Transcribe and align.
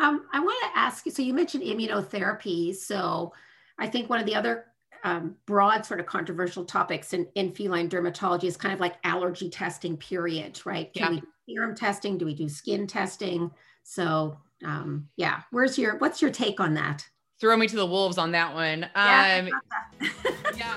Um, 0.00 0.24
I 0.32 0.40
want 0.40 0.56
to 0.62 0.78
ask 0.78 1.04
you. 1.04 1.12
So 1.12 1.22
you 1.22 1.34
mentioned 1.34 1.62
immunotherapy. 1.62 2.74
So 2.74 3.32
I 3.78 3.86
think 3.86 4.08
one 4.08 4.18
of 4.18 4.26
the 4.26 4.34
other 4.34 4.66
um, 5.04 5.36
broad 5.46 5.84
sort 5.86 6.00
of 6.00 6.06
controversial 6.06 6.64
topics 6.64 7.12
in, 7.12 7.26
in 7.34 7.52
feline 7.52 7.88
dermatology 7.88 8.44
is 8.44 8.56
kind 8.56 8.74
of 8.74 8.80
like 8.80 8.96
allergy 9.04 9.48
testing 9.48 9.96
period 9.96 10.60
right 10.66 10.92
can 10.92 11.02
yeah. 11.02 11.10
we 11.10 11.20
do 11.20 11.26
serum 11.48 11.74
testing 11.74 12.18
do 12.18 12.26
we 12.26 12.34
do 12.34 12.48
skin 12.48 12.86
testing 12.86 13.50
so 13.82 14.36
um, 14.64 15.08
yeah 15.16 15.40
where's 15.52 15.78
your 15.78 15.96
what's 15.98 16.20
your 16.20 16.30
take 16.30 16.60
on 16.60 16.74
that 16.74 17.08
throw 17.40 17.56
me 17.56 17.66
to 17.66 17.76
the 17.76 17.86
wolves 17.86 18.18
on 18.18 18.32
that 18.32 18.52
one 18.52 18.86
yeah, 18.94 19.42
um, 19.48 20.08
yeah. 20.56 20.76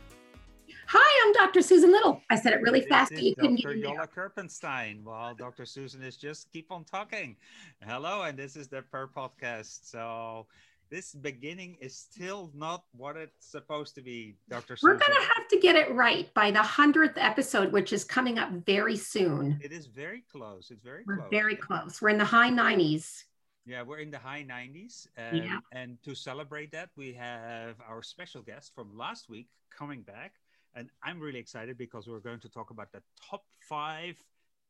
Hi, 0.93 1.25
I'm 1.25 1.31
Dr. 1.31 1.61
Susan 1.61 1.89
Little. 1.89 2.21
I 2.29 2.35
said 2.35 2.51
it 2.51 2.59
really 2.61 2.81
this 2.81 2.89
fast. 2.89 3.13
you 3.13 3.33
couldn't 3.33 3.61
Dr. 3.61 3.75
Jolle 3.75 4.07
Kirpensteijn. 4.13 5.05
Well, 5.05 5.33
Dr. 5.33 5.65
Susan 5.65 6.03
is 6.03 6.17
just 6.17 6.51
keep 6.51 6.69
on 6.69 6.83
talking. 6.83 7.37
Hello, 7.81 8.23
and 8.23 8.37
this 8.37 8.57
is 8.57 8.67
the 8.67 8.81
Purr 8.81 9.07
Podcast. 9.07 9.89
So 9.89 10.47
this 10.89 11.13
beginning 11.13 11.77
is 11.79 11.95
still 11.95 12.51
not 12.53 12.83
what 12.91 13.15
it's 13.15 13.47
supposed 13.47 13.95
to 13.95 14.01
be, 14.01 14.35
Dr. 14.49 14.75
We're 14.83 14.97
going 14.97 15.13
to 15.13 15.27
have 15.33 15.47
to 15.47 15.59
get 15.61 15.77
it 15.77 15.95
right 15.95 16.27
by 16.33 16.51
the 16.51 16.59
100th 16.59 17.13
episode, 17.15 17.71
which 17.71 17.93
is 17.93 18.03
coming 18.03 18.37
up 18.37 18.51
very 18.65 18.97
soon. 18.97 19.61
It 19.63 19.71
is 19.71 19.85
very 19.85 20.25
close. 20.29 20.71
It's 20.71 20.83
very 20.83 21.03
we're 21.07 21.19
close. 21.19 21.29
very 21.31 21.55
close. 21.55 22.01
We're 22.01 22.09
in 22.09 22.17
the 22.17 22.25
high 22.25 22.49
90s. 22.49 23.23
Yeah, 23.65 23.83
we're 23.83 23.99
in 23.99 24.11
the 24.11 24.19
high 24.19 24.43
90s. 24.43 25.07
And, 25.15 25.37
yeah. 25.37 25.59
and 25.71 25.97
to 26.03 26.13
celebrate 26.13 26.73
that, 26.73 26.89
we 26.97 27.13
have 27.13 27.75
our 27.87 28.03
special 28.03 28.41
guest 28.41 28.75
from 28.75 28.97
last 28.97 29.29
week 29.29 29.47
coming 29.69 30.01
back. 30.01 30.33
And 30.75 30.89
I'm 31.03 31.19
really 31.19 31.39
excited 31.39 31.77
because 31.77 32.07
we're 32.07 32.19
going 32.19 32.39
to 32.39 32.49
talk 32.49 32.69
about 32.69 32.91
the 32.91 33.01
top 33.29 33.43
five 33.59 34.15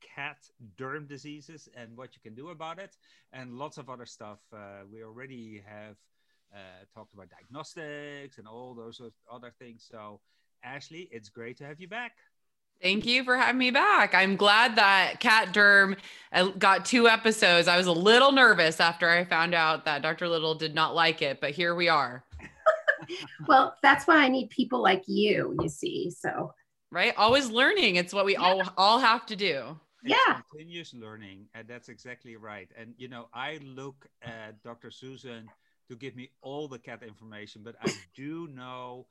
cat 0.02 0.38
derm 0.78 1.08
diseases 1.08 1.70
and 1.76 1.96
what 1.96 2.10
you 2.16 2.22
can 2.22 2.34
do 2.34 2.50
about 2.50 2.80
it, 2.80 2.98
and 3.34 3.54
lots 3.54 3.78
of 3.78 3.90
other 3.90 4.06
stuff. 4.06 4.40
Uh, 4.52 4.84
we 4.92 5.04
already 5.04 5.62
have 5.66 5.96
uh, 6.54 6.58
talked 6.94 7.14
about 7.14 7.30
diagnostics 7.30 8.38
and 8.38 8.48
all 8.48 8.74
those 8.74 9.02
other 9.32 9.54
things. 9.60 9.88
So, 9.90 10.20
Ashley, 10.64 11.08
it's 11.12 11.30
great 11.30 11.58
to 11.58 11.66
have 11.66 11.80
you 11.80 11.88
back. 11.88 12.14
Thank 12.82 13.06
you 13.06 13.24
for 13.24 13.38
having 13.38 13.60
me 13.60 13.70
back. 13.70 14.16
I'm 14.16 14.36
glad 14.36 14.76
that 14.78 15.20
Cat 15.20 15.54
Derm 15.54 15.98
uh, 16.32 16.48
got 16.58 16.84
two 16.84 17.08
episodes. 17.08 17.68
I 17.68 17.78
was 17.78 17.86
a 17.86 17.92
little 17.92 18.32
nervous 18.32 18.80
after 18.80 19.08
I 19.08 19.24
found 19.24 19.54
out 19.54 19.86
that 19.86 20.02
Dr. 20.02 20.28
Little 20.28 20.56
did 20.56 20.74
not 20.74 20.96
like 20.96 21.22
it, 21.22 21.40
but 21.40 21.52
here 21.52 21.76
we 21.76 21.90
are. 21.90 22.24
well, 23.48 23.76
that's 23.82 24.08
why 24.08 24.18
I 24.18 24.28
need 24.28 24.50
people 24.50 24.82
like 24.82 25.04
you, 25.08 25.56
you 25.62 25.70
see. 25.70 26.12
So, 26.12 26.54
right? 26.92 27.14
Always 27.18 27.50
learning. 27.50 27.96
It's 27.96 28.14
what 28.14 28.26
we 28.26 28.34
yeah. 28.34 28.42
all 28.42 28.62
all 28.78 29.00
have 29.00 29.26
to 29.28 29.36
do. 29.36 29.80
It's 30.04 30.16
yeah. 30.16 30.42
Continuous 30.50 30.94
learning. 30.94 31.48
And 31.54 31.68
that's 31.68 31.90
exactly 31.90 32.36
right. 32.36 32.70
And 32.78 32.94
you 32.98 33.08
know, 33.08 33.28
I 33.34 33.60
look 33.64 34.08
at 34.22 34.62
Dr. 34.64 34.92
Susan 34.92 35.50
to 35.90 35.96
give 35.96 36.16
me 36.16 36.32
all 36.42 36.68
the 36.68 36.80
cat 36.80 37.04
information, 37.04 37.62
but 37.64 37.76
I 37.82 37.92
do 38.16 38.48
know 38.54 39.06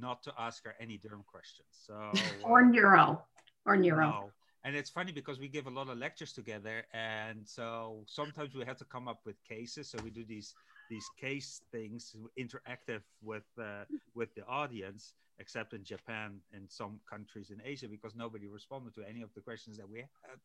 not 0.00 0.22
to 0.24 0.32
ask 0.38 0.64
her 0.64 0.74
any 0.80 0.98
derm 0.98 1.24
questions. 1.26 1.68
So 1.70 2.12
or 2.42 2.64
neuro 2.64 3.22
or 3.66 3.76
neuro. 3.76 4.06
No. 4.06 4.30
And 4.64 4.74
it's 4.74 4.88
funny 4.88 5.12
because 5.12 5.38
we 5.38 5.48
give 5.48 5.66
a 5.66 5.70
lot 5.70 5.90
of 5.90 5.98
lectures 5.98 6.32
together, 6.32 6.86
and 6.94 7.46
so 7.46 8.02
sometimes 8.06 8.54
we 8.54 8.64
have 8.64 8.78
to 8.78 8.86
come 8.86 9.08
up 9.08 9.20
with 9.26 9.36
cases. 9.44 9.90
So 9.90 9.98
we 10.02 10.08
do 10.08 10.24
these 10.24 10.54
these 10.88 11.08
case 11.20 11.62
things 11.72 12.16
interactive 12.38 13.02
with 13.22 13.44
uh, 13.60 13.84
with 14.14 14.34
the 14.34 14.44
audience, 14.46 15.14
except 15.38 15.72
in 15.72 15.84
Japan 15.84 16.40
and 16.52 16.70
some 16.70 17.00
countries 17.08 17.50
in 17.50 17.60
Asia 17.64 17.88
because 17.88 18.14
nobody 18.14 18.46
responded 18.46 18.94
to 18.94 19.02
any 19.08 19.22
of 19.22 19.32
the 19.34 19.40
questions 19.40 19.76
that 19.76 19.88
we 19.88 20.00
had. 20.00 20.38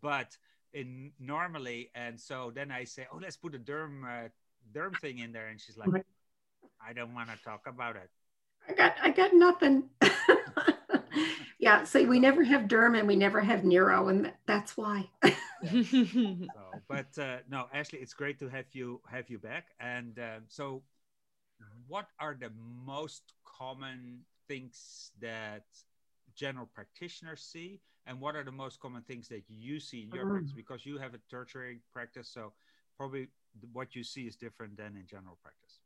But 0.00 0.36
in 0.72 1.12
normally, 1.20 1.90
and 1.94 2.20
so 2.20 2.52
then 2.54 2.70
I 2.70 2.84
say, 2.84 3.06
oh, 3.12 3.18
let's 3.22 3.36
put 3.36 3.54
a 3.54 3.58
derm 3.58 4.04
uh, 4.04 4.28
derm 4.72 4.98
thing 5.00 5.18
in 5.18 5.32
there. 5.32 5.48
And 5.48 5.60
she's 5.60 5.76
like 5.76 5.88
i 6.86 6.92
don't 6.92 7.14
want 7.14 7.30
to 7.30 7.36
talk 7.42 7.62
about 7.66 7.96
it. 7.96 8.10
I 8.68 8.72
got 8.72 8.94
i 9.02 9.10
got 9.10 9.32
nothing 9.34 9.84
yeah 11.58 11.84
so 11.84 12.04
we 12.04 12.18
never 12.18 12.42
have 12.42 12.62
derm 12.62 12.98
and 12.98 13.06
we 13.06 13.16
never 13.16 13.40
have 13.40 13.64
neuro 13.64 14.08
and 14.08 14.32
that's 14.46 14.76
why 14.76 15.08
so, 15.24 15.32
but 16.88 17.18
uh, 17.18 17.38
no 17.48 17.66
ashley 17.72 17.98
it's 17.98 18.14
great 18.14 18.38
to 18.38 18.48
have 18.48 18.66
you 18.72 19.00
have 19.10 19.28
you 19.28 19.38
back 19.38 19.68
and 19.80 20.18
uh, 20.18 20.38
so 20.48 20.82
what 21.86 22.08
are 22.18 22.36
the 22.38 22.50
most 22.84 23.22
common 23.44 24.20
things 24.48 25.12
that 25.20 25.64
general 26.34 26.68
practitioners 26.74 27.40
see 27.40 27.80
and 28.06 28.20
what 28.20 28.36
are 28.36 28.44
the 28.44 28.52
most 28.52 28.80
common 28.80 29.02
things 29.02 29.28
that 29.28 29.42
you 29.48 29.80
see 29.80 30.02
in 30.02 30.10
your 30.10 30.26
mm. 30.26 30.30
practice 30.32 30.52
because 30.52 30.84
you 30.84 30.98
have 30.98 31.14
a 31.14 31.20
tertiary 31.30 31.80
practice 31.92 32.28
so 32.28 32.52
probably 32.96 33.28
what 33.72 33.94
you 33.94 34.04
see 34.04 34.22
is 34.22 34.36
different 34.36 34.76
than 34.76 34.96
in 34.96 35.06
general 35.06 35.38
practice. 35.42 35.78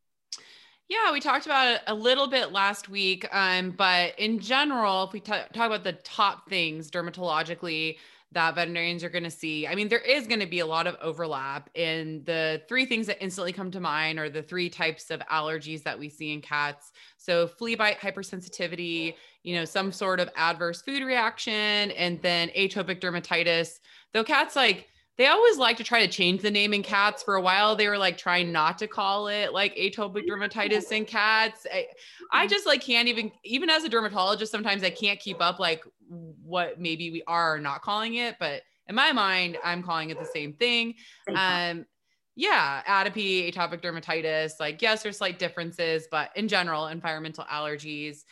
Yeah, 0.89 1.13
we 1.13 1.21
talked 1.21 1.45
about 1.45 1.69
it 1.75 1.83
a 1.87 1.95
little 1.95 2.29
bit 2.29 2.51
last 2.51 2.89
week, 2.89 3.27
um, 3.31 3.73
but 3.73 4.19
in 4.19 4.39
general, 4.39 5.05
if 5.05 5.13
we 5.13 5.21
t- 5.21 5.33
talk 5.33 5.67
about 5.67 5.85
the 5.85 5.93
top 5.93 6.49
things 6.49 6.91
dermatologically 6.91 7.99
that 8.33 8.55
veterinarians 8.55 9.05
are 9.05 9.11
going 9.11 9.25
to 9.25 9.31
see, 9.31 9.67
I 9.67 9.75
mean, 9.75 9.89
there 9.89 9.99
is 9.99 10.27
going 10.27 10.41
to 10.41 10.47
be 10.47 10.61
a 10.61 10.67
lot 10.67 10.87
of 10.87 10.97
overlap 11.03 11.69
in 11.75 12.23
the 12.25 12.63
three 12.69 12.87
things 12.87 13.07
that 13.07 13.23
instantly 13.23 13.53
come 13.53 13.71
to 13.73 13.81
mind 13.81 14.19
are 14.19 14.31
the 14.31 14.43
three 14.43 14.71
types 14.71 15.11
of 15.11 15.21
allergies 15.31 15.83
that 15.83 15.99
we 15.99 16.09
see 16.09 16.33
in 16.33 16.41
cats. 16.41 16.93
So, 17.19 17.47
flea 17.49 17.75
bite 17.75 18.01
hypersensitivity, 18.01 19.15
you 19.43 19.57
know, 19.57 19.67
some 19.67 19.93
sort 19.93 20.21
of 20.21 20.31
adverse 20.37 20.81
food 20.81 21.03
reaction, 21.03 21.91
and 21.93 22.21
then 22.23 22.49
atopic 22.57 23.01
dermatitis. 23.01 23.79
Though 24.15 24.25
cats 24.25 24.57
like 24.57 24.89
they 25.19 25.27
always 25.27 25.59
like 25.59 25.77
to 25.77 25.85
try 25.85 26.07
to 26.07 26.11
change 26.11 26.43
the 26.43 26.51
name 26.51 26.73
in 26.73 26.83
cats. 26.83 27.25
For 27.25 27.35
a 27.35 27.41
while, 27.41 27.75
they 27.75 27.89
were 27.89 27.99
like 27.99 28.17
trying 28.17 28.53
not 28.53 28.79
to 28.79 28.87
call 28.87 29.27
it 29.27 29.53
like 29.53 29.75
atopic 29.75 30.29
dermatitis 30.29 30.91
in 30.93 31.05
cats. 31.05 31.67
I, 31.73 31.87
I 32.33 32.47
just 32.47 32.67
like 32.67 32.81
can't 32.83 33.09
even, 33.09 33.33
even 33.45 33.69
as 33.69 33.83
a 33.83 33.89
dermatologist, 33.89 34.53
sometimes 34.53 34.85
I 34.85 34.91
can't 34.91 35.19
keep 35.19 35.43
up 35.43 35.59
like 35.59 35.83
what 36.09 36.81
maybe 36.81 37.11
we 37.11 37.25
are 37.27 37.59
not 37.59 37.83
calling 37.83 38.15
it. 38.15 38.37
But 38.39 38.63
in 38.87 38.95
my 38.95 39.13
mind, 39.13 39.59
I'm 39.65 39.83
calling 39.83 40.11
it 40.11 40.21
the 40.21 40.25
same 40.25 40.53
thing. 40.53 40.95
Um, 41.35 41.85
yeah, 42.37 42.83
atopy, 42.87 43.53
atopic 43.53 43.83
dermatitis. 43.83 44.53
Like, 44.61 44.81
yes, 44.81 45.03
there's 45.03 45.19
slight 45.19 45.41
differences, 45.41 46.07
but 46.09 46.31
in 46.37 46.47
general, 46.47 46.87
environmental 46.87 47.45
allergies. 47.45 48.23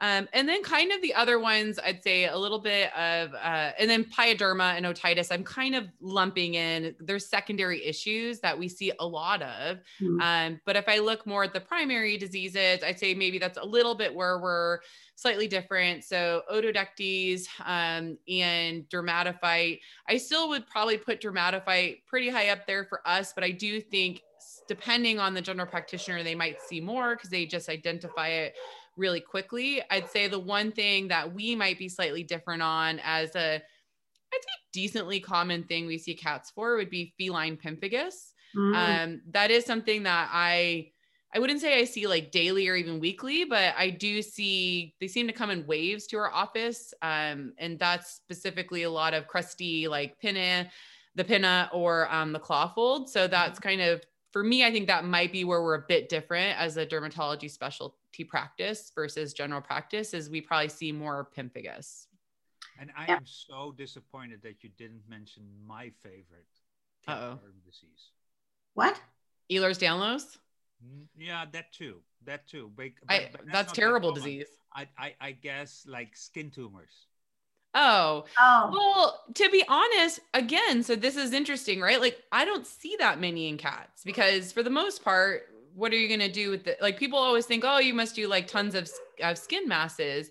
Um, 0.00 0.28
and 0.34 0.46
then 0.46 0.62
kind 0.62 0.92
of 0.92 1.00
the 1.00 1.14
other 1.14 1.38
ones, 1.38 1.78
I'd 1.82 2.02
say 2.02 2.26
a 2.26 2.36
little 2.36 2.58
bit 2.58 2.94
of, 2.94 3.32
uh, 3.32 3.72
and 3.78 3.88
then 3.88 4.04
pyoderma 4.04 4.76
and 4.76 4.84
otitis, 4.84 5.32
I'm 5.32 5.42
kind 5.42 5.74
of 5.74 5.86
lumping 6.00 6.54
in, 6.54 6.94
there's 7.00 7.26
secondary 7.26 7.82
issues 7.84 8.40
that 8.40 8.58
we 8.58 8.68
see 8.68 8.92
a 9.00 9.06
lot 9.06 9.40
of. 9.40 9.78
Mm-hmm. 10.02 10.20
Um, 10.20 10.60
but 10.66 10.76
if 10.76 10.86
I 10.86 10.98
look 10.98 11.26
more 11.26 11.44
at 11.44 11.54
the 11.54 11.60
primary 11.60 12.18
diseases, 12.18 12.80
I'd 12.84 12.98
say 12.98 13.14
maybe 13.14 13.38
that's 13.38 13.56
a 13.56 13.64
little 13.64 13.94
bit 13.94 14.14
where 14.14 14.38
we're 14.38 14.80
slightly 15.14 15.48
different. 15.48 16.04
So 16.04 16.42
otodectes 16.52 17.46
um, 17.64 18.18
and 18.28 18.86
dermatophyte, 18.90 19.80
I 20.08 20.18
still 20.18 20.50
would 20.50 20.66
probably 20.66 20.98
put 20.98 21.22
dermatophyte 21.22 22.04
pretty 22.06 22.28
high 22.28 22.50
up 22.50 22.66
there 22.66 22.84
for 22.84 23.00
us, 23.08 23.32
but 23.32 23.44
I 23.44 23.50
do 23.50 23.80
think 23.80 24.20
depending 24.68 25.18
on 25.18 25.32
the 25.32 25.40
general 25.40 25.66
practitioner, 25.66 26.22
they 26.22 26.34
might 26.34 26.60
see 26.60 26.80
more 26.80 27.14
because 27.14 27.30
they 27.30 27.46
just 27.46 27.68
identify 27.68 28.28
it 28.28 28.54
really 28.96 29.20
quickly. 29.20 29.82
I'd 29.90 30.10
say 30.10 30.28
the 30.28 30.38
one 30.38 30.72
thing 30.72 31.08
that 31.08 31.32
we 31.32 31.54
might 31.54 31.78
be 31.78 31.88
slightly 31.88 32.22
different 32.22 32.62
on 32.62 33.00
as 33.04 33.34
a 33.36 33.54
I'd 33.54 34.42
say 34.42 34.58
decently 34.72 35.20
common 35.20 35.64
thing 35.64 35.86
we 35.86 35.98
see 35.98 36.14
cats 36.14 36.50
for 36.50 36.76
would 36.76 36.90
be 36.90 37.14
feline 37.18 37.56
pemphigus. 37.56 38.32
Mm. 38.56 38.74
Um, 38.74 39.22
that 39.30 39.50
is 39.50 39.64
something 39.64 40.02
that 40.04 40.30
I 40.32 40.90
I 41.34 41.38
wouldn't 41.38 41.60
say 41.60 41.78
I 41.78 41.84
see 41.84 42.06
like 42.06 42.30
daily 42.30 42.68
or 42.68 42.76
even 42.76 42.98
weekly, 42.98 43.44
but 43.44 43.74
I 43.76 43.90
do 43.90 44.22
see 44.22 44.94
they 45.00 45.08
seem 45.08 45.26
to 45.26 45.32
come 45.32 45.50
in 45.50 45.66
waves 45.66 46.06
to 46.08 46.16
our 46.18 46.32
office. 46.32 46.94
Um, 47.02 47.52
and 47.58 47.78
that's 47.78 48.12
specifically 48.12 48.84
a 48.84 48.90
lot 48.90 49.12
of 49.12 49.26
crusty 49.26 49.86
like 49.88 50.18
pinna, 50.18 50.70
the 51.14 51.24
pinna 51.24 51.68
or 51.72 52.12
um, 52.12 52.32
the 52.32 52.38
claw 52.38 52.68
fold. 52.68 53.10
So 53.10 53.26
that's 53.26 53.58
mm-hmm. 53.58 53.68
kind 53.68 53.80
of 53.82 54.02
for 54.36 54.44
me, 54.44 54.66
I 54.66 54.70
think 54.70 54.86
that 54.88 55.06
might 55.06 55.32
be 55.32 55.44
where 55.44 55.62
we're 55.62 55.76
a 55.76 55.84
bit 55.88 56.10
different 56.10 56.60
as 56.60 56.76
a 56.76 56.84
dermatology 56.84 57.50
specialty 57.50 58.22
practice 58.22 58.92
versus 58.94 59.32
general 59.32 59.62
practice 59.62 60.12
is 60.12 60.28
we 60.28 60.42
probably 60.42 60.68
see 60.68 60.92
more 60.92 61.30
pemphigus. 61.34 62.04
And 62.78 62.90
I 62.94 63.06
yeah. 63.08 63.16
am 63.16 63.24
so 63.24 63.72
disappointed 63.78 64.42
that 64.42 64.62
you 64.62 64.68
didn't 64.76 65.00
mention 65.08 65.44
my 65.66 65.90
favorite 66.02 66.44
disease. 67.64 68.10
What? 68.74 69.00
Ehlers 69.50 69.78
Danlos? 69.78 70.36
Mm, 70.84 71.06
yeah, 71.16 71.46
that 71.52 71.72
too. 71.72 72.02
that 72.26 72.46
too. 72.46 72.70
But, 72.76 72.88
I, 73.08 73.30
but 73.32 73.40
that's 73.40 73.54
not 73.54 73.66
that 73.68 73.74
terrible 73.74 74.10
common. 74.10 74.22
disease. 74.22 74.48
I, 74.74 74.86
I 74.98 75.14
I 75.18 75.32
guess 75.32 75.86
like 75.88 76.14
skin 76.14 76.50
tumors. 76.50 77.06
Oh, 77.76 78.24
Oh, 78.38 78.72
Well, 78.72 79.22
to 79.34 79.50
be 79.50 79.64
honest, 79.68 80.20
again, 80.34 80.82
so 80.82 80.96
this 80.96 81.16
is 81.16 81.32
interesting, 81.32 81.80
right? 81.80 82.00
Like, 82.00 82.24
I 82.32 82.44
don't 82.44 82.66
see 82.66 82.96
that 82.98 83.20
many 83.20 83.48
in 83.48 83.58
cats 83.58 84.02
because, 84.04 84.52
for 84.52 84.62
the 84.64 84.70
most 84.70 85.04
part, 85.04 85.42
what 85.74 85.92
are 85.92 85.96
you 85.96 86.08
going 86.08 86.20
to 86.20 86.32
do 86.32 86.50
with 86.50 86.64
the 86.64 86.76
like? 86.80 86.98
People 86.98 87.18
always 87.18 87.46
think, 87.46 87.64
oh, 87.66 87.78
you 87.78 87.94
must 87.94 88.16
do 88.16 88.26
like 88.28 88.46
tons 88.48 88.74
of, 88.74 88.90
of 89.22 89.38
skin 89.38 89.68
masses. 89.68 90.30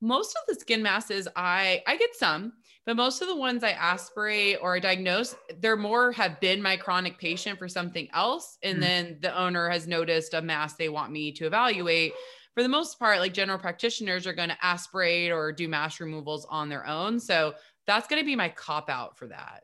Most 0.00 0.36
of 0.36 0.42
the 0.48 0.60
skin 0.60 0.82
masses, 0.82 1.28
I 1.36 1.82
I 1.86 1.96
get 1.96 2.14
some, 2.16 2.54
but 2.86 2.96
most 2.96 3.22
of 3.22 3.28
the 3.28 3.36
ones 3.36 3.64
I 3.64 3.72
aspirate 3.72 4.58
or 4.62 4.78
diagnose, 4.80 5.34
they're 5.58 5.76
more 5.76 6.12
have 6.12 6.40
been 6.40 6.62
my 6.62 6.76
chronic 6.76 7.18
patient 7.18 7.58
for 7.58 7.68
something 7.68 8.08
else, 8.14 8.58
and 8.62 8.80
Mm. 8.80 8.82
then 8.82 9.18
the 9.22 9.36
owner 9.36 9.68
has 9.70 9.88
noticed 9.88 10.34
a 10.34 10.42
mass 10.42 10.76
they 10.76 10.88
want 10.88 11.12
me 11.12 11.32
to 11.32 11.46
evaluate 11.46 12.14
for 12.58 12.64
the 12.64 12.68
most 12.68 12.98
part, 12.98 13.20
like 13.20 13.32
general 13.32 13.56
practitioners 13.56 14.26
are 14.26 14.32
going 14.32 14.48
to 14.48 14.56
aspirate 14.60 15.30
or 15.30 15.52
do 15.52 15.68
mass 15.68 16.00
removals 16.00 16.44
on 16.50 16.68
their 16.68 16.84
own. 16.88 17.20
So 17.20 17.54
that's 17.86 18.08
going 18.08 18.20
to 18.20 18.26
be 18.26 18.34
my 18.34 18.48
cop 18.48 18.90
out 18.90 19.16
for 19.16 19.28
that. 19.28 19.60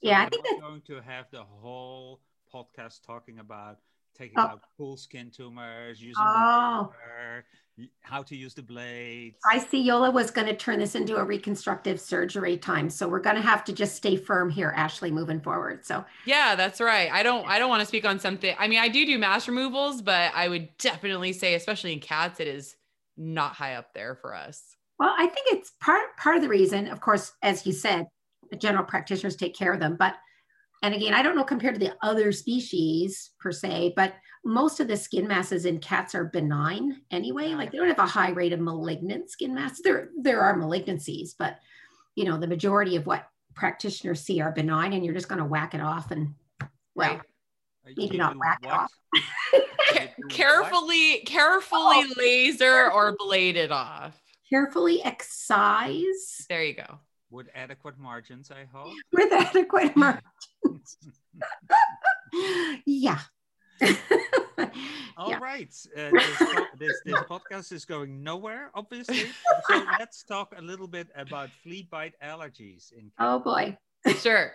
So 0.00 0.08
Yeah, 0.08 0.20
I 0.20 0.24
we're 0.26 0.30
think 0.30 0.44
not 0.60 0.60
going 0.60 0.82
to 0.82 1.00
have 1.00 1.24
the 1.32 1.42
whole 1.42 2.20
podcast 2.54 3.04
talking 3.04 3.40
about 3.40 3.78
taking 4.16 4.38
Oh. 4.38 4.42
out 4.42 4.60
cool 4.76 4.96
skin 4.96 5.32
tumors, 5.32 6.00
using 6.00 6.22
Oh. 6.24 6.92
The 7.78 7.84
laser, 7.84 7.88
y- 7.88 7.88
how 8.00 8.22
to 8.22 8.36
use 8.36 8.54
the 8.54 8.62
blades. 8.62 9.36
I 9.50 9.58
see 9.58 9.86
Jolle 9.86 10.12
was 10.12 10.30
going 10.30 10.46
to 10.46 10.56
turn 10.56 10.78
this 10.78 10.94
into 10.94 11.16
a 11.16 11.24
reconstructive 11.24 12.00
surgery 12.00 12.56
time. 12.56 12.90
So 12.90 13.08
we're 13.08 13.20
going 13.20 13.36
to 13.36 13.42
have 13.42 13.64
to 13.64 13.72
just 13.72 13.96
stay 13.96 14.16
firm 14.16 14.50
here, 14.50 14.72
Ashley, 14.76 15.10
moving 15.10 15.40
forward. 15.40 15.84
So 15.84 16.04
Yeah, 16.24 16.54
that's 16.54 16.80
right. 16.80 17.10
I 17.10 17.22
don't 17.22 17.46
I 17.46 17.58
don't 17.58 17.68
want 17.68 17.80
to 17.80 17.86
speak 17.86 18.04
on 18.04 18.18
something. 18.18 18.54
I 18.58 18.68
mean, 18.68 18.80
I 18.80 18.88
do 18.88 19.06
do 19.06 19.18
mass 19.18 19.48
removals, 19.48 20.02
but 20.02 20.32
I 20.34 20.48
would 20.48 20.76
definitely 20.78 21.32
say 21.32 21.54
especially 21.54 21.92
in 21.92 22.00
cats 22.00 22.40
it 22.40 22.48
is 22.48 22.76
not 23.16 23.54
high 23.54 23.74
up 23.74 23.94
there 23.94 24.14
for 24.14 24.34
us. 24.34 24.76
Well, 24.98 25.14
I 25.16 25.26
think 25.26 25.46
it's 25.52 25.72
part 25.80 26.16
part 26.16 26.36
of 26.36 26.42
the 26.42 26.48
reason, 26.48 26.88
of 26.88 27.00
course, 27.00 27.32
as 27.42 27.66
you 27.66 27.72
said, 27.72 28.06
the 28.50 28.56
general 28.56 28.84
practitioners 28.84 29.36
take 29.36 29.54
care 29.54 29.72
of 29.72 29.80
them. 29.80 29.96
But 29.98 30.14
and 30.82 30.94
again, 30.94 31.12
I 31.12 31.22
don't 31.22 31.34
know 31.34 31.44
compared 31.44 31.74
to 31.74 31.80
the 31.80 31.96
other 32.02 32.30
species 32.30 33.30
per 33.40 33.50
se, 33.50 33.94
but 33.96 34.14
most 34.44 34.80
of 34.80 34.88
the 34.88 34.96
skin 34.96 35.26
masses 35.28 35.64
in 35.64 35.78
cats 35.78 36.14
are 36.14 36.24
benign 36.24 37.02
anyway. 37.10 37.54
Like 37.54 37.72
they 37.72 37.78
don't 37.78 37.88
have 37.88 37.98
a 37.98 38.06
high 38.06 38.30
rate 38.30 38.52
of 38.52 38.60
malignant 38.60 39.30
skin 39.30 39.54
masses. 39.54 39.80
There 39.82 40.10
there 40.20 40.40
are 40.40 40.56
malignancies, 40.56 41.30
but 41.38 41.58
you 42.14 42.24
know, 42.24 42.38
the 42.38 42.46
majority 42.46 42.96
of 42.96 43.06
what 43.06 43.28
practitioners 43.54 44.22
see 44.22 44.40
are 44.40 44.52
benign, 44.52 44.92
and 44.92 45.04
you're 45.04 45.14
just 45.14 45.28
going 45.28 45.40
to 45.40 45.44
whack 45.44 45.74
it 45.74 45.80
off 45.80 46.10
and 46.10 46.34
well, 46.94 47.10
Right. 47.10 47.20
Maybe 47.84 48.12
you 48.12 48.18
not 48.18 48.34
do 48.34 48.40
whack 48.40 48.58
it 48.62 48.70
off. 48.70 48.92
You 49.94 50.00
do 50.00 50.06
what? 50.18 50.30
Carefully, 50.30 51.20
carefully 51.20 51.80
oh. 51.80 52.14
laser 52.18 52.90
or 52.90 53.16
blade 53.18 53.56
it 53.56 53.72
off. 53.72 54.20
carefully 54.50 55.02
excise 55.02 56.44
There 56.46 56.62
you 56.62 56.74
go. 56.74 56.98
With 57.30 57.48
adequate 57.54 57.98
margins, 57.98 58.50
I 58.50 58.66
hope. 58.70 58.92
with 59.12 59.32
adequate 59.32 59.96
margins. 59.96 60.98
yeah. 62.86 63.20
All 65.16 65.30
yeah. 65.30 65.38
right, 65.38 65.74
uh, 65.96 66.10
this, 66.12 66.36
po- 66.38 66.66
this 66.78 67.00
this 67.04 67.20
podcast 67.28 67.72
is 67.72 67.84
going 67.84 68.22
nowhere, 68.22 68.70
obviously. 68.74 69.24
So 69.68 69.84
let's 69.98 70.22
talk 70.22 70.54
a 70.56 70.62
little 70.62 70.86
bit 70.86 71.08
about 71.16 71.50
flea 71.62 71.88
bite 71.90 72.14
allergies. 72.22 72.92
In 72.92 73.10
Oh 73.18 73.40
boy. 73.40 73.76
Sure. 74.20 74.52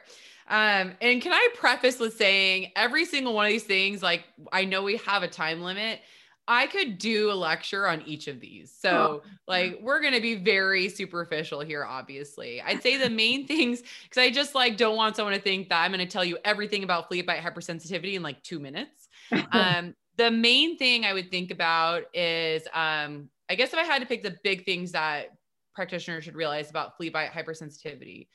Um, 0.48 0.96
and 1.02 1.22
can 1.22 1.34
I 1.34 1.50
preface 1.56 2.00
with 2.00 2.16
saying 2.16 2.72
every 2.76 3.06
single 3.06 3.34
one 3.34 3.46
of 3.46 3.52
these 3.52 3.64
things, 3.64 4.02
like 4.02 4.24
I 4.52 4.66
know 4.66 4.84
we 4.84 4.98
have 4.98 5.24
a 5.24 5.28
time 5.28 5.62
limit. 5.62 6.00
I 6.48 6.68
could 6.68 6.98
do 6.98 7.32
a 7.32 7.34
lecture 7.34 7.88
on 7.88 8.02
each 8.02 8.28
of 8.28 8.40
these. 8.42 8.76
So, 8.78 9.24
like, 9.48 9.80
we're 9.82 10.02
going 10.02 10.14
to 10.14 10.22
be 10.22 10.36
very 10.36 10.90
superficial 10.90 11.62
here, 11.62 11.86
obviously. 11.86 12.62
I'd 12.62 12.84
say 12.84 12.98
the 12.98 13.10
main 13.10 13.48
things, 13.48 13.82
because 14.04 14.22
I 14.22 14.30
just 14.30 14.54
like 14.54 14.76
don't 14.76 14.98
want 14.98 15.16
someone 15.16 15.34
to 15.34 15.40
think 15.40 15.70
that 15.70 15.82
I'm 15.82 15.92
going 15.92 16.06
to 16.06 16.12
tell 16.12 16.26
you 16.26 16.38
everything 16.44 16.84
about 16.84 17.08
flea 17.08 17.22
bite 17.22 17.42
hypersensitivity 17.42 18.14
in 18.14 18.24
like 18.24 18.42
two 18.44 18.60
minutes. 18.60 19.10
Um, 19.52 19.96
the 20.18 20.30
main 20.30 20.78
thing 20.78 21.06
I 21.06 21.14
would 21.14 21.32
think 21.32 21.50
about 21.50 22.04
is, 22.14 22.64
um, 22.74 23.30
I 23.50 23.56
guess 23.56 23.74
if 23.74 23.80
I 23.80 23.84
had 23.84 24.00
to 24.02 24.06
pick 24.06 24.22
the 24.22 24.38
big 24.44 24.66
things 24.66 24.92
that 24.92 25.30
practitioners 25.74 26.24
should 26.24 26.36
realize 26.36 26.70
about 26.70 26.98
flea 26.98 27.10
bite 27.10 27.32
hypersensitivity, 27.32 28.28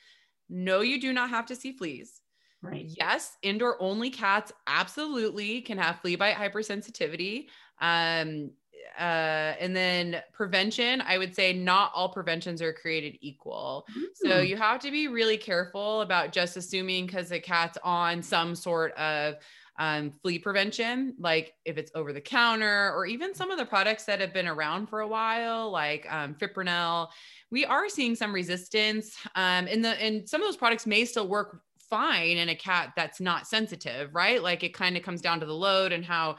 no, 0.49 0.81
you 0.81 1.01
do 1.01 1.13
not 1.13 1.31
have 1.31 1.47
to 1.47 1.57
see 1.57 1.73
fleas. 1.73 2.21
right. 2.63 2.87
Yes, 2.89 3.37
indoor 3.43 3.81
only 3.81 4.11
cats 4.11 4.53
absolutely 4.67 5.61
can 5.61 5.79
have 5.79 6.01
flea 6.01 6.17
bite 6.17 6.35
hypersensitivity. 6.35 7.47
Um, 7.81 8.53
uh, 8.99 9.55
and 9.61 9.77
then 9.77 10.23
prevention, 10.33 11.01
I 11.03 11.19
would 11.19 11.35
say 11.35 11.53
not 11.53 11.93
all 11.95 12.09
preventions 12.09 12.61
are 12.61 12.73
created 12.73 13.17
equal. 13.21 13.87
So 14.15 14.29
Mm. 14.29 14.49
you 14.49 14.57
have 14.57 14.81
to 14.81 14.91
be 14.91 15.07
really 15.07 15.37
careful 15.37 16.01
about 16.01 16.33
just 16.33 16.57
assuming 16.57 17.07
because 17.07 17.29
the 17.29 17.39
cat's 17.39 17.79
on 17.85 18.23
some 18.23 18.57
sort 18.57 18.93
of 18.95 19.37
um, 19.79 20.11
flea 20.11 20.41
prevention, 20.41 21.15
like 21.21 21.55
if 21.65 21.79
it's 21.79 21.93
over 21.95 22.13
the 22.13 22.21
counter 22.21 22.93
or 22.93 23.07
even 23.07 23.35
some 23.35 23.53
of 23.53 23.59
the 23.59 23.65
products 23.65 24.05
that 24.07 24.21
have 24.21 24.33
been 24.33 24.49
around 24.49 24.89
for 24.89 25.01
a 25.01 25.07
while, 25.07 25.71
like 25.71 26.05
um, 26.13 26.35
Fipronil, 26.35 27.09
we 27.53 27.65
are 27.65 27.89
seeing 27.89 28.17
some 28.17 28.35
resistance. 28.35 29.17
Um, 29.37 29.69
and 29.69 29.85
the 29.85 29.91
and 30.03 30.29
some 30.29 30.41
of 30.43 30.49
those 30.49 30.57
products 30.57 30.87
may 30.87 31.05
still 31.05 31.29
work 31.29 31.63
fine 31.79 32.37
in 32.37 32.49
a 32.49 32.57
cat 32.57 32.93
that's 32.97 33.21
not 33.21 33.47
sensitive, 33.47 34.15
right? 34.15 34.43
Like 34.43 34.65
it 34.65 34.75
kind 34.75 34.97
of 34.97 35.05
comes 35.05 35.21
down 35.23 35.39
to 35.41 35.47
the 35.47 35.55
load 35.55 35.93
and 35.93 36.05
how 36.05 36.37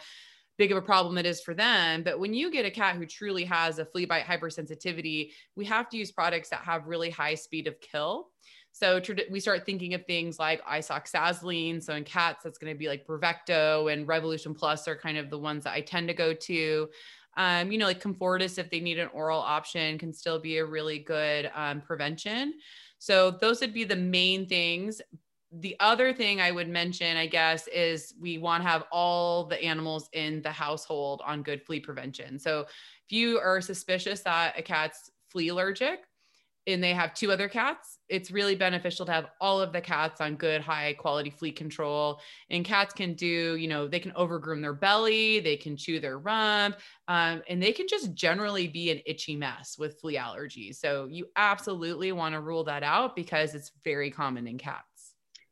big 0.60 0.72
of 0.74 0.78
a 0.78 0.82
problem 0.82 1.18
it 1.18 1.26
is 1.26 1.42
for 1.42 1.54
them. 1.56 2.04
But 2.04 2.20
when 2.20 2.34
you 2.34 2.52
get 2.52 2.66
a 2.66 2.70
cat 2.70 2.98
who 2.98 3.06
truly 3.06 3.46
has 3.46 3.80
a 3.80 3.86
flea 3.86 4.06
bite 4.06 4.26
hypersensitivity, 4.26 5.32
we 5.56 5.66
have 5.66 5.90
to 5.90 5.98
use 5.98 6.12
products 6.12 6.50
that 6.50 6.60
have 6.60 6.86
really 6.86 7.10
high 7.10 7.34
speed 7.34 7.66
of 7.66 7.80
kill. 7.80 8.28
So 8.72 9.02
we 9.32 9.40
start 9.40 9.66
thinking 9.66 9.94
of 9.94 10.06
things 10.06 10.38
like 10.38 10.64
isoxazoline. 10.66 11.82
So 11.82 11.96
in 11.96 12.04
cats, 12.04 12.44
that's 12.44 12.60
going 12.60 12.72
to 12.74 12.78
be 12.78 12.90
like 12.90 13.08
Bravecto 13.08 13.92
and 13.92 14.08
Revolution 14.08 14.54
Plus 14.54 14.88
are 14.88 14.98
kind 14.98 15.18
of 15.18 15.30
the 15.30 15.40
ones 15.40 15.64
that 15.64 15.74
I 15.74 15.82
tend 15.82 16.10
to 16.10 16.14
go 16.14 16.34
to. 16.34 16.90
Um, 17.38 17.72
you 17.72 17.78
know, 17.78 17.86
like 17.86 18.04
Comfortis, 18.04 18.60
if 18.60 18.70
they 18.70 18.82
need 18.82 19.00
an 19.00 19.10
oral 19.14 19.40
option, 19.40 19.98
can 19.98 20.12
still 20.12 20.40
be 20.40 20.58
a 20.58 20.66
really 20.66 21.00
good 21.00 21.50
um, 21.56 21.80
prevention. 21.80 22.56
So 23.00 23.32
those 23.32 23.62
would 23.62 23.74
be 23.74 23.86
the 23.86 23.96
main 23.96 24.46
things. 24.46 25.02
The 25.52 25.76
other 25.80 26.14
thing 26.14 26.40
I 26.40 26.52
would 26.52 26.70
mention, 26.70 27.18
I 27.18 27.26
guess, 27.26 27.68
is 27.68 28.14
we 28.20 28.38
want 28.38 28.64
to 28.64 28.70
have 28.70 28.84
all 28.92 29.46
the 29.46 29.62
animals 29.64 30.08
in 30.14 30.42
the 30.44 30.52
household 30.52 31.22
on 31.26 31.42
good 31.42 31.64
flea 31.66 31.80
prevention. 31.80 32.38
So 32.38 32.62
if 32.62 33.12
you 33.12 33.40
are 33.40 33.60
suspicious 33.60 34.22
that 34.22 34.60
a 34.60 34.62
cat's 34.62 35.10
flea 35.30 35.48
allergic, 35.48 36.02
and 36.68 36.84
they 36.84 36.94
have 36.94 37.14
two 37.14 37.32
other 37.32 37.50
cats, 37.50 37.98
it's 38.10 38.32
really 38.32 38.56
beneficial 38.56 39.06
to 39.06 39.12
have 39.12 39.28
all 39.42 39.60
of 39.60 39.74
the 39.74 39.82
cats 39.82 40.22
on 40.22 40.36
good, 40.36 40.62
high 40.62 40.94
quality 40.94 41.30
flea 41.30 41.52
control. 41.52 42.20
And 42.50 42.64
cats 42.64 42.94
can 42.94 43.14
do, 43.14 43.56
you 43.56 43.68
know, 43.68 43.88
they 43.88 44.00
can 44.00 44.12
overgroom 44.16 44.62
their 44.62 44.74
belly, 44.74 45.40
they 45.40 45.58
can 45.58 45.76
chew 45.76 46.00
their 46.00 46.20
rump, 46.20 46.76
um, 47.08 47.42
and 47.50 47.64
they 47.64 47.72
can 47.72 47.88
just 47.88 48.14
generally 48.14 48.68
be 48.68 48.92
an 48.92 49.02
itchy 49.06 49.36
mess 49.36 49.78
with 49.80 50.00
flea 50.00 50.18
allergies. 50.18 50.76
So 50.76 51.08
you 51.10 51.28
absolutely 51.36 52.12
want 52.12 52.34
to 52.34 52.42
rule 52.42 52.66
that 52.66 52.84
out 52.84 53.16
because 53.16 53.56
it's 53.56 53.72
very 53.84 54.12
common 54.12 54.46
in 54.48 54.58
cats. 54.58 54.89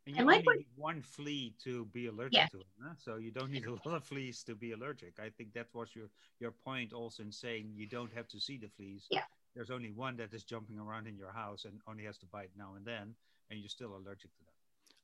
And 0.07 0.15
I 0.15 0.19
you 0.19 0.25
like 0.25 0.35
only 0.37 0.45
what- 0.45 0.57
need 0.57 0.67
one 0.75 1.01
flea 1.01 1.53
to 1.63 1.85
be 1.93 2.07
allergic 2.07 2.33
Yeah. 2.33 2.47
to 2.47 2.59
it, 2.61 2.67
huh? 2.81 2.93
so 2.97 3.17
you 3.17 3.29
don't 3.31 3.51
need 3.51 3.65
a 3.65 3.71
lot 3.85 3.95
of 3.95 4.03
fleas 4.03 4.41
to 4.43 4.55
be 4.55 4.71
allergic. 4.71 5.19
I 5.19 5.29
think 5.29 5.53
that 5.53 5.67
was 5.73 5.89
your 5.95 6.09
your 6.39 6.51
point 6.51 6.93
also 6.93 7.23
in 7.23 7.31
saying 7.31 7.73
you 7.75 7.85
don't 7.87 8.11
have 8.13 8.27
to 8.29 8.39
see 8.39 8.57
the 8.57 8.69
fleas. 8.69 9.05
Yeah. 9.11 9.23
There's 9.53 9.69
only 9.71 9.91
one 9.91 10.15
that 10.17 10.33
is 10.33 10.43
jumping 10.43 10.79
around 10.79 11.07
in 11.07 11.17
your 11.17 11.31
house 11.31 11.65
and 11.65 11.81
only 11.87 12.03
has 12.05 12.17
to 12.19 12.25
bite 12.27 12.51
now 12.57 12.73
and 12.77 12.85
then, 12.85 13.15
and 13.49 13.59
you're 13.59 13.69
still 13.69 13.95
allergic 13.97 14.31
to 14.37 14.43
them. 14.45 14.53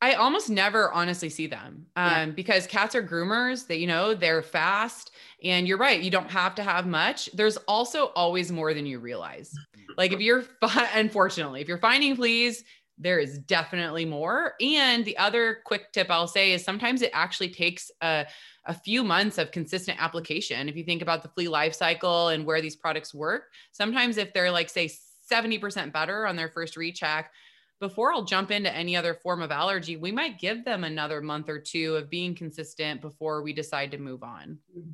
I 0.01 0.13
almost 0.15 0.49
never 0.49 0.91
honestly 0.91 1.29
see 1.29 1.47
them 1.47 1.87
um, 1.95 2.11
Yeah. 2.11 2.25
because 2.27 2.67
cats 2.67 2.93
are 2.93 3.01
groomers. 3.01 3.67
They, 3.67 3.77
you 3.77 3.87
know, 3.87 4.13
they're 4.13 4.41
fast. 4.41 5.11
And 5.43 5.65
you're 5.67 5.77
right. 5.77 6.01
You 6.01 6.11
don't 6.11 6.29
have 6.29 6.55
to 6.55 6.63
have 6.63 6.85
much. 6.85 7.29
There's 7.33 7.55
also 7.69 8.07
always 8.07 8.51
more 8.51 8.73
than 8.73 8.85
you 8.85 8.99
realize. 8.99 9.53
Like 9.97 10.11
if 10.11 10.19
you're, 10.19 10.41
fi- 10.41 10.89
unfortunately, 10.95 11.61
if 11.61 11.67
you're 11.69 11.77
finding 11.77 12.15
fleas, 12.17 12.63
there 12.97 13.19
is 13.19 13.39
definitely 13.39 14.05
more. 14.05 14.53
And 14.61 15.03
the 15.03 15.17
other 15.17 15.59
quick 15.65 15.91
tip 15.91 16.07
I'll 16.09 16.27
say 16.27 16.51
is 16.51 16.63
sometimes 16.63 17.01
it 17.01 17.11
actually 17.13 17.49
takes 17.49 17.91
a, 18.01 18.25
a 18.65 18.73
few 18.73 19.03
months 19.03 19.37
of 19.37 19.51
consistent 19.51 20.01
application. 20.01 20.69
If 20.69 20.75
you 20.75 20.83
think 20.83 21.01
about 21.01 21.23
the 21.23 21.29
flea 21.29 21.47
life 21.47 21.73
cycle 21.73 22.29
and 22.29 22.45
where 22.45 22.61
these 22.61 22.75
products 22.75 23.13
work, 23.13 23.45
sometimes 23.71 24.17
if 24.17 24.33
they're 24.33 24.51
like, 24.51 24.69
say, 24.69 24.91
70% 25.31 25.91
better 25.91 26.27
on 26.27 26.35
their 26.35 26.49
first 26.49 26.77
recheck, 26.77 27.31
before 27.79 28.13
I'll 28.13 28.23
jump 28.23 28.51
into 28.51 28.73
any 28.73 28.95
other 28.95 29.13
form 29.13 29.41
of 29.41 29.51
allergy, 29.51 29.97
we 29.97 30.11
might 30.11 30.39
give 30.39 30.63
them 30.63 30.83
another 30.83 31.21
month 31.21 31.49
or 31.49 31.59
two 31.59 31.95
of 31.95 32.09
being 32.09 32.33
consistent 32.35 33.01
before 33.01 33.41
we 33.41 33.51
decide 33.51 33.91
to 33.91 33.97
move 33.97 34.23
on. 34.23 34.59
Mm-hmm. 34.77 34.91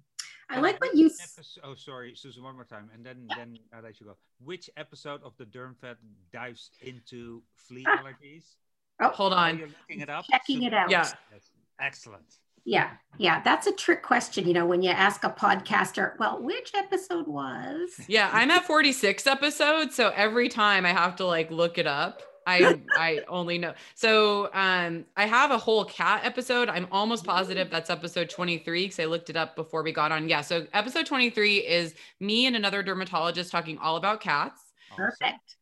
I 0.49 0.59
like 0.59 0.79
what 0.81 0.95
you. 0.95 1.05
Which 1.05 1.13
episode- 1.21 1.61
oh, 1.63 1.75
sorry, 1.75 2.15
Susan, 2.15 2.43
one 2.43 2.55
more 2.55 2.65
time, 2.65 2.89
and 2.93 3.05
then 3.05 3.27
then 3.35 3.57
I'll 3.73 3.83
let 3.83 3.99
you 3.99 4.07
go. 4.07 4.17
Which 4.43 4.69
episode 4.77 5.21
of 5.23 5.33
the 5.37 5.45
Derm 5.45 5.75
Vet 5.79 5.97
dives 6.33 6.71
into 6.81 7.43
flea 7.55 7.85
Ah. 7.87 7.97
allergies? 8.03 8.55
Oh, 9.01 9.09
Hold 9.09 9.33
on. 9.33 9.57
you're 9.59 9.67
looking 9.69 10.01
it 10.01 10.09
up. 10.09 10.25
Checking 10.29 10.63
it 10.63 10.73
out. 10.73 10.89
Yeah. 10.89 11.07
Yes. 11.31 11.51
Excellent. 11.79 12.25
Yeah, 12.65 12.91
yeah, 13.17 13.41
that's 13.41 13.67
a 13.67 13.71
trick 13.71 14.03
question. 14.03 14.45
You 14.45 14.53
know, 14.53 14.65
when 14.65 14.81
you 14.81 14.89
ask 14.89 15.23
a 15.23 15.29
podcaster, 15.29 16.17
well, 16.19 16.41
which 16.43 16.71
episode 16.75 17.25
was? 17.27 17.89
Yeah, 18.07 18.29
I'm 18.33 18.51
at 18.51 18.65
46 18.65 19.25
episodes, 19.25 19.95
so 19.95 20.09
every 20.13 20.49
time 20.49 20.85
I 20.85 20.89
have 20.93 21.15
to 21.15 21.25
like 21.25 21.49
look 21.51 21.77
it 21.77 21.87
up. 21.87 22.21
I 22.47 22.79
I 22.95 23.21
only 23.27 23.57
know. 23.57 23.73
So 23.95 24.49
um 24.53 25.05
I 25.15 25.25
have 25.25 25.51
a 25.51 25.57
whole 25.57 25.85
cat 25.85 26.21
episode. 26.23 26.69
I'm 26.69 26.87
almost 26.91 27.25
positive 27.25 27.69
that's 27.69 27.89
episode 27.89 28.29
23 28.29 28.85
because 28.85 28.99
I 28.99 29.05
looked 29.05 29.29
it 29.29 29.35
up 29.35 29.55
before 29.55 29.83
we 29.83 29.91
got 29.91 30.11
on. 30.11 30.29
Yeah, 30.29 30.41
so 30.41 30.67
episode 30.73 31.05
23 31.05 31.57
is 31.57 31.95
me 32.19 32.45
and 32.45 32.55
another 32.55 32.83
dermatologist 32.83 33.51
talking 33.51 33.77
all 33.77 33.95
about 33.95 34.21
cats. 34.21 34.61
Perfect. 34.95 35.55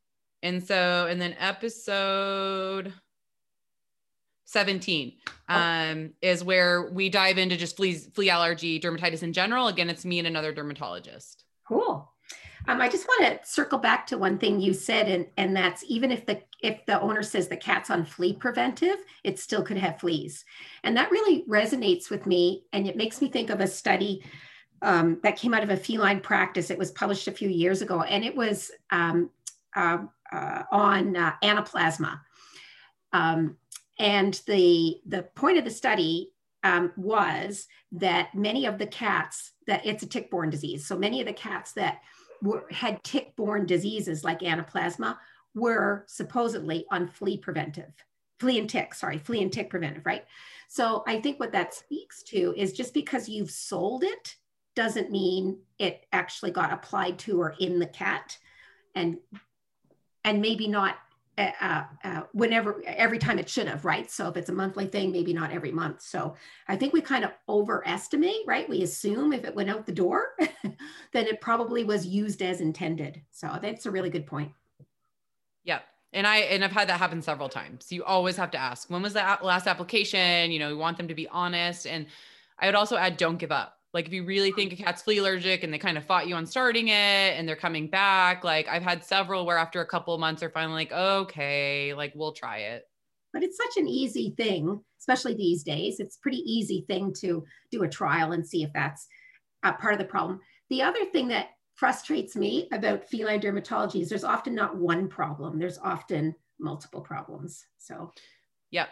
And 0.43 0.63
so, 0.63 1.07
and 1.09 1.19
then 1.19 1.35
episode 1.39 2.93
17 4.45 5.13
um, 5.49 6.11
is 6.21 6.43
where 6.43 6.89
we 6.89 7.09
dive 7.09 7.37
into 7.37 7.57
just 7.57 7.75
fleas, 7.75 8.07
flea 8.13 8.29
allergy, 8.29 8.79
dermatitis 8.79 9.23
in 9.23 9.33
general. 9.33 9.67
Again, 9.67 9.89
it's 9.89 10.05
me 10.05 10.19
and 10.19 10.27
another 10.27 10.53
dermatologist. 10.53 11.43
Cool. 11.67 12.09
Um, 12.67 12.81
I 12.81 12.89
just 12.89 13.07
want 13.07 13.25
to 13.25 13.49
circle 13.49 13.79
back 13.79 14.05
to 14.07 14.17
one 14.17 14.37
thing 14.37 14.59
you 14.59 14.73
said, 14.73 15.07
and, 15.07 15.25
and 15.37 15.55
that's 15.55 15.83
even 15.87 16.11
if 16.11 16.25
the 16.25 16.41
if 16.61 16.85
the 16.85 16.99
owner 16.99 17.23
says 17.23 17.47
the 17.47 17.55
cat's 17.55 17.89
on 17.89 18.03
flea 18.03 18.33
preventive, 18.33 18.97
it 19.23 19.39
still 19.39 19.63
could 19.63 19.77
have 19.77 19.99
fleas, 19.99 20.43
and 20.83 20.97
that 20.97 21.11
really 21.11 21.43
resonates 21.47 22.09
with 22.09 22.25
me, 22.25 22.63
and 22.73 22.87
it 22.87 22.97
makes 22.97 23.21
me 23.21 23.29
think 23.29 23.49
of 23.49 23.61
a 23.61 23.67
study 23.67 24.23
um, 24.81 25.19
that 25.23 25.37
came 25.37 25.53
out 25.53 25.63
of 25.63 25.69
a 25.69 25.77
feline 25.77 26.19
practice. 26.19 26.69
It 26.69 26.77
was 26.77 26.91
published 26.91 27.27
a 27.27 27.31
few 27.31 27.49
years 27.49 27.81
ago, 27.81 28.01
and 28.01 28.25
it 28.25 28.35
was 28.35 28.71
um, 28.91 29.29
uh, 29.75 29.99
uh, 30.31 30.63
on 30.71 31.15
uh, 31.15 31.33
anaplasma. 31.43 32.19
Um, 33.13 33.57
and 33.97 34.39
the, 34.45 34.97
the 35.07 35.23
point 35.35 35.57
of 35.57 35.63
the 35.63 35.71
study 35.71 36.31
um, 36.63 36.91
was 36.97 37.67
that 37.93 38.35
many 38.35 38.65
of 38.65 38.77
the 38.77 38.85
cats, 38.85 39.53
that 39.65 39.85
it's 39.85 40.03
a 40.03 40.07
tick-borne 40.07 40.49
disease. 40.49 40.85
So 40.85 40.97
many 40.97 41.21
of 41.21 41.27
the 41.27 41.33
cats 41.33 41.71
that 41.73 42.01
were, 42.41 42.65
had 42.71 43.03
tick-borne 43.03 43.65
diseases 43.65 44.23
like 44.23 44.39
anaplasma 44.39 45.17
were 45.55 46.05
supposedly 46.07 46.85
on 46.91 47.07
flea 47.07 47.37
preventive, 47.37 47.91
flea 48.39 48.59
and 48.59 48.69
tick, 48.69 48.93
sorry, 48.93 49.17
flea 49.17 49.41
and 49.41 49.51
tick 49.51 49.69
preventive, 49.69 50.05
right? 50.05 50.25
So 50.67 51.03
I 51.07 51.19
think 51.19 51.39
what 51.39 51.53
that 51.53 51.73
speaks 51.73 52.23
to 52.23 52.53
is 52.57 52.73
just 52.73 52.93
because 52.93 53.29
you've 53.29 53.51
sold 53.51 54.03
it 54.03 54.35
doesn't 54.75 55.11
mean 55.11 55.59
it 55.79 56.05
actually 56.13 56.51
got 56.51 56.71
applied 56.71 57.17
to 57.17 57.41
or 57.41 57.55
in 57.59 57.79
the 57.79 57.87
cat 57.87 58.37
and 58.93 59.17
and 60.23 60.41
maybe 60.41 60.67
not 60.67 60.97
uh, 61.37 61.83
uh, 62.03 62.21
whenever 62.33 62.81
every 62.85 63.19
time 63.19 63.37
it 63.37 63.49
should 63.49 63.67
have 63.67 63.85
right? 63.85 64.09
So 64.09 64.27
if 64.27 64.37
it's 64.37 64.49
a 64.49 64.53
monthly 64.53 64.87
thing 64.87 65.11
maybe 65.11 65.33
not 65.33 65.51
every 65.51 65.71
month. 65.71 66.01
So 66.01 66.35
i 66.67 66.75
think 66.75 66.93
we 66.93 67.01
kind 67.01 67.23
of 67.23 67.31
overestimate 67.47 68.41
right? 68.47 68.67
We 68.67 68.83
assume 68.83 69.33
if 69.33 69.45
it 69.45 69.55
went 69.55 69.69
out 69.69 69.85
the 69.85 69.91
door 69.91 70.35
then 70.63 71.27
it 71.27 71.41
probably 71.41 71.83
was 71.83 72.05
used 72.05 72.41
as 72.41 72.61
intended. 72.61 73.21
So 73.31 73.57
that's 73.61 73.85
a 73.85 73.91
really 73.91 74.09
good 74.09 74.25
point. 74.25 74.51
Yep. 75.63 75.83
And 76.13 76.25
i 76.25 76.37
and 76.37 76.63
i've 76.63 76.71
had 76.71 76.89
that 76.89 76.99
happen 76.99 77.21
several 77.21 77.49
times. 77.49 77.91
You 77.91 78.03
always 78.03 78.37
have 78.37 78.51
to 78.51 78.57
ask 78.57 78.89
when 78.89 79.01
was 79.01 79.13
the 79.13 79.37
last 79.43 79.67
application? 79.67 80.51
You 80.51 80.59
know 80.59 80.69
we 80.69 80.75
want 80.75 80.97
them 80.97 81.07
to 81.07 81.15
be 81.15 81.27
honest. 81.27 81.85
And 81.85 82.07
i 82.59 82.65
would 82.65 82.75
also 82.75 82.97
add 82.97 83.17
don't 83.17 83.37
give 83.37 83.51
up 83.51 83.76
like 83.97 84.05
if 84.05 84.13
you 84.13 84.23
really 84.23 84.51
think 84.51 84.71
a 84.71 84.75
cat's 84.75 85.01
flea 85.01 85.17
allergic 85.17 85.63
and 85.63 85.73
they 85.73 85.79
kind 85.79 85.97
of 85.97 86.05
fought 86.05 86.27
you 86.27 86.35
on 86.35 86.45
starting 86.45 86.89
it 86.89 86.91
and 86.91 87.49
they're 87.49 87.55
coming 87.55 87.87
back, 87.87 88.43
like 88.43 88.67
I've 88.67 88.83
had 88.83 89.03
several 89.03 89.43
where 89.43 89.57
after 89.57 89.81
a 89.81 89.87
couple 89.87 90.13
of 90.13 90.19
months 90.19 90.41
they're 90.41 90.51
finally 90.51 90.75
like, 90.75 90.91
okay, 90.91 91.95
like 91.95 92.13
we'll 92.13 92.31
try 92.31 92.57
it. 92.59 92.83
But 93.33 93.41
it's 93.41 93.57
such 93.57 93.75
an 93.77 93.87
easy 93.87 94.35
thing, 94.37 94.79
especially 94.99 95.33
these 95.33 95.63
days. 95.63 95.99
It's 95.99 96.17
pretty 96.17 96.43
easy 96.45 96.85
thing 96.87 97.11
to 97.21 97.43
do 97.71 97.81
a 97.81 97.89
trial 97.89 98.33
and 98.33 98.45
see 98.45 98.61
if 98.61 98.71
that's 98.71 99.07
a 99.63 99.73
part 99.73 99.93
of 99.93 99.99
the 99.99 100.05
problem. 100.05 100.41
The 100.69 100.83
other 100.83 101.05
thing 101.05 101.27
that 101.29 101.47
frustrates 101.73 102.35
me 102.35 102.69
about 102.71 103.09
feline 103.09 103.41
dermatology 103.41 104.01
is 104.01 104.09
there's 104.09 104.23
often 104.23 104.53
not 104.53 104.77
one 104.77 105.07
problem. 105.07 105.57
There's 105.57 105.79
often 105.79 106.35
multiple 106.59 107.01
problems. 107.01 107.65
So, 107.79 108.13
yep 108.69 108.89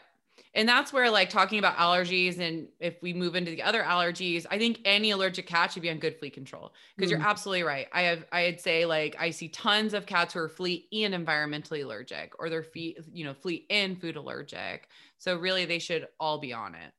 and 0.53 0.67
that's 0.67 0.93
where 0.93 1.09
like 1.09 1.29
talking 1.29 1.59
about 1.59 1.77
allergies 1.77 2.39
and 2.39 2.67
if 2.79 3.01
we 3.01 3.13
move 3.13 3.35
into 3.35 3.51
the 3.51 3.61
other 3.61 3.83
allergies 3.83 4.45
i 4.49 4.57
think 4.57 4.79
any 4.85 5.11
allergic 5.11 5.47
cat 5.47 5.71
should 5.71 5.81
be 5.81 5.89
on 5.89 5.99
good 5.99 6.17
flea 6.17 6.29
control. 6.29 6.73
Because 6.95 7.09
mm. 7.11 7.17
you're 7.17 7.27
absolutely 7.27 7.63
right. 7.63 7.87
I 7.93 8.03
have 8.03 8.25
i'd 8.31 8.59
say 8.59 8.85
like 8.85 9.15
i 9.19 9.29
see 9.29 9.49
tons 9.49 9.93
of 9.93 10.05
cats 10.05 10.33
who 10.33 10.39
are 10.39 10.49
flea 10.49 10.87
and 10.91 11.13
environmentally 11.13 11.83
allergic 11.83 12.33
or 12.39 12.49
they're 12.49 12.63
flea 12.63 12.97
you 13.11 13.25
know 13.25 13.33
flea 13.33 13.65
and 13.69 13.99
food 13.99 14.15
allergic. 14.15 14.89
So 15.17 15.37
really 15.37 15.65
they 15.65 15.79
should 15.79 16.07
all 16.19 16.39
be 16.39 16.53
on 16.53 16.75
it. 16.75 16.91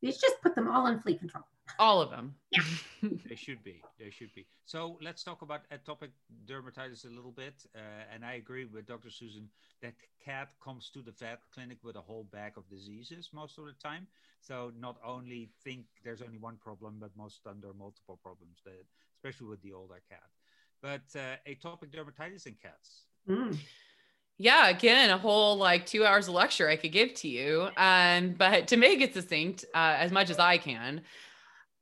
You 0.00 0.10
just 0.10 0.42
put 0.42 0.54
them 0.54 0.68
all 0.68 0.86
on 0.86 1.00
flea 1.00 1.16
control 1.16 1.44
all 1.78 2.00
of 2.00 2.10
them. 2.10 2.34
Yeah. 2.50 2.62
they 3.28 3.36
should 3.36 3.62
be. 3.62 3.82
They 3.98 4.10
should 4.10 4.34
be. 4.34 4.46
So 4.64 4.98
let's 5.02 5.22
talk 5.22 5.42
about 5.42 5.62
atopic 5.70 6.10
dermatitis 6.46 7.04
a 7.04 7.14
little 7.14 7.32
bit. 7.32 7.54
Uh, 7.74 7.78
and 8.12 8.24
I 8.24 8.34
agree 8.34 8.64
with 8.64 8.86
Dr. 8.86 9.10
Susan 9.10 9.48
that 9.82 9.94
cat 10.24 10.50
comes 10.62 10.90
to 10.94 11.02
the 11.02 11.12
vet 11.12 11.40
clinic 11.52 11.78
with 11.82 11.96
a 11.96 12.00
whole 12.00 12.26
bag 12.32 12.52
of 12.56 12.68
diseases 12.68 13.30
most 13.32 13.58
of 13.58 13.66
the 13.66 13.74
time. 13.82 14.06
So 14.40 14.72
not 14.78 14.96
only 15.04 15.50
think 15.62 15.86
there's 16.04 16.22
only 16.22 16.38
one 16.38 16.56
problem, 16.56 16.96
but 17.00 17.10
most 17.16 17.38
of 17.38 17.44
them 17.44 17.60
there 17.60 17.70
are 17.70 17.74
multiple 17.74 18.18
problems, 18.22 18.58
that, 18.64 18.84
especially 19.16 19.48
with 19.48 19.62
the 19.62 19.72
older 19.72 20.02
cat. 20.08 20.30
But 20.82 21.18
uh, 21.18 21.36
atopic 21.48 21.90
dermatitis 21.90 22.46
in 22.46 22.56
cats. 22.62 23.06
Mm 23.28 23.58
yeah 24.38 24.68
again 24.68 25.10
a 25.10 25.18
whole 25.18 25.56
like 25.56 25.86
two 25.86 26.04
hours 26.04 26.26
of 26.28 26.34
lecture 26.34 26.68
i 26.68 26.76
could 26.76 26.92
give 26.92 27.14
to 27.14 27.28
you 27.28 27.68
um, 27.76 28.34
but 28.36 28.66
to 28.68 28.76
make 28.76 29.00
it 29.00 29.14
succinct 29.14 29.64
uh, 29.74 29.94
as 29.98 30.10
much 30.10 30.30
as 30.30 30.38
i 30.38 30.58
can 30.58 31.00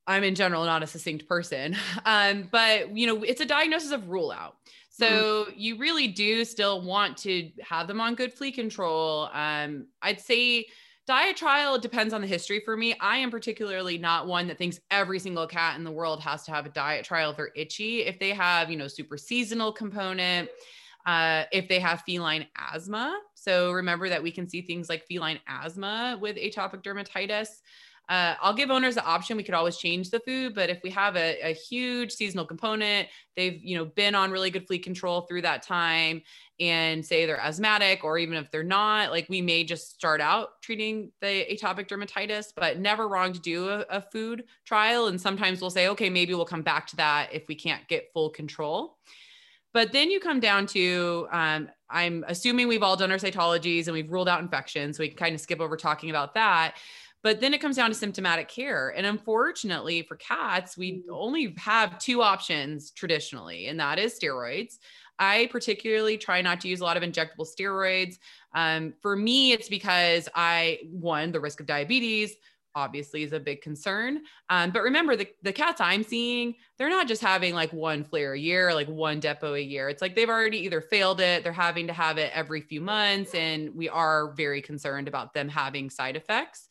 I'm 0.06 0.24
in 0.24 0.34
general 0.34 0.64
not 0.64 0.82
a 0.82 0.86
succinct 0.86 1.28
person, 1.28 1.76
um, 2.04 2.48
but 2.50 2.96
you 2.96 3.06
know, 3.06 3.22
it's 3.22 3.40
a 3.40 3.46
diagnosis 3.46 3.92
of 3.92 4.08
rule 4.08 4.30
out. 4.30 4.56
So 4.90 5.46
mm-hmm. 5.46 5.50
you 5.56 5.78
really 5.78 6.08
do 6.08 6.44
still 6.44 6.82
want 6.82 7.16
to 7.18 7.50
have 7.62 7.88
them 7.88 8.00
on 8.00 8.14
good 8.14 8.32
flea 8.32 8.52
control. 8.52 9.30
Um, 9.32 9.86
I'd 10.02 10.20
say 10.20 10.66
diet 11.06 11.36
trial 11.36 11.78
depends 11.78 12.12
on 12.12 12.20
the 12.20 12.26
history 12.26 12.60
for 12.64 12.76
me. 12.76 12.94
I 13.00 13.16
am 13.16 13.30
particularly 13.30 13.98
not 13.98 14.26
one 14.26 14.46
that 14.48 14.58
thinks 14.58 14.78
every 14.90 15.18
single 15.18 15.46
cat 15.46 15.78
in 15.78 15.84
the 15.84 15.90
world 15.90 16.20
has 16.20 16.44
to 16.44 16.52
have 16.52 16.66
a 16.66 16.68
diet 16.68 17.04
trial 17.04 17.30
if 17.30 17.36
they're 17.36 17.50
itchy. 17.56 18.02
If 18.02 18.18
they 18.18 18.30
have, 18.30 18.70
you 18.70 18.76
know, 18.76 18.86
super 18.86 19.16
seasonal 19.16 19.72
component, 19.72 20.50
uh, 21.06 21.44
if 21.52 21.68
they 21.68 21.80
have 21.80 22.02
feline 22.02 22.46
asthma. 22.56 23.18
So 23.34 23.72
remember 23.72 24.08
that 24.08 24.22
we 24.22 24.30
can 24.30 24.48
see 24.48 24.62
things 24.62 24.88
like 24.88 25.06
feline 25.06 25.40
asthma 25.48 26.18
with 26.20 26.36
atopic 26.36 26.82
dermatitis. 26.82 27.48
Uh, 28.12 28.34
I'll 28.42 28.52
give 28.52 28.70
owners 28.70 28.96
the 28.96 29.04
option. 29.06 29.38
We 29.38 29.42
could 29.42 29.54
always 29.54 29.78
change 29.78 30.10
the 30.10 30.20
food, 30.20 30.54
but 30.54 30.68
if 30.68 30.82
we 30.82 30.90
have 30.90 31.16
a, 31.16 31.38
a, 31.40 31.54
huge 31.54 32.12
seasonal 32.12 32.44
component, 32.44 33.08
they've 33.36 33.58
you 33.64 33.74
know 33.74 33.86
been 33.86 34.14
on 34.14 34.30
really 34.30 34.50
good 34.50 34.66
flea 34.66 34.80
control 34.80 35.22
through 35.22 35.40
that 35.42 35.62
time, 35.62 36.20
and 36.60 37.02
say 37.06 37.24
they're 37.24 37.40
asthmatic, 37.40 38.04
or 38.04 38.18
even 38.18 38.36
if 38.36 38.50
they're 38.50 38.62
not, 38.62 39.12
like 39.12 39.30
we 39.30 39.40
may 39.40 39.64
just 39.64 39.94
start 39.94 40.20
out 40.20 40.60
treating 40.60 41.10
the 41.22 41.46
atopic 41.50 41.88
dermatitis, 41.88 42.48
but 42.54 42.78
never 42.78 43.08
wrong 43.08 43.32
to 43.32 43.40
do 43.40 43.70
a, 43.70 43.86
a 43.88 44.02
food 44.02 44.44
trial. 44.66 45.06
And 45.06 45.18
sometimes 45.18 45.62
we'll 45.62 45.70
say, 45.70 45.88
okay, 45.88 46.10
maybe 46.10 46.34
we'll 46.34 46.44
come 46.44 46.60
back 46.60 46.86
to 46.88 46.96
that 46.96 47.30
if 47.32 47.48
we 47.48 47.54
can't 47.54 47.88
get 47.88 48.10
full 48.12 48.28
control. 48.28 48.98
But 49.72 49.92
then 49.92 50.10
you 50.10 50.20
come 50.20 50.38
down 50.38 50.66
to, 50.66 51.28
um, 51.32 51.70
I'm 51.88 52.24
assuming 52.28 52.68
we've 52.68 52.82
all 52.82 52.96
done 52.96 53.10
our 53.10 53.16
cytologies 53.16 53.86
and 53.86 53.94
we've 53.94 54.10
ruled 54.10 54.28
out 54.28 54.40
infections, 54.40 54.98
so 54.98 55.02
we 55.02 55.08
can 55.08 55.16
kind 55.16 55.34
of 55.34 55.40
skip 55.40 55.60
over 55.60 55.78
talking 55.78 56.10
about 56.10 56.34
that. 56.34 56.74
But 57.22 57.40
then 57.40 57.54
it 57.54 57.60
comes 57.60 57.76
down 57.76 57.90
to 57.90 57.94
symptomatic 57.94 58.48
care. 58.48 58.92
And 58.96 59.06
unfortunately 59.06 60.02
for 60.02 60.16
cats, 60.16 60.76
we 60.76 60.92
mm-hmm. 60.92 61.10
only 61.12 61.54
have 61.58 61.98
two 61.98 62.22
options 62.22 62.90
traditionally, 62.90 63.68
and 63.68 63.78
that 63.80 63.98
is 63.98 64.18
steroids. 64.18 64.78
I 65.18 65.48
particularly 65.52 66.18
try 66.18 66.42
not 66.42 66.60
to 66.62 66.68
use 66.68 66.80
a 66.80 66.84
lot 66.84 66.96
of 66.96 67.02
injectable 67.02 67.46
steroids. 67.46 68.16
Um, 68.54 68.94
for 69.02 69.14
me, 69.14 69.52
it's 69.52 69.68
because 69.68 70.28
I, 70.34 70.80
one, 70.90 71.30
the 71.30 71.40
risk 71.40 71.60
of 71.60 71.66
diabetes, 71.66 72.34
obviously 72.74 73.22
is 73.22 73.32
a 73.32 73.40
big 73.40 73.60
concern. 73.60 74.22
Um, 74.48 74.70
but 74.70 74.82
remember, 74.82 75.16
the, 75.16 75.28
the 75.42 75.52
cats 75.52 75.80
I'm 75.80 76.02
seeing, 76.02 76.54
they're 76.78 76.88
not 76.88 77.06
just 77.06 77.22
having 77.22 77.54
like 77.54 77.72
one 77.72 78.04
flare 78.04 78.32
a 78.32 78.38
year, 78.38 78.74
like 78.74 78.88
one 78.88 79.20
depot 79.20 79.54
a 79.54 79.60
year. 79.60 79.88
It's 79.88 80.02
like 80.02 80.16
they've 80.16 80.28
already 80.28 80.58
either 80.58 80.80
failed 80.80 81.20
it, 81.20 81.44
they're 81.44 81.52
having 81.52 81.86
to 81.86 81.92
have 81.92 82.18
it 82.18 82.32
every 82.34 82.62
few 82.62 82.80
months, 82.80 83.34
and 83.34 83.74
we 83.74 83.88
are 83.88 84.32
very 84.32 84.62
concerned 84.62 85.08
about 85.08 85.34
them 85.34 85.48
having 85.48 85.90
side 85.90 86.16
effects. 86.16 86.68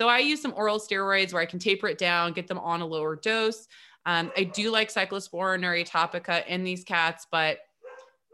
So 0.00 0.08
I 0.08 0.20
use 0.20 0.40
some 0.40 0.54
oral 0.56 0.78
steroids 0.78 1.34
where 1.34 1.42
I 1.42 1.44
can 1.44 1.58
taper 1.58 1.86
it 1.86 1.98
down, 1.98 2.32
get 2.32 2.46
them 2.48 2.56
on 2.56 2.80
a 2.80 2.86
lower 2.86 3.16
dose. 3.16 3.68
Um, 4.06 4.32
I 4.34 4.44
do 4.44 4.70
like 4.70 4.90
cyclosporin 4.90 5.62
or 5.62 5.74
atopica 5.74 6.46
in 6.46 6.64
these 6.64 6.84
cats, 6.84 7.26
but 7.30 7.58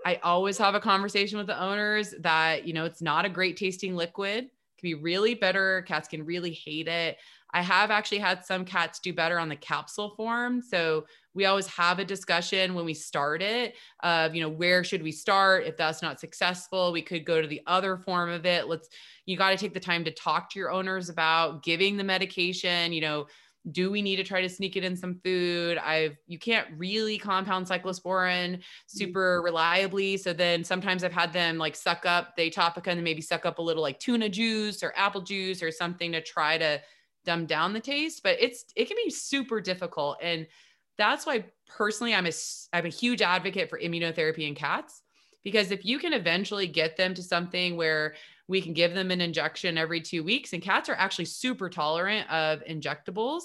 I 0.04 0.20
always 0.22 0.58
have 0.58 0.76
a 0.76 0.80
conversation 0.80 1.38
with 1.38 1.48
the 1.48 1.60
owners 1.60 2.14
that, 2.20 2.68
you 2.68 2.72
know, 2.72 2.84
it's 2.84 3.02
not 3.02 3.24
a 3.24 3.28
great 3.28 3.56
tasting 3.56 3.96
liquid. 3.96 4.44
It 4.44 4.50
can 4.78 4.90
be 4.90 4.94
really 4.94 5.34
bitter. 5.34 5.82
Cats 5.88 6.06
can 6.06 6.24
really 6.24 6.52
hate 6.52 6.86
it. 6.86 7.16
I 7.52 7.62
have 7.62 7.90
actually 7.90 8.18
had 8.18 8.44
some 8.44 8.64
cats 8.64 9.00
do 9.00 9.12
better 9.12 9.38
on 9.38 9.48
the 9.48 9.56
capsule 9.56 10.10
form. 10.10 10.62
So 10.62 11.06
we 11.34 11.46
always 11.46 11.66
have 11.66 11.98
a 11.98 12.04
discussion 12.04 12.74
when 12.74 12.84
we 12.84 12.94
start 12.94 13.42
it 13.42 13.74
of, 14.04 14.34
you 14.34 14.40
know, 14.40 14.48
where 14.48 14.84
should 14.84 15.02
we 15.02 15.10
start? 15.10 15.64
If 15.64 15.76
that's 15.76 16.02
not 16.02 16.20
successful, 16.20 16.92
we 16.92 17.02
could 17.02 17.24
go 17.24 17.42
to 17.42 17.48
the 17.48 17.62
other 17.66 17.96
form 17.96 18.30
of 18.30 18.46
it. 18.46 18.68
Let's, 18.68 18.88
you 19.26 19.36
got 19.36 19.50
to 19.50 19.56
take 19.56 19.74
the 19.74 19.80
time 19.80 20.04
to 20.04 20.10
talk 20.10 20.50
to 20.50 20.58
your 20.58 20.70
owners 20.70 21.08
about 21.08 21.62
giving 21.62 21.96
the 21.96 22.04
medication, 22.04 22.92
you 22.92 23.00
know, 23.00 23.26
do 23.72 23.90
we 23.90 24.00
need 24.00 24.16
to 24.16 24.22
try 24.22 24.40
to 24.40 24.48
sneak 24.48 24.76
it 24.76 24.84
in 24.84 24.96
some 24.96 25.18
food 25.24 25.76
i've 25.78 26.16
you 26.26 26.38
can't 26.38 26.68
really 26.76 27.18
compound 27.18 27.66
cyclosporin 27.66 28.52
mm-hmm. 28.52 28.60
super 28.86 29.42
reliably 29.42 30.16
so 30.16 30.32
then 30.32 30.62
sometimes 30.62 31.02
i've 31.02 31.12
had 31.12 31.32
them 31.32 31.58
like 31.58 31.74
suck 31.74 32.06
up 32.06 32.36
the 32.36 32.50
atopica 32.50 32.88
and 32.88 33.02
maybe 33.02 33.20
suck 33.20 33.44
up 33.44 33.58
a 33.58 33.62
little 33.62 33.82
like 33.82 33.98
tuna 33.98 34.28
juice 34.28 34.82
or 34.82 34.92
apple 34.96 35.20
juice 35.20 35.62
or 35.62 35.70
something 35.70 36.12
to 36.12 36.20
try 36.20 36.56
to 36.56 36.80
dumb 37.24 37.44
down 37.44 37.72
the 37.72 37.80
taste 37.80 38.22
but 38.22 38.36
it's 38.40 38.66
it 38.76 38.86
can 38.86 38.96
be 39.04 39.10
super 39.10 39.60
difficult 39.60 40.16
and 40.22 40.46
that's 40.96 41.26
why 41.26 41.44
personally 41.66 42.14
i'm 42.14 42.26
a 42.26 42.32
i'm 42.72 42.86
a 42.86 42.90
huge 42.90 43.20
advocate 43.20 43.68
for 43.68 43.80
immunotherapy 43.80 44.46
in 44.46 44.54
cats 44.54 45.02
because 45.42 45.70
if 45.70 45.84
you 45.84 45.98
can 45.98 46.12
eventually 46.12 46.68
get 46.68 46.96
them 46.96 47.14
to 47.14 47.22
something 47.22 47.76
where 47.76 48.14
we 48.48 48.60
can 48.60 48.72
give 48.72 48.94
them 48.94 49.10
an 49.10 49.20
injection 49.20 49.78
every 49.78 50.00
two 50.00 50.22
weeks. 50.22 50.52
And 50.52 50.62
cats 50.62 50.88
are 50.88 50.94
actually 50.94 51.24
super 51.24 51.68
tolerant 51.68 52.30
of 52.30 52.62
injectables. 52.64 53.42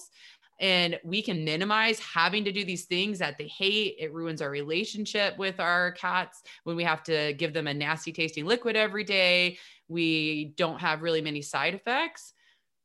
And 0.59 0.99
we 1.03 1.23
can 1.23 1.43
minimize 1.43 1.99
having 1.99 2.45
to 2.45 2.51
do 2.51 2.63
these 2.63 2.85
things 2.85 3.17
that 3.17 3.39
they 3.39 3.47
hate. 3.47 3.95
It 3.97 4.13
ruins 4.13 4.43
our 4.43 4.49
relationship 4.51 5.37
with 5.39 5.59
our 5.59 5.93
cats 5.93 6.43
when 6.65 6.75
we 6.75 6.83
have 6.83 7.01
to 7.03 7.33
give 7.33 7.53
them 7.53 7.65
a 7.65 7.73
nasty 7.73 8.11
tasting 8.11 8.45
liquid 8.45 8.75
every 8.75 9.03
day. 9.03 9.57
We 9.87 10.53
don't 10.57 10.79
have 10.79 11.01
really 11.01 11.21
many 11.21 11.41
side 11.41 11.73
effects 11.73 12.33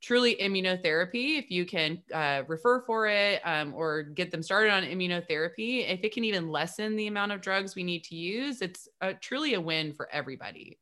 truly 0.02 0.36
immunotherapy 0.36 1.38
if 1.38 1.50
you 1.50 1.64
can 1.64 2.00
uh, 2.12 2.42
refer 2.48 2.82
for 2.82 3.06
it 3.06 3.40
um, 3.44 3.72
or 3.74 4.02
get 4.02 4.30
them 4.30 4.42
started 4.42 4.70
on 4.70 4.84
immunotherapy 4.84 5.88
if 5.90 6.04
it 6.04 6.12
can 6.12 6.22
even 6.22 6.48
lessen 6.48 6.96
the 6.96 7.06
amount 7.06 7.32
of 7.32 7.40
drugs 7.40 7.74
we 7.74 7.82
need 7.82 8.04
to 8.04 8.14
use 8.14 8.60
it's 8.60 8.88
a, 9.00 9.14
truly 9.14 9.54
a 9.54 9.60
win 9.60 9.92
for 9.92 10.08
everybody 10.12 10.78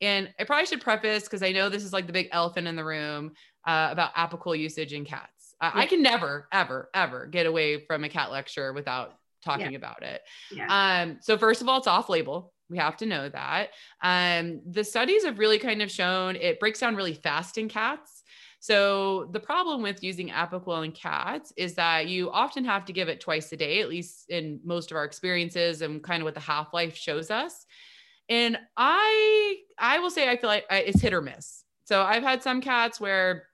and 0.00 0.32
I 0.38 0.44
probably 0.44 0.66
should 0.66 0.80
preface 0.80 1.24
because 1.24 1.42
I 1.42 1.52
know 1.52 1.68
this 1.68 1.84
is 1.84 1.92
like 1.92 2.06
the 2.06 2.12
big 2.12 2.28
elephant 2.32 2.66
in 2.66 2.76
the 2.76 2.84
room 2.84 3.32
uh, 3.66 3.88
about 3.90 4.14
Apoquel 4.14 4.58
usage 4.58 4.92
in 4.92 5.04
cats. 5.04 5.54
Uh, 5.60 5.70
yeah. 5.74 5.80
I 5.80 5.86
can 5.86 6.02
never, 6.02 6.48
ever, 6.52 6.90
ever 6.94 7.26
get 7.26 7.46
away 7.46 7.84
from 7.84 8.04
a 8.04 8.08
cat 8.08 8.30
lecture 8.30 8.72
without 8.72 9.14
talking 9.44 9.72
yeah. 9.72 9.78
about 9.78 10.02
it. 10.02 10.22
Yeah. 10.52 11.02
Um, 11.02 11.18
so 11.20 11.38
first 11.38 11.62
of 11.62 11.68
all, 11.68 11.78
it's 11.78 11.86
off 11.86 12.08
label. 12.08 12.52
We 12.70 12.78
have 12.78 12.96
to 12.98 13.06
know 13.06 13.28
that. 13.28 13.70
Um, 14.02 14.62
the 14.66 14.84
studies 14.84 15.24
have 15.24 15.38
really 15.38 15.58
kind 15.58 15.82
of 15.82 15.90
shown 15.90 16.36
it 16.36 16.58
breaks 16.58 16.80
down 16.80 16.96
really 16.96 17.14
fast 17.14 17.58
in 17.58 17.68
cats. 17.68 18.22
So 18.58 19.28
the 19.32 19.40
problem 19.40 19.82
with 19.82 20.02
using 20.02 20.30
Apoquel 20.30 20.86
in 20.86 20.92
cats 20.92 21.52
is 21.58 21.74
that 21.74 22.08
you 22.08 22.30
often 22.30 22.64
have 22.64 22.86
to 22.86 22.94
give 22.94 23.08
it 23.08 23.20
twice 23.20 23.52
a 23.52 23.58
day, 23.58 23.80
at 23.80 23.90
least 23.90 24.30
in 24.30 24.58
most 24.64 24.90
of 24.90 24.96
our 24.96 25.04
experiences 25.04 25.82
and 25.82 26.02
kind 26.02 26.22
of 26.22 26.24
what 26.24 26.32
the 26.32 26.40
half 26.40 26.72
life 26.72 26.96
shows 26.96 27.30
us. 27.30 27.66
And 28.28 28.58
I 28.76 29.56
I 29.78 29.98
will 29.98 30.10
say 30.10 30.28
I 30.30 30.36
feel 30.36 30.48
like 30.48 30.66
it's 30.70 31.00
hit 31.00 31.12
or 31.12 31.20
miss. 31.20 31.64
So 31.84 32.02
I've 32.02 32.22
had 32.22 32.42
some 32.42 32.60
cats 32.60 33.00
where 33.00 33.44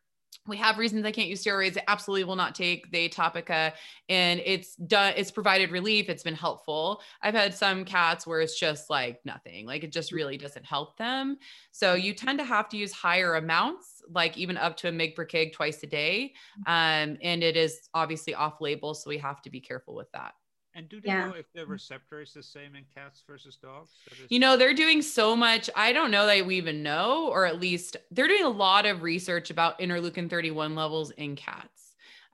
we 0.47 0.57
have 0.57 0.79
reasons 0.79 1.05
I 1.05 1.12
can't 1.12 1.29
use 1.29 1.45
steroids. 1.45 1.75
They 1.75 1.83
absolutely 1.87 2.25
will 2.25 2.37
not 2.37 2.55
take 2.55 2.91
the 2.91 3.09
Atopica, 3.09 3.73
and 4.09 4.41
it's 4.45 4.75
done. 4.77 5.12
It's 5.17 5.31
provided 5.31 5.71
relief. 5.71 6.09
It's 6.09 6.23
been 6.23 6.35
helpful. 6.35 7.03
I've 7.23 7.35
had 7.35 7.55
some 7.55 7.85
cats 7.85 8.27
where 8.27 8.41
it's 8.41 8.59
just 8.59 8.89
like 8.89 9.21
nothing. 9.25 9.67
Like 9.67 9.85
it 9.85 9.93
just 9.93 10.12
really 10.12 10.39
doesn't 10.39 10.65
help 10.65 10.97
them. 10.97 11.37
So 11.73 11.95
you 11.95 12.15
tend 12.15 12.39
to 12.39 12.45
have 12.45 12.69
to 12.71 12.77
use 12.77 12.93
higher 12.93 13.35
amounts, 13.35 14.03
like 14.11 14.37
even 14.39 14.57
up 14.57 14.77
to 14.79 14.89
a 14.89 14.93
mig 14.93 15.15
per 15.15 15.27
kg 15.27 15.53
twice 15.53 15.83
a 15.83 15.87
day. 15.87 16.33
Um, 16.67 17.19
and 17.23 17.43
it 17.43 17.57
is 17.57 17.89
obviously 17.93 18.35
off 18.35 18.61
label, 18.61 18.95
so 18.95 19.11
we 19.11 19.19
have 19.19 19.43
to 19.43 19.50
be 19.50 19.61
careful 19.61 19.95
with 19.95 20.11
that. 20.12 20.33
And 20.75 20.89
do 20.89 21.00
they 21.00 21.09
yeah. 21.09 21.27
know 21.27 21.35
if 21.35 21.53
the 21.53 21.67
receptor 21.67 22.21
is 22.21 22.33
the 22.33 22.43
same 22.43 22.77
in 22.77 22.85
cats 22.95 23.23
versus 23.27 23.57
dogs? 23.57 23.91
You 24.29 24.39
know, 24.39 24.57
they're 24.57 24.75
doing 24.75 25.03
so 25.03 25.35
much. 25.35 25.69
I 25.75 25.93
don't 25.93 26.11
know 26.11 26.27
that 26.27 26.47
we 26.47 26.57
even 26.57 26.83
know, 26.83 27.29
or 27.29 27.45
at 27.45 27.61
least 27.61 27.97
they're 28.11 28.29
doing 28.29 28.45
a 28.45 28.50
lot 28.50 28.87
of 28.87 29.03
research 29.03 29.50
about 29.50 29.81
interleukin 29.81 30.31
31 30.31 30.77
levels 30.77 31.11
in 31.12 31.35
cats. 31.35 31.81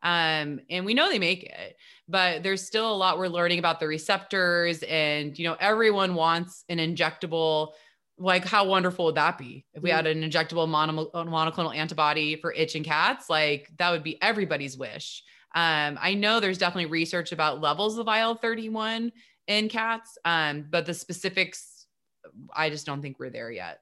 Um, 0.03 0.61
and 0.69 0.85
we 0.85 0.93
know 0.93 1.09
they 1.09 1.19
make 1.19 1.45
it, 1.45 1.77
but 2.09 2.43
there's 2.43 2.65
still 2.65 2.93
a 2.93 2.95
lot 2.95 3.19
we're 3.19 3.29
learning 3.29 3.59
about 3.59 3.81
the 3.81 3.87
receptors. 3.87 4.83
And, 4.83 5.37
you 5.39 5.49
know, 5.49 5.57
everyone 5.59 6.15
wants 6.15 6.65
an 6.69 6.79
injectable. 6.79 7.73
Like, 8.19 8.45
how 8.45 8.67
wonderful 8.67 9.07
would 9.07 9.17
that 9.17 9.37
be 9.37 9.67
if 9.75 9.83
we 9.83 9.91
had 9.91 10.07
an 10.07 10.23
injectable 10.23 10.69
mono- 10.69 11.11
monoclonal 11.13 11.75
antibody 11.75 12.37
for 12.37 12.53
itch 12.53 12.77
in 12.77 12.85
cats? 12.85 13.29
Like, 13.29 13.71
that 13.79 13.91
would 13.91 14.03
be 14.03 14.21
everybody's 14.23 14.77
wish. 14.77 15.23
Um, 15.57 15.99
I 16.03 16.13
know 16.13 16.39
there's 16.39 16.59
definitely 16.59 16.91
research 16.91 17.33
about 17.33 17.63
levels 17.63 17.97
of 17.97 18.07
IL 18.09 18.35
31 18.35 19.11
in 19.47 19.69
cats, 19.71 20.19
um, 20.27 20.67
but 20.69 20.85
the 20.85 20.93
specifics, 20.93 21.87
I 22.55 22.69
just 22.69 22.85
don't 22.85 23.01
think 23.01 23.19
we're 23.19 23.31
there 23.31 23.51
yet. 23.51 23.81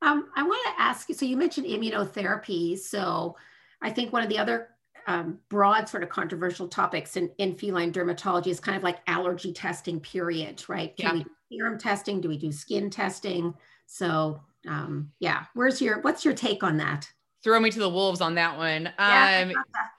Um, 0.00 0.30
I 0.34 0.44
want 0.44 0.60
to 0.66 0.82
ask 0.82 1.06
you 1.10 1.14
so 1.14 1.26
you 1.26 1.36
mentioned 1.36 1.66
immunotherapy. 1.66 2.78
So 2.78 3.36
I 3.82 3.90
think 3.90 4.10
one 4.10 4.22
of 4.22 4.30
the 4.30 4.38
other 4.38 4.68
um, 5.06 5.38
broad 5.50 5.86
sort 5.86 6.02
of 6.02 6.08
controversial 6.08 6.66
topics 6.66 7.18
in, 7.18 7.30
in 7.36 7.54
feline 7.54 7.92
dermatology 7.92 8.46
is 8.46 8.58
kind 8.58 8.76
of 8.76 8.82
like 8.82 9.00
allergy 9.06 9.52
testing 9.52 10.00
period, 10.00 10.64
right? 10.66 10.96
Can 10.96 11.06
yeah. 11.06 11.12
we 11.12 11.24
do 11.24 11.30
serum 11.52 11.78
testing? 11.78 12.22
Do 12.22 12.28
we 12.28 12.38
do 12.38 12.52
skin 12.52 12.88
testing? 12.88 13.52
So 13.84 14.40
um, 14.66 15.10
yeah, 15.20 15.44
where's 15.52 15.82
your, 15.82 16.00
what's 16.00 16.24
your 16.24 16.34
take 16.34 16.62
on 16.62 16.78
that? 16.78 17.10
Throw 17.42 17.60
me 17.60 17.70
to 17.70 17.78
the 17.78 17.88
wolves 17.88 18.20
on 18.20 18.34
that 18.34 18.56
one. 18.56 18.88
Um, 18.98 19.52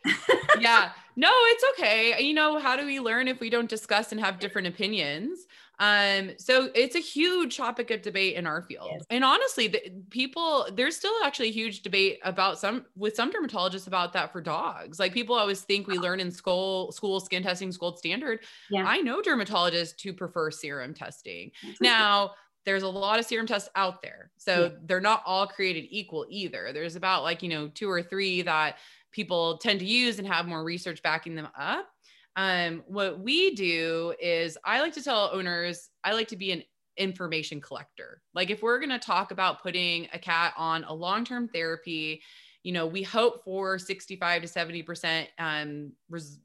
yeah, 0.60 0.92
no, 1.16 1.32
it's 1.32 1.64
okay. 1.72 2.22
You 2.24 2.34
know, 2.34 2.60
how 2.60 2.76
do 2.76 2.86
we 2.86 3.00
learn 3.00 3.28
if 3.28 3.40
we 3.40 3.50
don't 3.50 3.70
discuss 3.70 4.12
and 4.12 4.20
have 4.22 4.40
different 4.40 4.68
opinions? 4.68 5.48
Um, 5.80 6.32
so 6.38 6.70
it's 6.76 6.96
a 6.96 7.00
huge 7.00 7.56
topic 7.56 7.90
of 7.90 8.02
debate 8.02 8.36
in 8.36 8.46
our 8.46 8.62
field. 8.62 8.90
Yes. 8.92 9.06
And 9.10 9.24
honestly, 9.24 9.70
the, 9.70 9.82
people, 10.10 10.68
there's 10.74 10.96
still 10.98 11.14
actually 11.24 11.48
a 11.48 11.54
huge 11.54 11.82
debate 11.82 12.20
about 12.24 12.60
some 12.60 12.86
with 12.98 13.16
some 13.16 13.32
dermatologists 13.32 13.88
about 13.88 14.12
that 14.14 14.34
for 14.34 14.42
dogs. 14.42 15.00
Like 15.00 15.14
people 15.14 15.36
always 15.36 15.62
think 15.62 15.88
we 15.88 15.98
learn 15.98 16.20
in 16.20 16.32
school, 16.32 16.92
school 16.92 17.22
skin 17.22 17.44
testing, 17.44 17.72
gold 17.80 17.98
standard. 17.98 18.40
Yeah. 18.70 18.84
I 18.86 18.98
know 18.98 19.22
dermatologists 19.22 20.02
who 20.04 20.12
prefer 20.12 20.52
serum 20.52 20.94
testing. 20.94 21.52
Now, 21.80 22.32
there's 22.66 22.84
a 22.84 22.88
lot 22.88 23.20
of 23.20 23.26
serum 23.26 23.48
tests 23.48 23.70
out 23.76 24.02
there. 24.02 24.32
So 24.38 24.66
yeah. 24.66 24.80
they're 24.86 25.02
not 25.02 25.24
all 25.26 25.48
created 25.48 25.88
equal 25.90 26.26
either. 26.30 26.72
There's 26.74 26.96
about 26.96 27.24
like, 27.24 27.42
you 27.42 27.50
know, 27.50 27.68
two 27.70 27.90
or 27.90 28.04
three 28.04 28.42
that 28.44 28.78
people 29.12 29.58
tend 29.58 29.80
to 29.80 29.86
use 29.86 30.20
and 30.20 30.28
have 30.28 30.46
more 30.46 30.64
research 30.64 31.02
backing 31.02 31.36
them 31.36 31.48
up. 31.58 31.88
Um, 32.36 32.84
what 32.88 33.20
we 33.20 33.56
do 33.56 34.14
is 34.22 34.58
I 34.64 34.82
like 34.82 34.94
to 34.94 35.04
tell 35.04 35.30
owners, 35.34 35.90
I 36.04 36.14
like 36.14 36.28
to 36.30 36.38
be 36.38 36.52
an 36.52 36.64
information 36.98 37.60
collector. 37.62 38.22
Like 38.34 38.50
if 38.50 38.62
we're 38.62 38.80
going 38.80 38.92
to 38.92 39.00
talk 39.00 39.32
about 39.32 39.62
putting 39.62 40.08
a 40.14 40.20
cat 40.20 40.54
on 40.58 40.84
a 40.84 40.94
long-term 40.94 41.50
therapy, 41.50 42.22
you 42.64 42.72
know, 42.72 42.86
we 42.86 43.04
hope 43.04 43.44
for 43.44 43.80
65 43.80 44.44
to 44.44 44.48
70% 44.48 45.28
um, 45.40 45.92
res- 46.10 46.40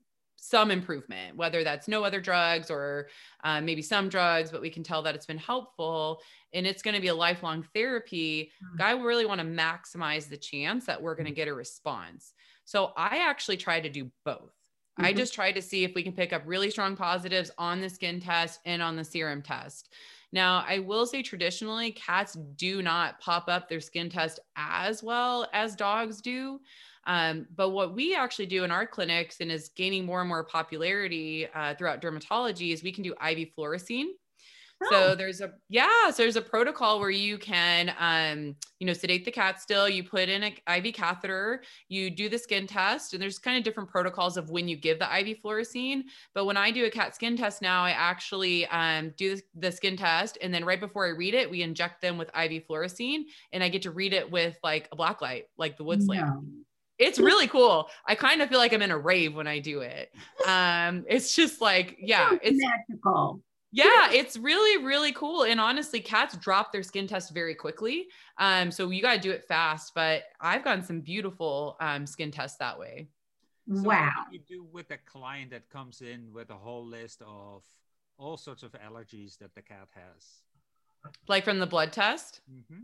some 0.45 0.71
improvement, 0.71 1.37
whether 1.37 1.65
that's 1.65 1.89
no 1.89 2.05
other 2.05 2.21
drugs 2.21 2.71
or 2.71 3.09
uh, 3.45 3.63
maybe 3.63 3.81
some 3.81 4.11
drugs, 4.11 4.51
but 4.51 4.61
we 4.61 4.69
can 4.69 4.83
tell 4.83 5.03
that 5.03 5.15
it's 5.15 5.25
been 5.25 5.39
helpful 5.39 6.21
and 6.53 6.67
it's 6.67 6.83
going 6.83 6.95
to 6.95 7.01
be 7.01 7.09
a 7.09 7.15
lifelong 7.15 7.67
therapy. 7.75 8.53
Mm-hmm. 8.63 8.83
I 8.83 8.93
really 8.93 9.25
want 9.25 9.41
to 9.41 9.47
maximize 9.47 10.29
the 10.29 10.37
chance 10.37 10.85
that 10.85 11.01
we're 11.01 11.15
going 11.15 11.25
to 11.25 11.31
mm-hmm. 11.31 11.37
get 11.37 11.49
a 11.49 11.55
response. 11.55 12.35
So 12.67 12.93
I 12.95 13.21
actually 13.27 13.57
try 13.57 13.81
to 13.81 13.89
do 13.89 14.11
both. 14.27 14.53
Mm-hmm. 14.99 15.07
I 15.07 15.15
just 15.15 15.33
try 15.33 15.51
to 15.51 15.63
see 15.63 15.83
if 15.83 15.95
we 15.95 16.03
can 16.03 16.13
pick 16.13 16.35
up 16.35 16.43
really 16.45 16.71
strong 16.71 16.95
positives 16.95 17.51
on 17.57 17.81
the 17.81 17.89
skin 17.89 18.21
test 18.21 18.61
and 18.67 18.83
on 18.83 18.97
the 18.97 19.05
serum 19.05 19.41
test. 19.41 19.95
Now, 20.31 20.63
I 20.69 20.81
will 20.81 21.07
say 21.07 21.23
traditionally, 21.23 21.93
cats 21.93 22.37
do 22.57 22.83
not 22.83 23.19
pop 23.19 23.49
up 23.49 23.69
their 23.69 23.81
skin 23.81 24.11
test 24.11 24.41
as 24.57 25.03
well 25.03 25.49
as 25.55 25.75
dogs 25.75 26.21
do. 26.21 26.61
Um, 27.07 27.47
but 27.55 27.71
what 27.71 27.95
we 27.95 28.15
actually 28.15 28.47
do 28.47 28.65
in 28.65 28.71
our 28.71 28.87
clinics 28.87 29.41
and 29.41 29.51
is 29.51 29.71
gaining 29.77 30.05
more 30.05 30.21
and 30.21 30.29
more 30.29 30.45
popularity 30.45 31.47
uh, 31.55 31.75
throughout 31.75 32.01
dermatology 32.01 32.73
is 32.73 32.83
we 32.83 32.93
can 32.93 33.03
do 33.05 33.13
IV 33.13 33.49
fluorescein. 33.57 34.07
So 34.91 35.13
oh. 35.13 35.15
there's 35.15 35.41
a 35.41 35.53
yeah, 35.69 36.11
so 36.11 36.25
there's 36.25 36.37
a 36.37 36.43
protocol 36.43 37.01
where 37.01 37.11
you 37.11 37.39
can 37.39 37.95
um, 37.99 38.57
you 38.81 38.87
know, 38.87 38.93
sedate 38.93 39.25
the 39.25 39.31
cat 39.31 39.61
still, 39.61 39.89
you 39.89 40.05
put 40.05 40.29
in 40.29 40.43
an 40.43 40.53
IV 40.69 40.95
catheter, 40.95 41.63
you 41.89 42.11
do 42.11 42.29
the 42.29 42.39
skin 42.39 42.67
test, 42.67 43.15
and 43.15 43.23
there's 43.23 43.39
kind 43.39 43.57
of 43.57 43.65
different 43.65 43.89
protocols 43.89 44.37
of 44.37 44.51
when 44.51 44.69
you 44.69 44.77
give 44.77 44.99
the 44.99 45.19
IV 45.19 45.39
fluorescein. 45.43 46.03
But 46.35 46.45
when 46.45 46.57
I 46.57 46.71
do 46.71 46.85
a 46.85 46.91
cat 46.91 47.15
skin 47.15 47.37
test 47.37 47.63
now, 47.63 47.83
I 47.83 47.91
actually 47.91 48.67
um, 48.67 49.15
do 49.17 49.39
the 49.55 49.73
skin 49.73 49.97
test, 49.97 50.37
and 50.43 50.53
then 50.53 50.65
right 50.65 50.81
before 50.81 51.07
I 51.07 51.11
read 51.11 51.35
it, 51.35 51.51
we 51.51 51.63
inject 51.63 52.03
them 52.03 52.19
with 52.19 52.29
IV 52.37 52.67
fluorescein, 52.69 53.23
and 53.53 53.63
I 53.63 53.69
get 53.69 53.83
to 53.83 53.91
read 53.91 54.13
it 54.13 54.31
with 54.31 54.59
like 54.63 54.89
a 54.93 54.97
black 54.97 55.23
light, 55.23 55.45
like 55.57 55.77
the 55.77 55.85
woods 55.85 56.07
lamp 56.07 56.45
it's 56.99 57.19
really 57.19 57.47
cool. 57.49 57.89
I 58.07 58.15
kind 58.15 58.43
of 58.43 58.49
feel 58.49 58.59
like 58.59 58.73
I'm 58.73 58.83
in 58.83 58.91
a 58.91 58.99
rave 58.99 59.35
when 59.35 59.47
I 59.47 59.59
do 59.59 59.81
it. 59.81 60.13
Um, 60.47 61.05
it's 61.09 61.35
just 61.35 61.61
like, 61.61 61.97
yeah, 62.01 62.31
it's 62.43 62.59
magical. 62.89 63.41
yeah, 63.73 64.13
it's 64.13 64.37
really, 64.37 64.85
really 64.85 65.13
cool. 65.13 65.43
And 65.45 65.61
honestly, 65.61 66.01
cats 66.01 66.37
drop 66.37 66.73
their 66.73 66.83
skin 66.83 67.07
test 67.07 67.35
very 67.35 67.55
quickly. 67.55 68.07
Um, 68.39 68.71
so 68.71 68.91
you 68.91 69.03
got 69.03 69.15
to 69.15 69.21
do 69.21 69.33
it 69.33 69.45
fast. 69.45 69.93
But 69.95 70.25
I've 70.41 70.63
gotten 70.63 70.85
some 70.85 71.01
beautiful 71.01 71.77
um, 71.81 72.07
skin 72.07 72.31
tests 72.31 72.59
that 72.59 72.79
way. 72.79 73.09
So 73.73 73.83
wow. 73.83 74.11
What 74.17 74.31
do 74.31 74.37
you 74.37 74.43
do 74.47 74.67
with 74.71 74.91
a 74.91 74.99
client 74.99 75.51
that 75.51 75.69
comes 75.71 76.01
in 76.01 76.33
with 76.33 76.51
a 76.51 76.55
whole 76.55 76.85
list 76.87 77.23
of 77.27 77.65
all 78.19 78.37
sorts 78.37 78.63
of 78.63 78.73
allergies 78.73 79.39
that 79.39 79.55
the 79.55 79.63
cat 79.63 79.89
has? 79.95 80.43
Like 81.29 81.45
from 81.45 81.59
the 81.59 81.67
blood 81.67 81.93
test? 81.93 82.41
Mm-hmm. 82.51 82.83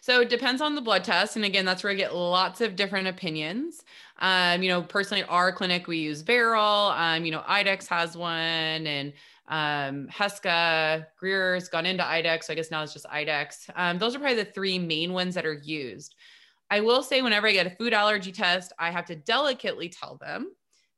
So 0.00 0.20
it 0.20 0.28
depends 0.28 0.60
on 0.60 0.74
the 0.74 0.80
blood 0.80 1.04
test. 1.04 1.36
And 1.36 1.44
again, 1.44 1.64
that's 1.64 1.84
where 1.84 1.92
I 1.92 1.96
get 1.96 2.14
lots 2.14 2.60
of 2.60 2.74
different 2.74 3.06
opinions. 3.06 3.84
Um, 4.18 4.62
you 4.62 4.68
know, 4.68 4.82
personally, 4.82 5.22
at 5.22 5.30
our 5.30 5.52
clinic, 5.52 5.86
we 5.86 5.98
use 5.98 6.22
VARL. 6.22 6.92
Um, 6.96 7.24
you 7.24 7.30
know, 7.30 7.44
IDEXX 7.48 7.86
has 7.88 8.16
one 8.16 8.86
and 8.86 9.12
um, 9.48 10.08
Heska, 10.08 11.06
Greer's 11.18 11.68
gone 11.68 11.86
into 11.86 12.02
IDEXX. 12.02 12.44
So 12.44 12.52
I 12.52 12.56
guess 12.56 12.70
now 12.70 12.82
it's 12.82 12.92
just 12.92 13.06
IDEXX. 13.06 13.70
Um, 13.76 13.98
those 13.98 14.14
are 14.16 14.18
probably 14.18 14.36
the 14.36 14.44
three 14.44 14.78
main 14.78 15.12
ones 15.12 15.34
that 15.34 15.46
are 15.46 15.60
used. 15.62 16.14
I 16.70 16.80
will 16.80 17.02
say 17.02 17.20
whenever 17.20 17.46
I 17.46 17.52
get 17.52 17.66
a 17.66 17.76
food 17.76 17.92
allergy 17.92 18.32
test, 18.32 18.72
I 18.78 18.90
have 18.90 19.04
to 19.06 19.14
delicately 19.14 19.88
tell 19.88 20.16
them 20.16 20.52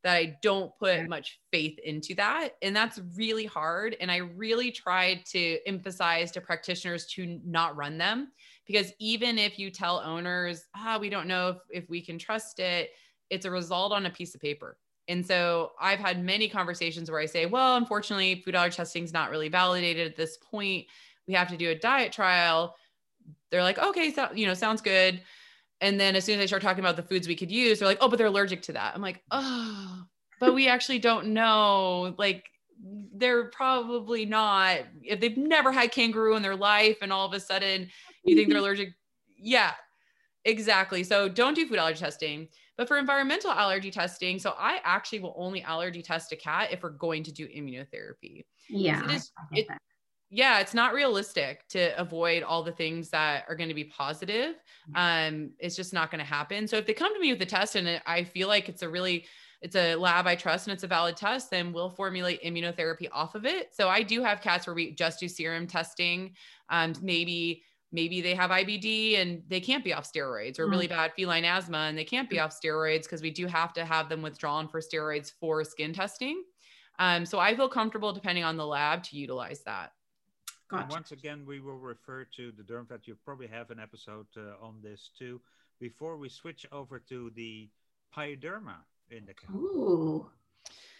that 0.05 0.17
I 0.17 0.37
don't 0.43 0.71
put 0.79 1.09
much 1.09 1.41
faith 1.51 1.79
into 1.83 2.15
that. 2.15 2.51
And 2.63 2.77
that's 2.77 3.01
really 3.17 3.47
hard. 3.47 3.97
And 4.01 4.11
I 4.11 4.19
really 4.19 4.71
try 4.71 5.23
to 5.33 5.59
emphasize 5.67 6.31
to 6.33 6.41
practitioners 6.41 7.07
to 7.15 7.41
not 7.45 7.75
run 7.75 7.99
them 7.99 8.31
because 8.67 8.93
even 8.99 9.39
if 9.39 9.59
you 9.59 9.71
tell 9.71 10.01
owners, 10.01 10.65
ah, 10.75 10.99
we 11.01 11.09
don't 11.09 11.29
know 11.29 11.49
if, 11.49 11.83
if 11.83 11.91
we 11.91 12.01
can 12.01 12.19
trust 12.19 12.59
it, 12.61 12.91
it's 13.31 13.45
a 13.45 13.51
result 13.51 13.93
on 13.93 14.07
a 14.07 14.11
piece 14.11 14.35
of 14.35 14.41
paper. 14.41 14.79
And 15.09 15.27
so 15.27 15.73
I've 15.81 15.99
had 15.99 16.25
many 16.25 16.49
conversations 16.49 17.11
where 17.11 17.21
I 17.21 17.27
say, 17.27 17.47
well, 17.47 17.77
unfortunately, 17.77 18.41
food 18.43 18.55
allergy 18.55 18.77
testing 18.77 19.05
is 19.05 19.13
not 19.13 19.31
really 19.31 19.49
validated 19.49 20.07
at 20.07 20.17
this 20.17 20.39
point. 20.39 20.87
We 21.29 21.35
have 21.35 21.49
to 21.49 21.57
do 21.57 21.71
a 21.71 21.75
diet 21.75 22.13
trial. 22.13 22.75
They're 23.51 23.63
like, 23.63 23.79
okay, 23.79 24.13
so, 24.13 24.29
you 24.35 24.47
know, 24.47 24.55
sounds 24.55 24.81
good. 24.81 25.21
And 25.81 26.01
then 26.01 26.17
as 26.17 26.25
soon 26.25 26.39
as 26.39 26.45
I 26.45 26.47
start 26.47 26.63
talking 26.63 26.83
about 26.83 26.97
the 26.97 27.03
foods 27.03 27.29
we 27.29 27.37
could 27.37 27.51
use, 27.51 27.79
they're 27.79 27.89
like, 27.89 27.99
oh, 28.01 28.09
but 28.09 28.17
they're 28.17 28.29
allergic 28.29 28.63
to 28.63 28.73
that. 28.73 28.95
I'm 28.95 29.03
like, 29.03 29.23
oh, 29.31 30.05
but 30.41 30.55
we 30.55 30.69
actually 30.69 30.99
don't 30.99 31.29
know. 31.29 32.15
Like, 32.17 32.45
they're 33.15 33.51
probably 33.51 34.25
not. 34.25 34.81
If 35.03 35.21
they've 35.21 35.37
never 35.37 35.71
had 35.73 35.93
kangaroo 35.93 36.37
in 36.37 36.43
their 36.43 36.57
life 36.57 36.99
and 37.03 37.13
all 37.13 37.27
of 37.27 37.33
a 37.35 37.41
sudden 37.41 37.89
you 38.25 38.37
think 38.37 38.49
they're 38.49 38.59
allergic, 38.65 38.91
yeah, 39.39 39.73
exactly. 40.45 41.05
So 41.05 41.29
don't 41.29 41.55
do 41.55 41.67
food 41.67 41.79
allergy 41.79 42.01
testing. 42.01 42.49
But 42.77 42.89
for 42.89 42.99
environmental 42.99 43.53
allergy 43.53 43.91
testing, 43.93 44.39
so 44.39 44.55
I 44.59 44.81
actually 44.83 45.21
will 45.21 45.35
only 45.37 45.63
allergy 45.63 46.03
test 46.03 46.33
a 46.33 46.37
cat 46.37 46.73
if 46.73 46.83
we're 46.83 46.91
going 46.91 47.23
to 47.23 47.33
do 47.33 47.47
immunotherapy. 47.47 48.45
Yeah. 48.69 49.05
It 49.05 49.11
is, 49.13 49.33
it, 49.53 49.67
yeah, 50.31 50.59
it's 50.59 50.75
not 50.75 50.93
realistic 50.93 51.67
to 51.69 51.97
avoid 51.97 52.43
all 52.43 52.65
the 52.65 52.73
things 52.73 53.11
that 53.11 53.45
are 53.49 53.55
going 53.55 53.69
to 53.69 53.75
be 53.75 53.85
positive. 53.85 54.57
Mm-hmm. 54.93 54.97
Um, 54.97 55.51
it's 55.61 55.77
just 55.77 55.93
not 55.93 56.11
going 56.11 56.19
to 56.19 56.25
happen. 56.25 56.67
So 56.67 56.77
if 56.77 56.87
they 56.87 56.95
come 56.95 57.15
to 57.15 57.21
me 57.21 57.33
with 57.33 57.41
a 57.43 57.47
test 57.47 57.77
and 57.77 58.03
I 58.07 58.25
feel 58.25 58.49
like 58.49 58.69
it's 58.69 58.83
a 58.83 58.89
really 58.89 59.27
it's 59.63 59.77
a 59.77 59.95
lab 59.95 60.27
I 60.27 60.35
trust 60.35 60.67
and 60.67 60.75
it's 60.75 60.83
a 60.83 60.89
valid 60.89 61.17
test, 61.17 61.51
then 61.51 61.73
we'll 61.73 61.89
formulate 61.89 62.43
immunotherapy 62.43 63.09
off 63.13 63.35
of 63.35 63.47
it. 63.47 63.69
So 63.73 63.89
I 63.89 64.03
do 64.03 64.23
have 64.23 64.43
cats 64.43 64.67
where 64.67 64.75
we 64.75 64.91
just 64.93 65.21
do 65.21 65.29
serum 65.29 65.67
testing. 65.67 66.35
Um, 66.69 66.93
maybe 67.01 67.63
maybe 67.95 68.21
they 68.21 68.35
have 68.35 68.51
IBD 68.51 69.21
and 69.21 69.43
they 69.49 69.61
can't 69.61 69.85
be 69.85 69.95
off 69.95 70.11
steroids 70.11 70.59
or 70.59 70.67
really 70.67 70.87
mm. 70.87 70.91
bad 70.91 71.13
feline 71.15 71.45
asthma 71.45 71.87
and 71.89 71.97
they 71.97 72.05
can't 72.05 72.29
be 72.29 72.41
off 72.41 72.51
steroids 72.51 73.05
because 73.05 73.23
we 73.23 73.31
do 73.31 73.47
have 73.47 73.73
to 73.73 73.85
have 73.85 74.09
them 74.09 74.21
withdrawn 74.21 74.67
for 74.67 74.81
steroids 74.81 75.33
for 75.41 75.63
skin 75.63 75.93
testing. 75.93 76.43
Um, 76.99 77.25
so 77.25 77.39
I 77.39 77.55
feel 77.55 77.69
comfortable 77.69 78.13
depending 78.13 78.43
on 78.43 78.57
the 78.57 78.67
lab 78.67 79.05
to 79.05 79.17
utilize 79.17 79.63
that. 79.63 79.93
Gotcha. 80.69 80.89
once 80.91 81.13
again, 81.13 81.45
we 81.47 81.61
will 81.61 81.79
refer 81.79 82.25
to 82.37 82.53
the 82.53 82.63
derm 82.63 82.89
vet. 82.89 83.07
You 83.07 83.17
probably 83.25 83.47
have 83.47 83.71
an 83.71 83.79
episode 83.79 84.27
uh, 84.37 84.65
on 84.65 84.81
this 84.83 85.11
too. 85.17 85.41
Before 85.79 86.17
we 86.17 86.29
switch 86.29 86.67
over 86.73 86.99
to 87.09 87.31
the 87.37 87.69
pyoderma 88.17 88.77
indica. 89.11 89.47
Ooh. 89.53 90.27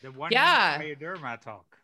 The 0.03 0.13
one 0.13 0.31
yeah. 0.31 0.81
pyoderma 0.81 1.41
talk. 1.41 1.79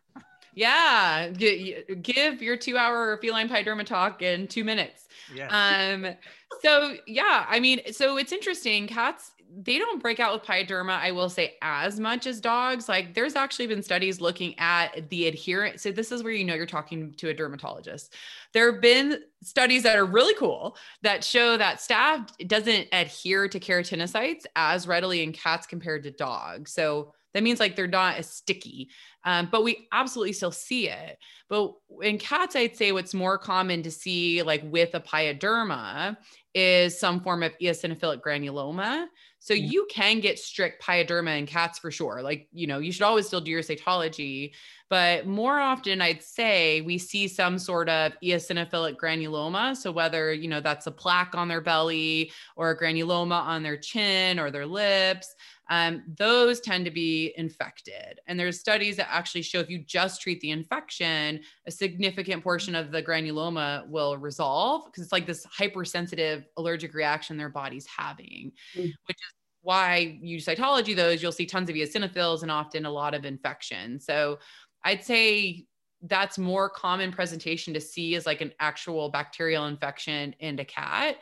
Yeah, 0.53 1.29
give 1.29 2.41
your 2.41 2.57
two 2.57 2.77
hour 2.77 3.17
feline 3.17 3.47
pyoderma 3.47 3.85
talk 3.85 4.21
in 4.21 4.47
two 4.47 4.63
minutes. 4.63 5.07
Yeah. 5.33 5.47
Um, 5.47 6.15
so 6.61 6.95
yeah, 7.07 7.45
I 7.47 7.59
mean, 7.59 7.79
so 7.91 8.17
it's 8.17 8.31
interesting. 8.31 8.87
Cats, 8.87 9.31
they 9.63 9.77
don't 9.77 10.01
break 10.01 10.19
out 10.19 10.33
with 10.33 10.43
pyoderma, 10.43 10.99
I 10.99 11.11
will 11.11 11.29
say, 11.29 11.55
as 11.61 11.99
much 11.99 12.25
as 12.27 12.39
dogs. 12.39 12.87
Like 12.87 13.13
there's 13.13 13.35
actually 13.35 13.67
been 13.67 13.83
studies 13.83 14.21
looking 14.21 14.57
at 14.59 15.09
the 15.09 15.27
adherence. 15.27 15.81
So 15.83 15.91
this 15.91 16.11
is 16.11 16.23
where 16.23 16.33
you 16.33 16.45
know 16.45 16.53
you're 16.53 16.65
talking 16.65 17.13
to 17.13 17.29
a 17.29 17.33
dermatologist. 17.33 18.13
There 18.53 18.71
have 18.71 18.81
been 18.81 19.19
studies 19.43 19.83
that 19.83 19.97
are 19.97 20.05
really 20.05 20.33
cool 20.35 20.77
that 21.01 21.23
show 21.23 21.57
that 21.57 21.77
staph 21.77 22.29
doesn't 22.47 22.87
adhere 22.91 23.47
to 23.47 23.59
keratinocytes 23.59 24.43
as 24.55 24.87
readily 24.87 25.23
in 25.23 25.31
cats 25.31 25.67
compared 25.67 26.03
to 26.03 26.11
dogs. 26.11 26.71
So 26.71 27.13
that 27.33 27.43
means 27.43 27.59
like 27.59 27.75
they're 27.75 27.87
not 27.87 28.17
as 28.17 28.29
sticky, 28.29 28.89
um, 29.23 29.49
but 29.51 29.63
we 29.63 29.87
absolutely 29.91 30.33
still 30.33 30.51
see 30.51 30.89
it. 30.89 31.17
But 31.49 31.73
in 32.01 32.17
cats, 32.17 32.55
I'd 32.55 32.75
say 32.75 32.91
what's 32.91 33.13
more 33.13 33.37
common 33.37 33.83
to 33.83 33.91
see 33.91 34.43
like 34.43 34.61
with 34.65 34.95
a 34.95 34.99
pyoderma 34.99 36.17
is 36.53 36.99
some 36.99 37.21
form 37.21 37.43
of 37.43 37.57
eosinophilic 37.59 38.21
granuloma. 38.21 39.05
So 39.39 39.53
yeah. 39.55 39.69
you 39.71 39.87
can 39.89 40.19
get 40.19 40.37
strict 40.37 40.83
pyoderma 40.83 41.39
in 41.39 41.47
cats 41.47 41.79
for 41.79 41.89
sure. 41.89 42.21
Like, 42.21 42.47
you 42.51 42.67
know, 42.67 42.77
you 42.77 42.91
should 42.91 43.01
always 43.01 43.25
still 43.25 43.41
do 43.41 43.49
your 43.49 43.63
cytology, 43.63 44.51
but 44.89 45.25
more 45.25 45.59
often 45.59 45.99
I'd 45.99 46.21
say 46.21 46.81
we 46.81 46.99
see 46.99 47.27
some 47.27 47.57
sort 47.57 47.89
of 47.89 48.11
eosinophilic 48.23 48.97
granuloma. 48.97 49.75
So 49.75 49.91
whether, 49.91 50.31
you 50.31 50.47
know, 50.47 50.61
that's 50.61 50.85
a 50.85 50.91
plaque 50.91 51.33
on 51.33 51.47
their 51.47 51.61
belly 51.61 52.31
or 52.55 52.69
a 52.69 52.77
granuloma 52.77 53.41
on 53.41 53.63
their 53.63 53.77
chin 53.77 54.37
or 54.37 54.51
their 54.51 54.67
lips, 54.67 55.33
um, 55.71 56.03
those 56.17 56.59
tend 56.59 56.83
to 56.83 56.91
be 56.91 57.33
infected. 57.37 58.19
And 58.27 58.37
there's 58.37 58.59
studies 58.59 58.97
that 58.97 59.07
actually 59.09 59.41
show 59.41 59.59
if 59.59 59.69
you 59.69 59.79
just 59.79 60.21
treat 60.21 60.41
the 60.41 60.51
infection, 60.51 61.39
a 61.65 61.71
significant 61.71 62.43
portion 62.43 62.75
of 62.75 62.91
the 62.91 63.01
granuloma 63.01 63.87
will 63.87 64.17
resolve 64.17 64.85
because 64.85 65.01
it's 65.01 65.13
like 65.13 65.25
this 65.25 65.45
hypersensitive 65.45 66.43
allergic 66.57 66.93
reaction 66.93 67.37
their 67.37 67.47
body's 67.47 67.87
having, 67.87 68.51
mm. 68.75 68.91
which 69.07 69.15
is 69.15 69.33
why 69.61 70.19
you 70.21 70.39
cytology 70.39 70.93
those, 70.93 71.23
you'll 71.23 71.31
see 71.31 71.45
tons 71.45 71.69
of 71.69 71.75
eosinophils 71.77 72.41
and 72.41 72.51
often 72.51 72.85
a 72.85 72.91
lot 72.91 73.13
of 73.13 73.23
infection. 73.23 73.97
So 73.97 74.39
I'd 74.83 75.05
say 75.05 75.67
that's 76.01 76.37
more 76.37 76.69
common 76.69 77.13
presentation 77.13 77.73
to 77.75 77.79
see 77.79 78.15
as 78.15 78.25
like 78.25 78.41
an 78.41 78.51
actual 78.59 79.07
bacterial 79.07 79.67
infection 79.67 80.35
in 80.39 80.59
a 80.59 80.65
cat 80.65 81.15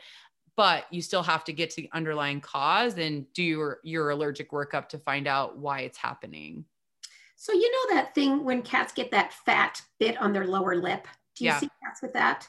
but 0.56 0.84
you 0.90 1.02
still 1.02 1.22
have 1.22 1.44
to 1.44 1.52
get 1.52 1.70
to 1.70 1.82
the 1.82 1.90
underlying 1.92 2.40
cause 2.40 2.98
and 2.98 3.30
do 3.32 3.42
your, 3.42 3.80
your 3.82 4.10
allergic 4.10 4.50
workup 4.50 4.88
to 4.90 4.98
find 4.98 5.26
out 5.26 5.58
why 5.58 5.80
it's 5.80 5.98
happening. 5.98 6.64
So 7.36 7.52
you 7.52 7.70
know 7.70 7.94
that 7.96 8.14
thing 8.14 8.44
when 8.44 8.62
cats 8.62 8.92
get 8.92 9.10
that 9.12 9.32
fat 9.32 9.80
bit 9.98 10.20
on 10.20 10.32
their 10.32 10.46
lower 10.46 10.76
lip? 10.76 11.08
Do 11.36 11.44
you 11.44 11.50
yeah. 11.50 11.58
see 11.58 11.70
cats 11.82 12.02
with 12.02 12.12
that? 12.12 12.46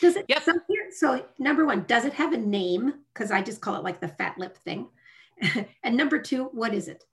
Does 0.00 0.16
it 0.16 0.26
yep. 0.28 0.42
so, 0.42 0.52
here, 0.68 0.88
so 0.90 1.24
number 1.38 1.64
one, 1.64 1.84
does 1.88 2.04
it 2.04 2.12
have 2.12 2.32
a 2.32 2.38
name? 2.38 2.94
Because 3.12 3.30
I 3.30 3.42
just 3.42 3.60
call 3.60 3.74
it 3.76 3.82
like 3.82 4.00
the 4.00 4.08
fat 4.08 4.38
lip 4.38 4.56
thing. 4.56 4.88
and 5.82 5.96
number 5.96 6.18
two, 6.20 6.44
what 6.52 6.74
is 6.74 6.88
it? 6.88 7.04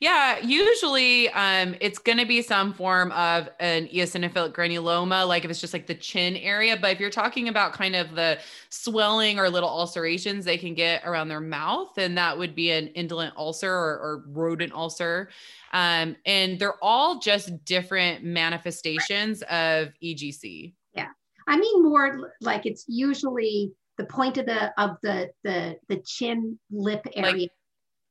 Yeah, 0.00 0.38
usually 0.38 1.28
um, 1.30 1.74
it's 1.80 1.98
going 1.98 2.18
to 2.18 2.26
be 2.26 2.42
some 2.42 2.72
form 2.72 3.12
of 3.12 3.48
an 3.58 3.86
eosinophilic 3.88 4.52
granuloma, 4.52 5.26
like 5.26 5.44
if 5.44 5.50
it's 5.50 5.60
just 5.60 5.72
like 5.72 5.86
the 5.86 5.94
chin 5.94 6.36
area. 6.36 6.76
But 6.80 6.92
if 6.92 7.00
you're 7.00 7.10
talking 7.10 7.48
about 7.48 7.72
kind 7.72 7.94
of 7.94 8.14
the 8.14 8.38
swelling 8.68 9.38
or 9.38 9.48
little 9.48 9.68
ulcerations 9.68 10.44
they 10.44 10.58
can 10.58 10.74
get 10.74 11.02
around 11.04 11.28
their 11.28 11.40
mouth, 11.40 11.88
then 11.96 12.14
that 12.16 12.36
would 12.36 12.54
be 12.54 12.70
an 12.70 12.88
indolent 12.88 13.34
ulcer 13.36 13.72
or, 13.72 13.98
or 13.98 14.24
rodent 14.28 14.72
ulcer. 14.72 15.28
Um, 15.72 16.16
and 16.26 16.58
they're 16.58 16.82
all 16.82 17.18
just 17.18 17.64
different 17.64 18.24
manifestations 18.24 19.42
of 19.42 19.88
EGC. 20.02 20.74
Yeah, 20.94 21.08
I 21.46 21.58
mean 21.58 21.82
more 21.82 22.32
like 22.40 22.66
it's 22.66 22.84
usually 22.88 23.72
the 23.98 24.06
point 24.06 24.38
of 24.38 24.46
the 24.46 24.72
of 24.80 24.96
the 25.02 25.30
the 25.44 25.76
the 25.88 25.98
chin 25.98 26.58
lip 26.70 27.06
area. 27.14 27.32
Like, 27.32 27.50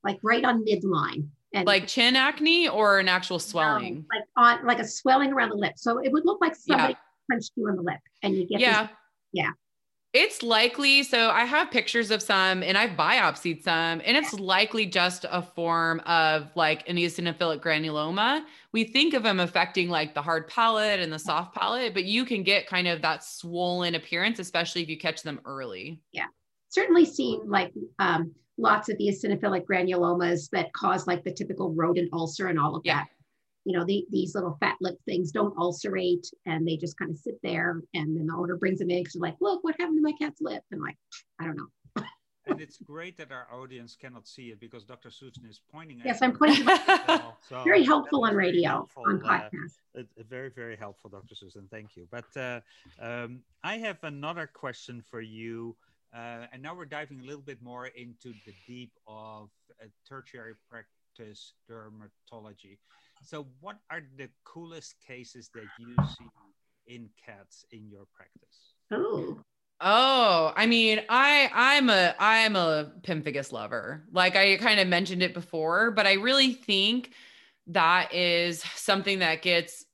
like 0.03 0.19
right 0.23 0.43
on 0.43 0.65
midline. 0.65 1.27
And 1.53 1.65
like 1.65 1.87
chin 1.87 2.15
acne 2.15 2.69
or 2.69 2.99
an 2.99 3.07
actual 3.07 3.39
swelling? 3.39 4.05
like 4.13 4.23
on 4.37 4.65
like 4.65 4.79
a 4.79 4.87
swelling 4.87 5.33
around 5.33 5.49
the 5.49 5.55
lip. 5.55 5.73
So 5.77 5.97
it 5.97 6.11
would 6.11 6.25
look 6.25 6.39
like 6.41 6.55
somebody 6.55 6.93
yeah. 6.93 7.33
punched 7.35 7.53
you 7.55 7.67
in 7.69 7.75
the 7.75 7.81
lip 7.81 7.99
and 8.21 8.35
you 8.35 8.45
get 8.47 8.59
yeah. 8.59 8.83
This, 8.83 8.91
yeah. 9.33 9.51
It's 10.11 10.41
likely. 10.41 11.03
So 11.03 11.29
I 11.29 11.45
have 11.45 11.69
pictures 11.69 12.09
of 12.09 12.21
some 12.21 12.63
and 12.63 12.77
I've 12.77 12.91
biopsied 12.91 13.61
some, 13.61 14.01
and 14.03 14.17
it's 14.17 14.33
likely 14.33 14.87
just 14.87 15.25
a 15.29 15.41
form 15.41 15.99
of 16.01 16.49
like 16.55 16.87
an 16.89 16.97
eosinophilic 16.97 17.61
granuloma. 17.61 18.43
We 18.71 18.85
think 18.85 19.13
of 19.13 19.21
them 19.21 19.39
affecting 19.39 19.87
like 19.89 20.15
the 20.15 20.21
hard 20.21 20.47
palate 20.47 20.99
and 20.99 21.13
the 21.13 21.19
soft 21.19 21.53
palate, 21.53 21.93
but 21.93 22.05
you 22.05 22.25
can 22.25 22.41
get 22.41 22.65
kind 22.65 22.87
of 22.87 23.03
that 23.03 23.23
swollen 23.23 23.93
appearance, 23.93 24.39
especially 24.39 24.81
if 24.81 24.89
you 24.89 24.97
catch 24.97 25.21
them 25.21 25.41
early. 25.45 26.01
Yeah. 26.11 26.25
Certainly 26.69 27.05
seen 27.05 27.47
like 27.47 27.71
um, 27.99 28.33
lots 28.59 28.89
of 28.89 28.97
the 28.97 29.07
eosinophilic 29.07 29.65
granulomas 29.65 30.49
that 30.51 30.71
cause 30.73 31.07
like 31.07 31.23
the 31.23 31.31
typical 31.31 31.73
rodent 31.73 32.09
ulcer 32.13 32.47
and 32.47 32.59
all 32.59 32.75
of 32.75 32.81
yeah. 32.83 32.97
that. 32.97 33.07
you 33.65 33.77
know, 33.77 33.85
the, 33.85 34.05
these 34.11 34.35
little 34.35 34.57
fat 34.59 34.75
lip 34.81 34.97
things 35.05 35.31
don't 35.31 35.57
ulcerate 35.57 36.27
and 36.45 36.67
they 36.67 36.77
just 36.77 36.97
kind 36.97 37.11
of 37.11 37.17
sit 37.17 37.35
there. 37.43 37.81
And 37.93 38.15
then 38.17 38.27
the 38.27 38.33
owner 38.33 38.57
brings 38.57 38.79
them 38.79 38.89
in. 38.89 39.05
She's 39.05 39.15
like, 39.15 39.35
look, 39.39 39.63
what 39.63 39.75
happened 39.79 39.97
to 39.97 40.01
my 40.01 40.13
cat's 40.19 40.41
lip? 40.41 40.63
And 40.71 40.81
like, 40.81 40.97
I 41.39 41.45
don't 41.45 41.57
know. 41.57 42.03
and 42.47 42.59
it's 42.61 42.77
great 42.77 43.17
that 43.17 43.31
our 43.31 43.47
audience 43.53 43.95
cannot 43.95 44.27
see 44.27 44.49
it 44.49 44.59
because 44.59 44.83
Dr. 44.83 45.11
Susan 45.11 45.45
is 45.47 45.61
pointing. 45.71 46.01
Yes, 46.03 46.21
I'm 46.21 46.35
pointing. 46.35 46.65
so 47.49 47.63
very 47.63 47.83
helpful 47.83 48.25
on 48.25 48.35
radio, 48.35 48.69
helpful, 48.69 49.03
on 49.07 49.19
podcast. 49.19 49.77
Uh, 49.97 50.03
very, 50.27 50.49
very 50.49 50.75
helpful, 50.75 51.09
Dr. 51.09 51.35
Susan. 51.35 51.67
Thank 51.69 51.95
you. 51.95 52.07
But 52.09 52.25
uh, 52.35 52.61
um, 52.99 53.41
I 53.63 53.77
have 53.77 54.03
another 54.03 54.47
question 54.47 55.03
for 55.09 55.21
you. 55.21 55.75
Uh, 56.13 56.47
and 56.51 56.61
now 56.61 56.75
we're 56.75 56.85
diving 56.85 57.19
a 57.19 57.23
little 57.23 57.41
bit 57.41 57.61
more 57.61 57.87
into 57.87 58.33
the 58.45 58.53
deep 58.67 58.91
of 59.07 59.49
uh, 59.81 59.85
tertiary 60.07 60.53
practice 60.69 61.53
dermatology. 61.69 62.77
So, 63.21 63.47
what 63.59 63.77
are 63.91 64.01
the 64.17 64.29
coolest 64.43 64.95
cases 65.05 65.49
that 65.53 65.67
you 65.77 65.95
see 66.17 66.31
in 66.87 67.09
cats 67.23 67.65
in 67.71 67.89
your 67.89 68.05
practice? 68.15 68.73
Oh, 68.91 69.39
Oh, 69.81 70.51
I 70.57 70.65
mean, 70.65 70.99
I 71.07 71.49
I'm 71.53 71.89
a 71.89 72.13
I'm 72.19 72.55
a 72.57 72.91
pemphigus 73.01 73.53
lover. 73.53 74.03
Like 74.11 74.35
I 74.35 74.57
kind 74.57 74.79
of 74.79 74.87
mentioned 74.87 75.23
it 75.23 75.33
before, 75.33 75.91
but 75.91 76.05
I 76.05 76.13
really 76.13 76.53
think 76.53 77.11
that 77.67 78.13
is 78.13 78.61
something 78.75 79.19
that 79.19 79.41
gets 79.41 79.85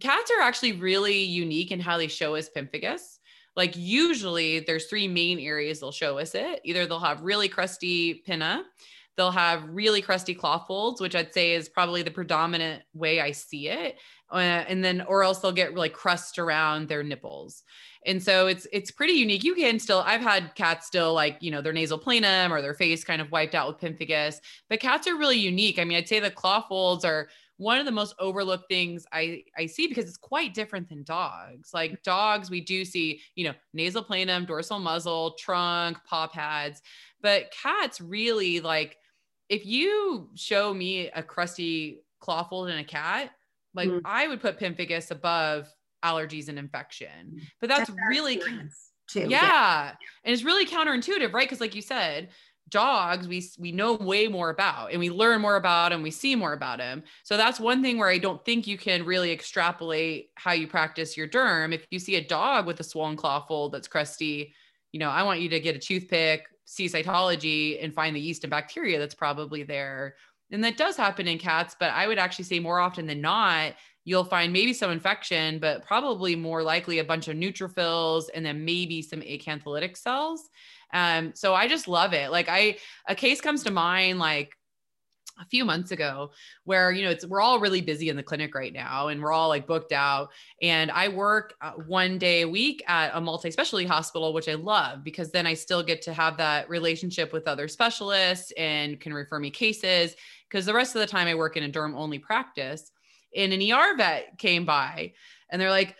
cats 0.00 0.30
are 0.30 0.42
actually 0.42 0.72
really 0.72 1.20
unique 1.24 1.72
in 1.72 1.80
how 1.80 1.98
they 1.98 2.08
show 2.08 2.36
us 2.36 2.48
pemphigus. 2.48 3.17
Like 3.58 3.76
usually 3.76 4.60
there's 4.60 4.86
three 4.86 5.08
main 5.08 5.40
areas 5.40 5.80
they'll 5.80 5.90
show 5.90 6.18
us 6.18 6.36
it. 6.36 6.60
Either 6.64 6.86
they'll 6.86 7.00
have 7.00 7.22
really 7.22 7.48
crusty 7.48 8.22
pinna, 8.24 8.64
they'll 9.16 9.32
have 9.32 9.68
really 9.68 10.00
crusty 10.00 10.32
claw 10.32 10.64
folds, 10.64 11.00
which 11.00 11.16
I'd 11.16 11.34
say 11.34 11.54
is 11.54 11.68
probably 11.68 12.02
the 12.02 12.12
predominant 12.12 12.84
way 12.94 13.20
I 13.20 13.32
see 13.32 13.68
it. 13.68 13.98
Uh, 14.30 14.36
and 14.36 14.84
then 14.84 15.00
or 15.08 15.24
else 15.24 15.40
they'll 15.40 15.50
get 15.50 15.74
like 15.74 15.92
crust 15.92 16.38
around 16.38 16.86
their 16.86 17.02
nipples 17.02 17.64
and 18.06 18.22
so 18.22 18.46
it's 18.46 18.66
it's 18.72 18.90
pretty 18.90 19.14
unique 19.14 19.42
you 19.42 19.54
can 19.54 19.78
still 19.78 20.00
i've 20.06 20.20
had 20.20 20.54
cats 20.54 20.86
still 20.86 21.14
like 21.14 21.38
you 21.40 21.50
know 21.50 21.62
their 21.62 21.72
nasal 21.72 21.98
planum 21.98 22.50
or 22.50 22.60
their 22.60 22.74
face 22.74 23.04
kind 23.04 23.22
of 23.22 23.32
wiped 23.32 23.54
out 23.54 23.68
with 23.68 23.78
pemphigus 23.78 24.36
but 24.68 24.80
cats 24.80 25.08
are 25.08 25.16
really 25.16 25.38
unique 25.38 25.78
i 25.78 25.84
mean 25.84 25.96
i'd 25.96 26.06
say 26.06 26.20
the 26.20 26.30
claw 26.30 26.60
folds 26.60 27.04
are 27.06 27.28
one 27.58 27.78
of 27.78 27.84
the 27.84 27.92
most 27.92 28.14
overlooked 28.18 28.68
things 28.68 29.04
I, 29.12 29.42
I 29.56 29.66
see 29.66 29.88
because 29.88 30.06
it's 30.06 30.16
quite 30.16 30.54
different 30.54 30.88
than 30.88 31.02
dogs. 31.02 31.70
Like 31.74 32.02
dogs, 32.04 32.50
we 32.50 32.60
do 32.60 32.84
see, 32.84 33.20
you 33.34 33.44
know, 33.44 33.54
nasal 33.74 34.02
planum, 34.02 34.46
dorsal 34.46 34.78
muzzle, 34.78 35.34
trunk, 35.38 35.98
paw 36.06 36.28
pads, 36.28 36.80
but 37.20 37.50
cats 37.50 38.00
really 38.00 38.60
like 38.60 38.96
if 39.48 39.66
you 39.66 40.30
show 40.34 40.72
me 40.72 41.10
a 41.10 41.22
crusty 41.22 42.00
claw 42.20 42.44
fold 42.44 42.68
in 42.68 42.78
a 42.78 42.84
cat, 42.84 43.30
like 43.74 43.88
mm. 43.88 44.00
I 44.04 44.28
would 44.28 44.40
put 44.40 44.58
pemphigus 44.58 45.10
above 45.10 45.68
allergies 46.04 46.48
and 46.48 46.58
infection. 46.58 47.34
Mm. 47.34 47.40
But 47.60 47.68
that's, 47.70 47.88
that's 47.88 48.00
really 48.08 48.40
too. 49.08 49.20
Yeah. 49.20 49.26
yeah. 49.28 49.90
And 50.24 50.32
it's 50.32 50.44
really 50.44 50.66
counterintuitive, 50.66 51.32
right? 51.32 51.46
Because 51.46 51.60
like 51.60 51.74
you 51.74 51.82
said, 51.82 52.28
dogs 52.70 53.26
we 53.28 53.44
we 53.58 53.72
know 53.72 53.94
way 53.94 54.28
more 54.28 54.50
about 54.50 54.90
and 54.90 55.00
we 55.00 55.10
learn 55.10 55.40
more 55.40 55.56
about 55.56 55.92
and 55.92 56.02
we 56.02 56.10
see 56.10 56.34
more 56.34 56.52
about 56.52 56.78
them. 56.78 57.02
So 57.22 57.36
that's 57.36 57.60
one 57.60 57.82
thing 57.82 57.98
where 57.98 58.08
I 58.08 58.18
don't 58.18 58.44
think 58.44 58.66
you 58.66 58.78
can 58.78 59.04
really 59.04 59.32
extrapolate 59.32 60.30
how 60.36 60.52
you 60.52 60.66
practice 60.66 61.16
your 61.16 61.28
derm. 61.28 61.74
If 61.74 61.86
you 61.90 61.98
see 61.98 62.16
a 62.16 62.24
dog 62.24 62.66
with 62.66 62.80
a 62.80 62.84
swollen 62.84 63.16
claw 63.16 63.44
fold 63.46 63.72
that's 63.72 63.88
crusty, 63.88 64.54
you 64.92 65.00
know, 65.00 65.10
I 65.10 65.22
want 65.22 65.40
you 65.40 65.48
to 65.50 65.60
get 65.60 65.76
a 65.76 65.78
toothpick, 65.78 66.46
see 66.64 66.86
cytology 66.86 67.82
and 67.82 67.94
find 67.94 68.14
the 68.14 68.20
yeast 68.20 68.44
and 68.44 68.50
bacteria 68.50 68.98
that's 68.98 69.14
probably 69.14 69.62
there. 69.62 70.16
And 70.50 70.64
that 70.64 70.76
does 70.76 70.96
happen 70.96 71.28
in 71.28 71.38
cats, 71.38 71.76
but 71.78 71.92
I 71.92 72.06
would 72.06 72.18
actually 72.18 72.46
say 72.46 72.58
more 72.58 72.80
often 72.80 73.06
than 73.06 73.20
not, 73.20 73.74
you'll 74.08 74.24
find 74.24 74.54
maybe 74.54 74.72
some 74.72 74.90
infection, 74.90 75.58
but 75.58 75.84
probably 75.84 76.34
more 76.34 76.62
likely 76.62 76.98
a 76.98 77.04
bunch 77.04 77.28
of 77.28 77.36
neutrophils 77.36 78.24
and 78.34 78.44
then 78.44 78.64
maybe 78.64 79.02
some 79.02 79.20
acantholytic 79.20 79.98
cells. 79.98 80.48
Um, 80.94 81.32
so 81.34 81.54
I 81.54 81.68
just 81.68 81.88
love 81.88 82.14
it. 82.14 82.30
Like 82.30 82.48
I, 82.48 82.78
a 83.06 83.14
case 83.14 83.42
comes 83.42 83.62
to 83.64 83.70
mind, 83.70 84.18
like 84.18 84.54
a 85.40 85.44
few 85.44 85.64
months 85.64 85.92
ago 85.92 86.32
where 86.64 86.90
you 86.90 87.04
know 87.04 87.10
it's 87.10 87.24
we're 87.24 87.40
all 87.40 87.60
really 87.60 87.80
busy 87.80 88.08
in 88.08 88.16
the 88.16 88.22
clinic 88.24 88.56
right 88.56 88.72
now 88.72 89.06
and 89.06 89.22
we're 89.22 89.30
all 89.30 89.46
like 89.46 89.68
booked 89.68 89.92
out 89.92 90.30
and 90.62 90.90
i 90.90 91.06
work 91.06 91.54
uh, 91.60 91.70
one 91.86 92.18
day 92.18 92.42
a 92.42 92.48
week 92.48 92.82
at 92.88 93.12
a 93.14 93.20
multi-specialty 93.20 93.86
hospital 93.86 94.32
which 94.32 94.48
i 94.48 94.54
love 94.54 95.04
because 95.04 95.30
then 95.30 95.46
i 95.46 95.54
still 95.54 95.80
get 95.80 96.02
to 96.02 96.12
have 96.12 96.36
that 96.36 96.68
relationship 96.68 97.32
with 97.32 97.46
other 97.46 97.68
specialists 97.68 98.52
and 98.56 98.98
can 98.98 99.14
refer 99.14 99.38
me 99.38 99.48
cases 99.48 100.16
because 100.48 100.66
the 100.66 100.74
rest 100.74 100.96
of 100.96 101.00
the 101.02 101.06
time 101.06 101.28
i 101.28 101.36
work 101.36 101.56
in 101.56 101.62
a 101.62 101.70
derm 101.70 101.94
only 101.94 102.18
practice 102.18 102.90
and 103.34 103.52
an 103.52 103.72
ER 103.72 103.96
vet 103.96 104.38
came 104.38 104.64
by 104.64 105.12
and 105.50 105.60
they're 105.60 105.70
like, 105.70 105.96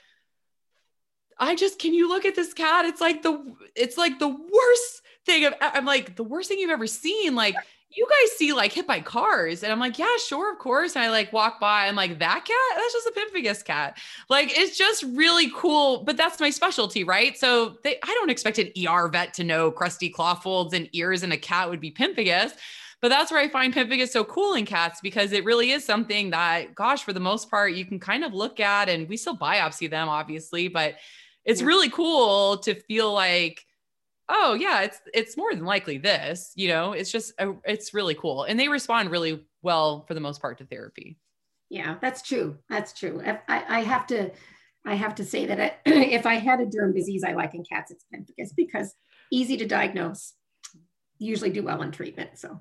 I 1.39 1.55
just, 1.55 1.79
can 1.79 1.95
you 1.95 2.09
look 2.09 2.25
at 2.25 2.35
this 2.35 2.53
cat? 2.53 2.85
It's 2.85 3.01
like 3.01 3.23
the, 3.23 3.55
it's 3.77 3.97
like 3.97 4.19
the 4.19 4.29
worst 4.29 5.03
thing. 5.25 5.45
Of, 5.45 5.55
I'm 5.61 5.85
like, 5.85 6.17
the 6.17 6.25
worst 6.25 6.49
thing 6.49 6.59
you've 6.59 6.71
ever 6.71 6.89
seen. 6.89 7.37
Like, 7.37 7.55
you 7.91 8.07
guys 8.09 8.37
see 8.37 8.53
like 8.53 8.73
hit 8.73 8.87
by 8.87 9.01
cars. 9.01 9.63
And 9.63 9.73
I'm 9.73 9.79
like, 9.79 9.99
yeah, 9.99 10.17
sure, 10.27 10.53
of 10.53 10.59
course. 10.59 10.95
And 10.95 11.05
I 11.05 11.11
like 11.11 11.33
walk 11.33 11.59
by. 11.59 11.87
I'm 11.87 11.95
like, 11.95 12.19
that 12.19 12.45
cat? 12.45 12.77
That's 12.77 12.93
just 12.93 13.07
a 13.07 13.13
pemphigus 13.13 13.65
cat. 13.65 13.99
Like, 14.29 14.57
it's 14.59 14.77
just 14.77 15.05
really 15.05 15.51
cool. 15.55 16.05
But 16.05 16.17
that's 16.17 16.41
my 16.41 16.51
specialty, 16.51 17.05
right? 17.05 17.39
So 17.39 17.77
they, 17.85 17.99
I 18.03 18.07
don't 18.07 18.31
expect 18.31 18.59
an 18.59 18.73
ER 18.87 19.09
vet 19.09 19.33
to 19.35 19.45
know 19.45 19.71
crusty 19.71 20.11
claw 20.11 20.35
folds 20.35 20.75
and 20.75 20.89
ears 20.93 21.23
in 21.23 21.33
a 21.33 21.39
cat 21.39 21.71
would 21.71 21.81
be 21.81 21.91
pemphigus. 21.91 22.53
But 23.01 23.11
that's 23.11 23.31
where 23.31 23.41
I 23.41 23.49
find 23.49 23.73
pemphigus 23.73 24.09
so 24.09 24.25
cool 24.25 24.55
in 24.55 24.67
cats 24.67 25.01
because 25.01 25.33
it 25.33 25.45
really 25.45 25.71
is 25.71 25.85
something 25.85 26.31
that, 26.31 26.75
gosh, 26.75 27.05
for 27.05 27.13
the 27.13 27.21
most 27.21 27.49
part, 27.49 27.75
you 27.75 27.85
can 27.85 28.01
kind 28.01 28.25
of 28.25 28.35
look 28.35 28.59
at 28.59 28.89
and 28.89 29.09
we 29.09 29.17
still 29.17 29.37
biopsy 29.37 29.89
them, 29.89 30.09
obviously, 30.09 30.67
but 30.67 30.97
it's 31.45 31.61
yeah. 31.61 31.69
really 31.69 31.91
cool 31.91 32.59
to 32.59 32.75
feel 32.75 33.13
like, 33.13 33.65
oh 34.29 34.55
yeah, 34.55 34.83
it's 34.83 35.01
it's 35.15 35.37
more 35.37 35.55
than 35.55 35.65
likely 35.65 35.99
this, 35.99 36.53
you 36.57 36.69
know, 36.69 36.93
it's 36.93 37.11
just 37.11 37.33
a, 37.39 37.55
it's 37.65 37.95
really 37.95 38.15
cool. 38.15 38.43
And 38.43 38.59
they 38.59 38.69
respond 38.69 39.11
really 39.11 39.47
well 39.63 40.05
for 40.07 40.15
the 40.15 40.21
most 40.21 40.41
part 40.41 40.59
to 40.59 40.67
therapy. 40.67 41.19
Yeah, 41.71 41.97
that's 42.01 42.23
true. 42.23 42.59
That's 42.69 42.93
true. 42.93 43.23
I, 43.25 43.65
I 43.69 43.81
have 43.83 44.07
to 44.09 44.31
I 44.85 44.95
have 44.95 45.15
to 45.17 45.25
say 45.25 45.47
that 45.47 45.61
I, 45.61 45.75
if 45.87 46.27
I 46.27 46.35
had 46.35 46.61
a 46.61 46.67
derm 46.67 46.95
disease 46.95 47.23
I 47.25 47.33
like 47.33 47.55
in 47.55 47.65
cats, 47.65 47.93
it's 47.93 48.05
pemphigus 48.13 48.55
because 48.57 48.95
easy 49.31 49.57
to 49.59 49.67
diagnose, 49.67 50.35
usually 51.19 51.51
do 51.51 51.63
well 51.63 51.83
in 51.83 51.93
treatment. 51.93 52.39
So 52.39 52.61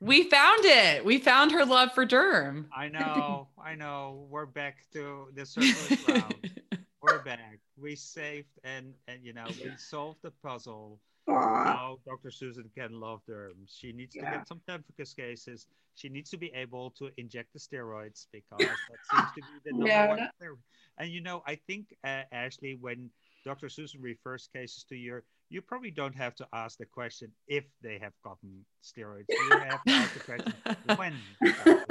we 0.00 0.24
found 0.24 0.64
it. 0.64 1.04
We 1.04 1.18
found 1.18 1.52
her 1.52 1.64
love 1.64 1.92
for 1.92 2.06
Derm. 2.06 2.66
I 2.76 2.88
know. 2.88 3.48
I 3.62 3.74
know. 3.74 4.26
We're 4.30 4.46
back 4.46 4.84
to 4.92 5.28
the 5.34 5.44
circle 5.44 5.70
of 5.70 6.08
love. 6.08 6.32
We're 7.02 7.22
back. 7.22 7.58
We 7.80 7.94
saved 7.94 8.48
and 8.64 8.92
and 9.06 9.24
you 9.24 9.32
know 9.32 9.46
we 9.46 9.70
solved 9.76 10.18
the 10.22 10.32
puzzle. 10.42 11.00
Now 11.26 11.98
Dr. 12.06 12.30
Susan 12.30 12.70
can 12.76 13.00
love 13.00 13.20
Derm. 13.28 13.54
She 13.66 13.92
needs 13.92 14.14
yeah. 14.14 14.30
to 14.30 14.36
get 14.38 14.48
some 14.48 14.60
pemphigus 14.68 15.14
cases. 15.14 15.66
She 15.94 16.08
needs 16.08 16.30
to 16.30 16.36
be 16.36 16.52
able 16.54 16.90
to 16.92 17.10
inject 17.16 17.52
the 17.52 17.58
steroids 17.58 18.26
because 18.32 18.58
that 18.58 18.68
seems 19.10 19.28
to 19.34 19.40
be 19.40 19.70
the 19.70 19.72
number 19.72 19.88
no, 19.88 20.06
one. 20.06 20.28
No. 20.40 20.54
And 20.98 21.10
you 21.10 21.20
know, 21.20 21.42
I 21.46 21.58
think 21.66 21.96
uh, 22.04 22.22
Ashley, 22.32 22.78
when 22.80 23.10
Dr. 23.44 23.68
Susan 23.68 24.00
refers 24.00 24.48
cases 24.52 24.84
to 24.88 24.96
your 24.96 25.24
you 25.50 25.62
probably 25.62 25.90
don't 25.90 26.14
have 26.14 26.34
to 26.36 26.46
ask 26.52 26.76
the 26.78 26.84
question 26.84 27.32
if 27.46 27.64
they 27.82 27.98
have 27.98 28.12
gotten 28.22 28.64
steroids. 28.84 29.24
You 29.28 29.58
have 29.58 29.82
to 29.84 29.92
ask 29.92 30.14
the 30.14 30.20
question 30.20 30.52
when. 30.96 31.14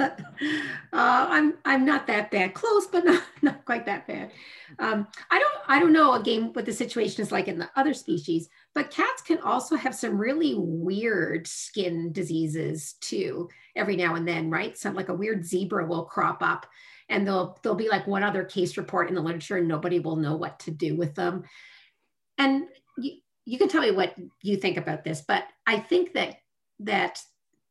uh, 0.00 0.12
I'm 0.92 1.54
I'm 1.64 1.84
not 1.84 2.06
that 2.06 2.30
bad. 2.30 2.54
Close, 2.54 2.86
but 2.86 3.04
not, 3.04 3.22
not 3.42 3.64
quite 3.64 3.84
that 3.86 4.06
bad. 4.06 4.30
Um, 4.78 5.08
I 5.30 5.38
don't 5.38 5.54
I 5.66 5.80
don't 5.80 5.92
know 5.92 6.14
again 6.14 6.52
what 6.52 6.66
the 6.66 6.72
situation 6.72 7.22
is 7.22 7.32
like 7.32 7.48
in 7.48 7.58
the 7.58 7.68
other 7.74 7.94
species, 7.94 8.48
but 8.74 8.90
cats 8.90 9.22
can 9.22 9.38
also 9.38 9.74
have 9.74 9.94
some 9.94 10.16
really 10.16 10.54
weird 10.56 11.46
skin 11.46 12.12
diseases 12.12 12.94
too. 13.00 13.48
Every 13.74 13.96
now 13.96 14.14
and 14.14 14.26
then, 14.26 14.50
right? 14.50 14.78
Some 14.78 14.94
like 14.94 15.08
a 15.08 15.14
weird 15.14 15.44
zebra 15.44 15.86
will 15.86 16.04
crop 16.04 16.42
up, 16.42 16.66
and 17.08 17.26
they'll 17.26 17.58
there'll 17.62 17.76
be 17.76 17.88
like 17.88 18.06
one 18.06 18.22
other 18.22 18.44
case 18.44 18.76
report 18.76 19.08
in 19.08 19.16
the 19.16 19.20
literature, 19.20 19.56
and 19.56 19.66
nobody 19.66 19.98
will 19.98 20.16
know 20.16 20.36
what 20.36 20.60
to 20.60 20.70
do 20.70 20.96
with 20.96 21.16
them. 21.16 21.42
And 22.38 22.66
you 22.98 23.18
can 23.56 23.68
tell 23.68 23.82
me 23.82 23.92
what 23.92 24.14
you 24.42 24.56
think 24.56 24.76
about 24.76 25.04
this, 25.04 25.22
but 25.26 25.44
I 25.66 25.78
think 25.78 26.12
that 26.14 26.36
that 26.80 27.18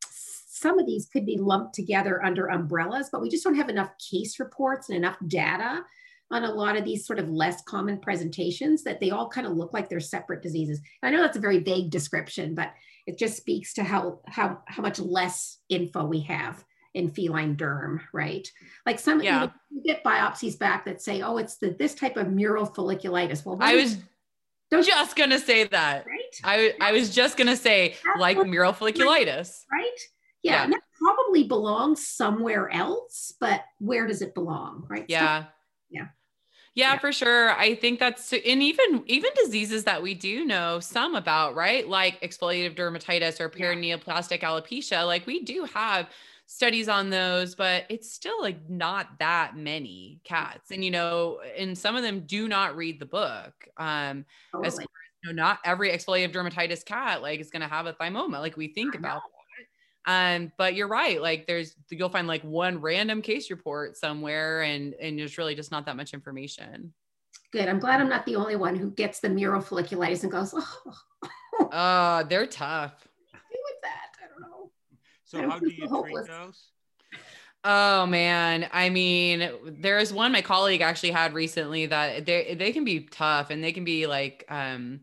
some 0.09 0.79
of 0.79 0.87
these 0.87 1.05
could 1.05 1.25
be 1.25 1.37
lumped 1.37 1.75
together 1.75 2.23
under 2.23 2.47
umbrellas, 2.47 3.09
but 3.11 3.21
we 3.21 3.29
just 3.29 3.43
don't 3.43 3.55
have 3.55 3.69
enough 3.69 3.91
case 3.99 4.39
reports 4.39 4.89
and 4.89 4.97
enough 4.97 5.17
data 5.27 5.83
on 6.31 6.43
a 6.43 6.51
lot 6.51 6.75
of 6.75 6.83
these 6.83 7.05
sort 7.05 7.19
of 7.19 7.29
less 7.29 7.61
common 7.61 7.99
presentations 7.99 8.83
that 8.83 8.99
they 8.99 9.11
all 9.11 9.29
kind 9.29 9.45
of 9.45 9.53
look 9.53 9.71
like 9.71 9.87
they're 9.87 9.99
separate 9.99 10.41
diseases. 10.41 10.81
I 11.03 11.11
know 11.11 11.21
that's 11.21 11.37
a 11.37 11.41
very 11.41 11.59
vague 11.59 11.91
description, 11.91 12.55
but 12.55 12.71
it 13.05 13.17
just 13.17 13.37
speaks 13.37 13.73
to 13.75 13.83
how 13.83 14.19
how 14.27 14.61
how 14.67 14.81
much 14.81 14.99
less 14.99 15.59
info 15.69 16.05
we 16.05 16.21
have 16.21 16.63
in 16.93 17.09
feline 17.09 17.55
derm, 17.55 17.99
right? 18.11 18.51
Like 18.85 18.99
some 18.99 19.21
yeah. 19.21 19.49
you, 19.69 19.83
get 19.83 20.03
biopsies 20.03 20.57
back 20.57 20.85
that 20.85 21.01
say, 21.01 21.21
oh, 21.21 21.37
it's 21.37 21.57
the 21.57 21.75
this 21.77 21.93
type 21.93 22.17
of 22.17 22.31
mural 22.31 22.67
folliculitis. 22.67 23.45
Well, 23.45 23.57
I 23.61 23.75
was 23.75 23.97
don't 24.69 24.85
just 24.85 25.15
gonna 25.15 25.39
say 25.39 25.63
that. 25.65 26.05
Right. 26.05 26.41
I, 26.43 26.73
I 26.81 26.91
was 26.91 27.13
just 27.13 27.37
gonna 27.37 27.55
say 27.55 27.95
like 28.17 28.37
mural 28.45 28.73
folliculitis. 28.73 29.61
Right. 29.71 29.99
Yeah. 30.43 30.63
yeah. 30.63 30.67
that's 30.67 30.85
probably 30.99 31.17
probably 31.37 31.47
belongs 31.47 32.07
somewhere 32.07 32.69
else, 32.71 33.33
but 33.39 33.61
where 33.79 34.07
does 34.07 34.21
it 34.21 34.33
belong? 34.33 34.85
Right. 34.87 35.05
Yeah. 35.07 35.43
So, 35.43 35.47
yeah. 35.89 36.07
Yeah, 36.75 36.93
Yeah. 36.93 36.99
for 36.99 37.11
sure. 37.11 37.51
I 37.51 37.75
think 37.75 37.99
that's 37.99 38.31
and 38.33 38.63
even 38.63 39.03
even 39.07 39.31
diseases 39.35 39.83
that 39.85 40.01
we 40.01 40.13
do 40.13 40.45
know 40.45 40.79
some 40.79 41.15
about, 41.15 41.55
right? 41.55 41.87
Like 41.87 42.21
exfoliative 42.21 42.75
dermatitis 42.75 43.39
or 43.39 43.49
paraneoplastic 43.49 44.41
alopecia. 44.41 45.05
Like 45.05 45.25
we 45.25 45.43
do 45.43 45.65
have 45.73 46.09
studies 46.47 46.87
on 46.89 47.09
those, 47.09 47.53
but 47.55 47.83
it's 47.89 48.11
still 48.11 48.41
like 48.41 48.69
not 48.69 49.19
that 49.19 49.55
many 49.55 50.19
cats. 50.23 50.71
And 50.71 50.83
you 50.83 50.89
know, 50.91 51.39
and 51.57 51.77
some 51.77 51.95
of 51.95 52.01
them 52.03 52.21
do 52.25 52.47
not 52.47 52.75
read 52.75 52.99
the 52.99 53.05
book. 53.05 53.53
Um, 53.77 54.25
as 54.63 54.73
totally. 54.73 54.85
you 55.23 55.33
know, 55.33 55.43
not 55.43 55.59
every 55.63 55.91
exfoliative 55.91 56.31
dermatitis 56.33 56.83
cat 56.83 57.21
like 57.21 57.39
is 57.39 57.51
gonna 57.51 57.67
have 57.67 57.85
a 57.85 57.93
thymoma. 57.93 58.39
Like 58.39 58.57
we 58.57 58.69
think 58.69 58.95
about 58.95 59.21
that. 59.21 59.33
Um, 60.09 60.53
but 60.57 60.73
you're 60.73 60.87
right. 60.87 61.21
Like 61.21 61.47
there's 61.47 61.75
you'll 61.91 62.07
find 62.09 62.27
like 62.27 62.41
one 62.43 62.79
random 62.79 63.21
case 63.21 63.51
report 63.51 63.97
somewhere 63.97 64.61
and 64.63 64.93
and 64.95 65.19
there's 65.19 65.37
really 65.37 65.53
just 65.53 65.69
not 65.69 65.85
that 65.85 65.97
much 65.97 66.13
information. 66.13 66.93
Good. 67.51 67.67
I'm 67.67 67.79
glad 67.79 67.99
I'm 67.99 68.09
not 68.09 68.25
the 68.25 68.37
only 68.37 68.55
one 68.55 68.75
who 68.75 68.89
gets 68.91 69.19
the 69.19 69.29
mural 69.29 69.61
folliculitis 69.61 70.23
and 70.23 70.31
goes, 70.31 70.53
oh, 70.55 71.67
Uh, 71.71 72.23
they're 72.23 72.45
tough. 72.45 73.07
what 73.31 73.41
do 73.51 73.57
with 73.65 73.81
that? 73.83 74.11
I 74.23 74.27
don't 74.27 74.41
know. 74.41 74.71
So 75.27 75.39
I 75.39 75.41
don't 75.41 75.51
how 75.51 75.59
do 75.59 75.69
feel 75.69 75.89
you 75.89 76.03
treat 76.03 76.27
those? 76.27 76.69
Oh 77.65 78.05
man, 78.05 78.69
I 78.71 78.89
mean, 78.89 79.49
there's 79.81 80.13
one 80.13 80.31
my 80.31 80.41
colleague 80.41 80.79
actually 80.79 81.11
had 81.11 81.33
recently 81.33 81.85
that 81.87 82.25
they 82.25 82.55
they 82.57 82.71
can 82.71 82.85
be 82.85 83.01
tough 83.01 83.49
and 83.49 83.61
they 83.61 83.73
can 83.73 83.83
be 83.83 84.07
like 84.07 84.45
um 84.47 85.01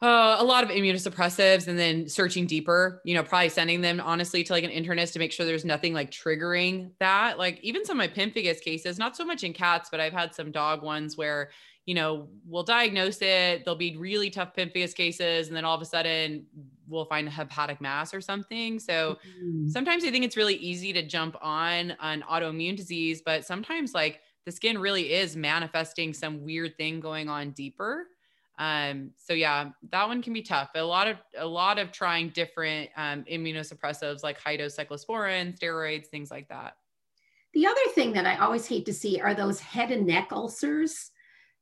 uh, 0.00 0.36
a 0.40 0.44
lot 0.44 0.64
of 0.64 0.70
immunosuppressives 0.70 1.68
and 1.68 1.78
then 1.78 2.08
searching 2.08 2.44
deeper, 2.44 3.00
you 3.04 3.14
know, 3.14 3.22
probably 3.22 3.48
sending 3.48 3.80
them 3.80 4.00
honestly 4.00 4.42
to 4.42 4.52
like 4.52 4.64
an 4.64 4.70
internist 4.70 5.12
to 5.12 5.20
make 5.20 5.30
sure 5.30 5.46
there's 5.46 5.64
nothing 5.64 5.94
like 5.94 6.10
triggering 6.10 6.90
that. 6.98 7.38
Like 7.38 7.60
even 7.62 7.84
some 7.84 8.00
of 8.00 8.08
my 8.08 8.12
pemphigus 8.12 8.60
cases, 8.60 8.98
not 8.98 9.16
so 9.16 9.24
much 9.24 9.44
in 9.44 9.52
cats, 9.52 9.90
but 9.90 10.00
I've 10.00 10.12
had 10.12 10.34
some 10.34 10.50
dog 10.50 10.82
ones 10.82 11.16
where, 11.16 11.50
you 11.86 11.94
know, 11.94 12.28
we'll 12.46 12.62
diagnose 12.62 13.20
it. 13.22 13.64
There'll 13.64 13.76
be 13.76 13.96
really 13.96 14.30
tough 14.30 14.54
pemphigus 14.54 14.94
cases. 14.94 15.48
And 15.48 15.56
then 15.56 15.64
all 15.64 15.74
of 15.74 15.82
a 15.82 15.84
sudden 15.84 16.46
we'll 16.86 17.06
find 17.06 17.26
a 17.26 17.30
hepatic 17.30 17.80
mass 17.80 18.14
or 18.14 18.20
something. 18.20 18.78
So 18.78 19.18
Mm. 19.38 19.68
sometimes 19.70 20.04
I 20.04 20.10
think 20.10 20.24
it's 20.24 20.36
really 20.36 20.56
easy 20.56 20.92
to 20.92 21.02
jump 21.02 21.36
on 21.40 21.92
an 22.00 22.22
autoimmune 22.22 22.76
disease, 22.76 23.22
but 23.24 23.44
sometimes 23.44 23.94
like 23.94 24.20
the 24.44 24.52
skin 24.52 24.78
really 24.78 25.12
is 25.12 25.36
manifesting 25.36 26.12
some 26.12 26.42
weird 26.42 26.76
thing 26.76 27.00
going 27.00 27.28
on 27.28 27.50
deeper. 27.52 28.08
Um, 28.58 29.12
so 29.16 29.32
yeah, 29.32 29.70
that 29.90 30.06
one 30.06 30.22
can 30.22 30.32
be 30.32 30.42
tough. 30.42 30.70
A 30.74 30.82
lot 30.82 31.08
of 31.08 31.16
a 31.36 31.46
lot 31.46 31.78
of 31.78 31.90
trying 31.90 32.28
different 32.30 32.90
um, 32.96 33.24
immunosuppressives 33.24 34.22
like 34.22 34.38
high 34.38 34.56
dose 34.56 34.76
cyclosporin, 34.76 35.58
steroids, 35.58 36.06
things 36.06 36.30
like 36.30 36.48
that. 36.48 36.76
The 37.54 37.66
other 37.66 37.80
thing 37.94 38.12
that 38.12 38.26
I 38.26 38.36
always 38.36 38.66
hate 38.66 38.86
to 38.86 38.94
see 38.94 39.20
are 39.20 39.34
those 39.34 39.60
head 39.60 39.90
and 39.90 40.06
neck 40.06 40.28
ulcers. 40.32 41.10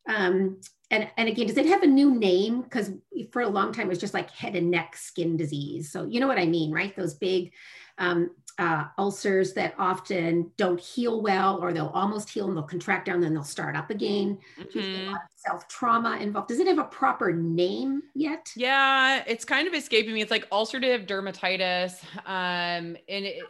Um, 0.09 0.61
and, 0.91 1.09
and 1.17 1.29
again, 1.29 1.47
does 1.47 1.57
it 1.57 1.67
have 1.67 1.83
a 1.83 1.87
new 1.87 2.15
name? 2.15 2.63
Because 2.63 2.91
for 3.33 3.43
a 3.43 3.49
long 3.49 3.73
time, 3.73 3.87
it 3.87 3.91
was 3.91 3.99
just 3.99 4.15
like 4.15 4.31
head 4.31 4.57
and 4.57 4.71
neck 4.71 4.97
skin 4.97 5.37
disease. 5.37 5.93
So 5.93 6.05
you 6.05 6.19
know 6.19 6.27
what 6.27 6.39
I 6.39 6.47
mean, 6.47 6.73
right? 6.73 6.95
Those 6.97 7.15
big 7.15 7.53
um, 7.99 8.31
uh, 8.59 8.87
ulcers 8.99 9.53
that 9.55 9.75
often 9.79 10.51
don't 10.57 10.81
heal 10.81 11.23
well, 11.23 11.59
or 11.63 11.73
they'll 11.73 11.93
almost 11.95 12.29
heal 12.29 12.49
and 12.49 12.57
they'll 12.57 12.65
contract 12.65 13.07
down, 13.07 13.21
then 13.21 13.33
they'll 13.33 13.45
start 13.45 13.77
up 13.77 13.91
again. 13.91 14.39
Mhm. 14.59 15.17
self 15.37 15.67
trauma 15.69 16.19
involved. 16.19 16.49
Does 16.49 16.59
it 16.59 16.67
have 16.67 16.79
a 16.79 16.85
proper 16.85 17.33
name 17.33 18.03
yet? 18.15 18.51
Yeah, 18.57 19.25
it's 19.27 19.45
kind 19.45 19.67
of 19.67 19.75
escaping 19.75 20.13
me. 20.13 20.21
It's 20.21 20.31
like 20.31 20.49
ulcerative 20.51 21.07
dermatitis. 21.07 22.03
Um, 22.27 22.97
and 23.09 23.25
it, 23.25 23.43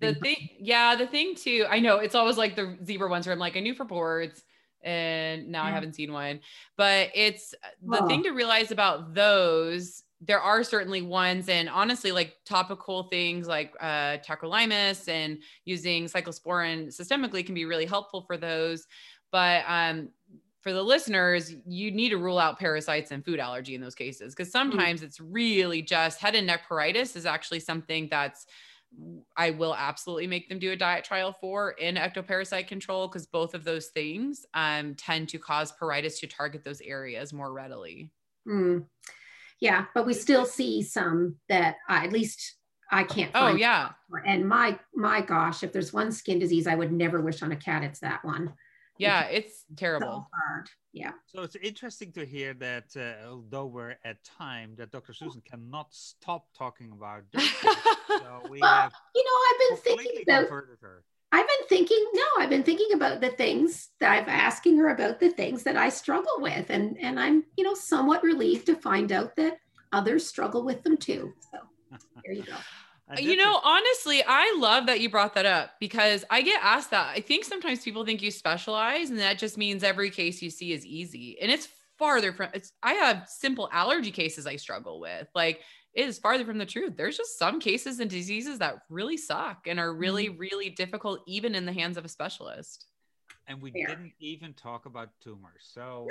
the 0.00 0.14
thing, 0.14 0.48
yeah, 0.58 0.94
the 0.94 1.06
thing 1.06 1.34
too, 1.34 1.66
I 1.68 1.80
know 1.80 1.98
it's 1.98 2.14
always 2.14 2.38
like 2.38 2.56
the 2.56 2.78
zebra 2.84 3.08
ones 3.10 3.26
where 3.26 3.32
I'm 3.34 3.38
like, 3.38 3.56
I 3.56 3.60
knew 3.60 3.74
for 3.74 3.84
boards 3.84 4.44
and 4.84 5.48
now 5.48 5.64
I 5.64 5.70
haven't 5.70 5.94
seen 5.94 6.12
one, 6.12 6.40
but 6.76 7.10
it's 7.14 7.54
the 7.82 8.02
Oh. 8.02 8.06
thing 8.06 8.22
to 8.24 8.30
realize 8.30 8.70
about 8.70 9.14
those. 9.14 10.02
There 10.20 10.40
are 10.40 10.64
certainly 10.64 11.02
ones, 11.02 11.48
and 11.48 11.68
honestly, 11.68 12.12
like 12.12 12.36
topical 12.46 13.04
things 13.04 13.46
like 13.46 13.74
uh, 13.80 14.18
tacrolimus 14.18 15.08
and 15.08 15.42
using 15.64 16.04
cyclosporin 16.06 16.86
systemically 16.88 17.44
can 17.44 17.54
be 17.54 17.64
really 17.66 17.84
helpful 17.86 18.22
for 18.22 18.36
those. 18.36 18.86
But 19.30 19.64
um, 19.66 20.10
for 20.62 20.72
the 20.72 20.82
listeners, 20.82 21.54
you 21.66 21.90
need 21.90 22.08
to 22.10 22.16
rule 22.16 22.38
out 22.38 22.58
parasites 22.58 23.10
and 23.10 23.22
food 23.24 23.38
allergy 23.38 23.74
in 23.74 23.82
those 23.82 23.94
cases 23.94 24.34
because 24.34 24.50
sometimes 24.50 25.02
it's 25.02 25.20
really 25.20 25.82
just 25.82 26.20
head 26.20 26.34
and 26.34 26.46
neck 26.46 26.62
pruritus 26.68 27.16
is 27.16 27.26
actually 27.26 27.60
something 27.60 28.08
that's 28.10 28.46
I 29.36 29.50
will 29.50 29.74
absolutely 29.74 30.26
make 30.26 30.48
them 30.48 30.58
do 30.58 30.72
a 30.72 30.76
diet 30.76 31.04
trial 31.04 31.32
for 31.40 31.72
in 31.72 31.96
ectoparasite 31.96 32.68
control 32.68 33.08
because 33.08 33.26
both 33.26 33.54
of 33.54 33.64
those 33.64 33.88
things 33.88 34.46
um, 34.54 34.94
tend 34.94 35.28
to 35.30 35.38
cause 35.38 35.72
pruritus 35.72 36.20
to 36.20 36.26
target 36.26 36.64
those 36.64 36.80
areas 36.80 37.32
more 37.32 37.52
readily. 37.52 38.10
Mm. 38.46 38.86
Yeah, 39.60 39.86
but 39.94 40.06
we 40.06 40.14
still 40.14 40.44
see 40.44 40.82
some 40.82 41.36
that 41.48 41.76
I, 41.88 42.04
at 42.04 42.12
least 42.12 42.56
I 42.90 43.04
can't 43.04 43.30
Oh 43.34 43.54
yeah, 43.54 43.90
And 44.26 44.48
my 44.48 44.78
my 44.94 45.20
gosh, 45.20 45.62
if 45.62 45.72
there's 45.72 45.92
one 45.92 46.12
skin 46.12 46.38
disease 46.38 46.66
I 46.66 46.74
would 46.74 46.92
never 46.92 47.20
wish 47.20 47.42
on 47.42 47.52
a 47.52 47.56
cat, 47.56 47.82
it's 47.82 48.00
that 48.00 48.24
one. 48.24 48.52
Yeah, 48.98 49.24
it's 49.24 49.64
So 49.68 49.74
terrible. 49.76 50.28
hard. 50.32 50.68
Yeah. 50.92 51.12
So 51.26 51.42
it's 51.42 51.56
interesting 51.56 52.12
to 52.12 52.24
hear 52.24 52.54
that 52.54 52.94
uh, 52.96 53.28
although 53.28 53.66
we're 53.66 53.96
at 54.04 54.22
time, 54.24 54.74
that 54.76 54.92
Dr. 54.92 55.12
Susan 55.12 55.42
cannot 55.44 55.88
stop 55.90 56.46
talking 56.56 56.92
about 56.92 57.24
so 57.34 58.42
we 58.48 58.60
Well, 58.60 58.82
have 58.82 58.92
you 59.14 59.24
know, 59.24 59.36
I've 59.48 59.58
been 59.84 59.96
thinking 59.96 60.22
about 60.22 60.48
her. 60.48 61.02
I've 61.32 61.48
been 61.48 61.66
thinking, 61.68 62.04
no, 62.14 62.22
I've 62.38 62.50
been 62.50 62.62
thinking 62.62 62.92
about 62.94 63.20
the 63.20 63.30
things 63.30 63.90
that 63.98 64.12
I've 64.12 64.28
asking 64.28 64.78
her 64.78 64.90
about 64.90 65.18
the 65.18 65.30
things 65.30 65.64
that 65.64 65.76
I 65.76 65.88
struggle 65.88 66.36
with. 66.38 66.70
And 66.70 66.96
and 67.00 67.18
I'm, 67.18 67.44
you 67.56 67.64
know, 67.64 67.74
somewhat 67.74 68.22
relieved 68.22 68.66
to 68.66 68.76
find 68.76 69.10
out 69.10 69.34
that 69.36 69.58
others 69.92 70.28
struggle 70.28 70.64
with 70.64 70.84
them 70.84 70.96
too. 70.96 71.32
So 71.50 71.58
there 72.24 72.34
you 72.34 72.44
go. 72.44 72.54
And 73.08 73.18
uh, 73.18 73.22
you 73.22 73.36
know, 73.36 73.60
honestly, 73.62 74.22
I 74.26 74.56
love 74.58 74.86
that 74.86 75.00
you 75.00 75.10
brought 75.10 75.34
that 75.34 75.46
up 75.46 75.72
because 75.80 76.24
I 76.30 76.42
get 76.42 76.62
asked 76.62 76.90
that. 76.90 77.08
I 77.16 77.20
think 77.20 77.44
sometimes 77.44 77.82
people 77.82 78.04
think 78.04 78.22
you 78.22 78.30
specialize, 78.30 79.10
and 79.10 79.18
that 79.18 79.38
just 79.38 79.58
means 79.58 79.82
every 79.82 80.10
case 80.10 80.40
you 80.42 80.50
see 80.50 80.72
is 80.72 80.86
easy. 80.86 81.38
And 81.40 81.50
it's 81.50 81.68
farther 81.98 82.32
from 82.32 82.48
it's 82.54 82.72
I 82.82 82.94
have 82.94 83.28
simple 83.28 83.68
allergy 83.72 84.10
cases 84.10 84.46
I 84.46 84.56
struggle 84.56 85.00
with. 85.00 85.28
Like 85.34 85.60
it 85.94 86.08
is 86.08 86.18
farther 86.18 86.44
from 86.44 86.58
the 86.58 86.66
truth. 86.66 86.94
There's 86.96 87.16
just 87.16 87.38
some 87.38 87.60
cases 87.60 88.00
and 88.00 88.10
diseases 88.10 88.58
that 88.58 88.80
really 88.90 89.16
suck 89.16 89.66
and 89.66 89.78
are 89.78 89.94
really, 89.94 90.28
really 90.28 90.70
difficult, 90.70 91.20
even 91.26 91.54
in 91.54 91.66
the 91.66 91.72
hands 91.72 91.96
of 91.96 92.04
a 92.04 92.08
specialist. 92.08 92.86
And 93.46 93.60
we 93.60 93.70
Fair. 93.70 93.86
didn't 93.86 94.12
even 94.20 94.52
talk 94.54 94.86
about 94.86 95.10
tumors. 95.20 95.62
So 95.72 96.08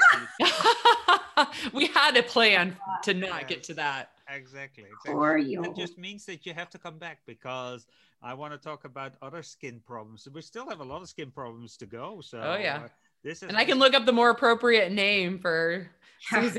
we 1.74 1.88
had 1.94 2.16
a 2.18 2.24
plan 2.24 2.76
to 3.04 3.14
not 3.14 3.42
Yes. 3.42 3.50
get 3.50 3.64
to 3.64 3.74
that. 3.76 4.12
exactly, 4.30 4.86
exactly. 5.06 5.56
That 5.62 5.76
just 5.76 5.98
means 5.98 6.26
that 6.26 6.46
you 6.46 6.54
have 6.54 6.70
to 6.72 6.78
come 6.78 6.98
back 6.98 7.20
because 7.26 7.86
I 8.22 8.34
want 8.34 8.54
to 8.54 8.58
talk 8.60 8.86
about 8.86 9.14
other 9.22 9.44
skin 9.44 9.82
problems. 9.86 10.28
We 10.32 10.42
still 10.42 10.68
have 10.70 10.80
a 10.80 10.84
lot 10.84 11.02
of 11.02 11.10
skin 11.10 11.32
problems 11.32 11.76
to 11.78 11.86
go. 11.86 12.22
So 12.22 12.40
Oh, 12.40 12.56
yeah. 12.58 12.84
uh, 12.86 12.88
this 13.24 13.42
is 13.44 13.50
And 13.50 13.58
I 13.58 13.66
can 13.66 13.80
look 13.80 13.94
up 13.94 14.06
the 14.06 14.14
more 14.14 14.30
appropriate 14.30 14.92
name 14.92 15.40
for. 15.40 15.90
Yes, 16.32 16.56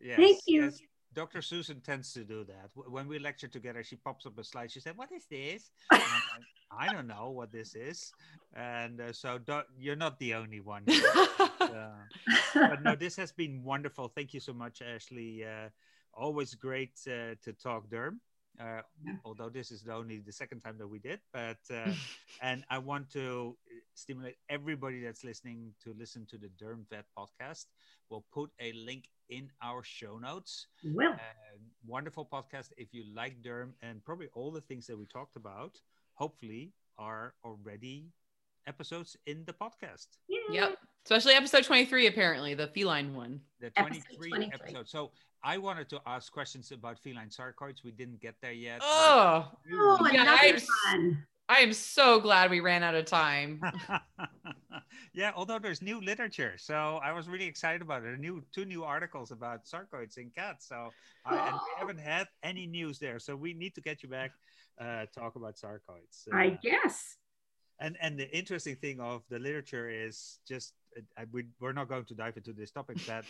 yes, 0.00 0.16
Thank 0.16 0.38
you. 0.46 0.64
yes. 0.66 0.80
Dr. 1.12 1.42
Susan 1.42 1.80
tends 1.80 2.12
to 2.14 2.24
do 2.24 2.44
that. 2.44 2.70
When 2.74 3.08
we 3.08 3.18
lecture 3.18 3.48
together, 3.48 3.82
she 3.82 3.96
pops 3.96 4.26
up 4.26 4.38
a 4.38 4.44
slide. 4.44 4.70
She 4.70 4.80
said, 4.80 4.96
"What 4.96 5.10
is 5.12 5.26
this?" 5.26 5.70
Like, 5.90 6.02
I 6.70 6.92
don't 6.92 7.06
know 7.06 7.30
what 7.30 7.50
this 7.50 7.74
is. 7.74 8.12
And 8.54 9.00
uh, 9.00 9.12
so 9.12 9.38
you're 9.78 9.96
not 9.96 10.18
the 10.18 10.34
only 10.34 10.60
one. 10.60 10.84
Uh, 11.60 12.02
but 12.54 12.82
no, 12.82 12.96
this 12.96 13.14
has 13.14 13.30
been 13.30 13.62
wonderful. 13.62 14.08
Thank 14.08 14.34
you 14.34 14.40
so 14.40 14.52
much, 14.52 14.82
Ashley. 14.82 15.44
Uh, 15.44 15.68
always 16.12 16.54
great 16.54 16.98
uh, 17.06 17.36
to 17.44 17.52
talk 17.52 17.88
derm. 17.88 18.18
Uh, 18.58 18.82
Yeah. 19.04 19.16
although 19.24 19.48
this 19.48 19.70
is 19.70 19.88
only 19.88 20.18
the 20.20 20.32
second 20.32 20.60
time 20.60 20.76
that 20.78 20.88
we 20.88 20.98
did, 20.98 21.20
but 21.32 21.58
uh, 21.70 21.92
and 22.42 22.64
I 22.68 22.78
want 22.78 23.10
to 23.12 23.56
stimulate 23.94 24.36
everybody 24.48 25.02
that's 25.02 25.24
listening 25.24 25.72
to 25.84 25.94
listen 25.94 26.26
to 26.26 26.36
the 26.38 26.48
Derm 26.60 26.88
Vet 26.90 27.06
podcast. 27.16 27.66
We'll 28.10 28.24
put 28.32 28.50
a 28.60 28.72
link 28.72 29.08
in 29.28 29.50
our 29.62 29.82
show 29.84 30.18
notes. 30.18 30.66
Will. 30.84 31.12
Uh, 31.12 31.56
wonderful 31.86 32.26
podcast. 32.26 32.72
If 32.76 32.92
you 32.92 33.04
like 33.14 33.40
derm 33.42 33.72
and 33.82 34.04
probably 34.04 34.28
all 34.34 34.50
the 34.50 34.60
things 34.60 34.86
that 34.88 34.98
we 34.98 35.06
talked 35.06 35.36
about, 35.36 35.80
hopefully 36.14 36.72
are 36.98 37.34
already 37.44 38.12
episodes 38.66 39.16
in 39.26 39.44
the 39.46 39.52
podcast. 39.54 40.18
Yep. 40.50 40.76
Especially 41.04 41.32
episode 41.34 41.64
23, 41.64 42.06
apparently, 42.06 42.54
the 42.54 42.68
feline 42.68 43.14
one. 43.14 43.40
The 43.60 43.66
Episode 43.76 44.02
23 44.18 44.28
23. 44.30 44.50
episode. 44.54 44.88
So 44.88 45.10
I 45.42 45.58
wanted 45.58 45.88
to 45.90 46.00
ask 46.06 46.32
questions 46.32 46.70
about 46.72 46.98
feline 46.98 47.28
sarcoids. 47.30 47.82
We 47.84 47.90
didn't 47.90 48.20
get 48.20 48.34
there 48.42 48.52
yet. 48.52 48.80
Oh, 48.82 49.50
Oh, 49.72 50.08
Yeah, 50.12 50.22
another 50.22 50.30
I'm- 50.30 50.60
one. 50.94 51.26
I 51.48 51.58
am 51.62 51.72
so 51.72 52.20
glad 52.20 52.48
we 52.48 52.60
ran 52.60 52.84
out 52.84 52.94
of 52.94 53.06
time. 53.06 53.60
yeah, 55.12 55.32
although 55.34 55.58
there's 55.58 55.82
new 55.82 56.00
literature, 56.00 56.54
so 56.58 57.00
I 57.02 57.10
was 57.10 57.28
really 57.28 57.46
excited 57.46 57.82
about 57.82 58.04
it. 58.04 58.20
New 58.20 58.44
two 58.54 58.64
new 58.64 58.84
articles 58.84 59.32
about 59.32 59.64
sarcoids 59.66 60.16
in 60.16 60.30
cats. 60.30 60.68
So 60.68 60.90
I, 61.26 61.48
and 61.48 61.54
we 61.56 61.60
haven't 61.76 61.98
had 61.98 62.28
any 62.44 62.68
news 62.68 63.00
there, 63.00 63.18
so 63.18 63.34
we 63.34 63.52
need 63.52 63.74
to 63.74 63.80
get 63.80 64.04
you 64.04 64.08
back. 64.08 64.30
uh, 64.80 65.06
talk 65.12 65.34
about 65.34 65.56
sarcoids. 65.56 66.28
I 66.32 66.46
Uh, 66.54 66.56
guess. 66.62 67.16
and 67.80 67.96
and 68.00 68.16
the 68.16 68.30
interesting 68.30 68.76
thing 68.76 69.00
of 69.00 69.22
the 69.28 69.40
literature 69.40 69.90
is 69.90 70.38
just 70.46 70.72
uh, 71.18 71.24
we, 71.32 71.44
we're 71.60 71.72
not 71.72 71.88
going 71.88 72.04
to 72.04 72.14
dive 72.14 72.36
into 72.36 72.52
this 72.52 72.70
topic 72.70 72.96
that 73.06 73.24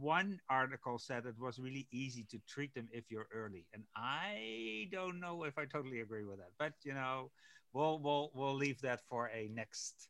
one 0.00 0.38
article 0.50 0.98
said 0.98 1.24
it 1.26 1.34
was 1.40 1.58
really 1.58 1.86
easy 1.90 2.24
to 2.30 2.38
treat 2.48 2.72
them 2.74 2.88
if 2.92 3.04
you're 3.10 3.26
early 3.34 3.64
and 3.74 3.82
i 3.96 4.86
don't 4.92 5.18
know 5.18 5.44
if 5.44 5.56
i 5.58 5.64
totally 5.64 6.00
agree 6.00 6.24
with 6.24 6.36
that 6.38 6.50
but 6.58 6.72
you 6.84 6.92
know 6.94 7.30
we'll 7.72 7.98
we'll 8.00 8.30
we'll 8.34 8.54
leave 8.54 8.80
that 8.82 9.00
for 9.08 9.28
a 9.34 9.48
next 9.54 10.08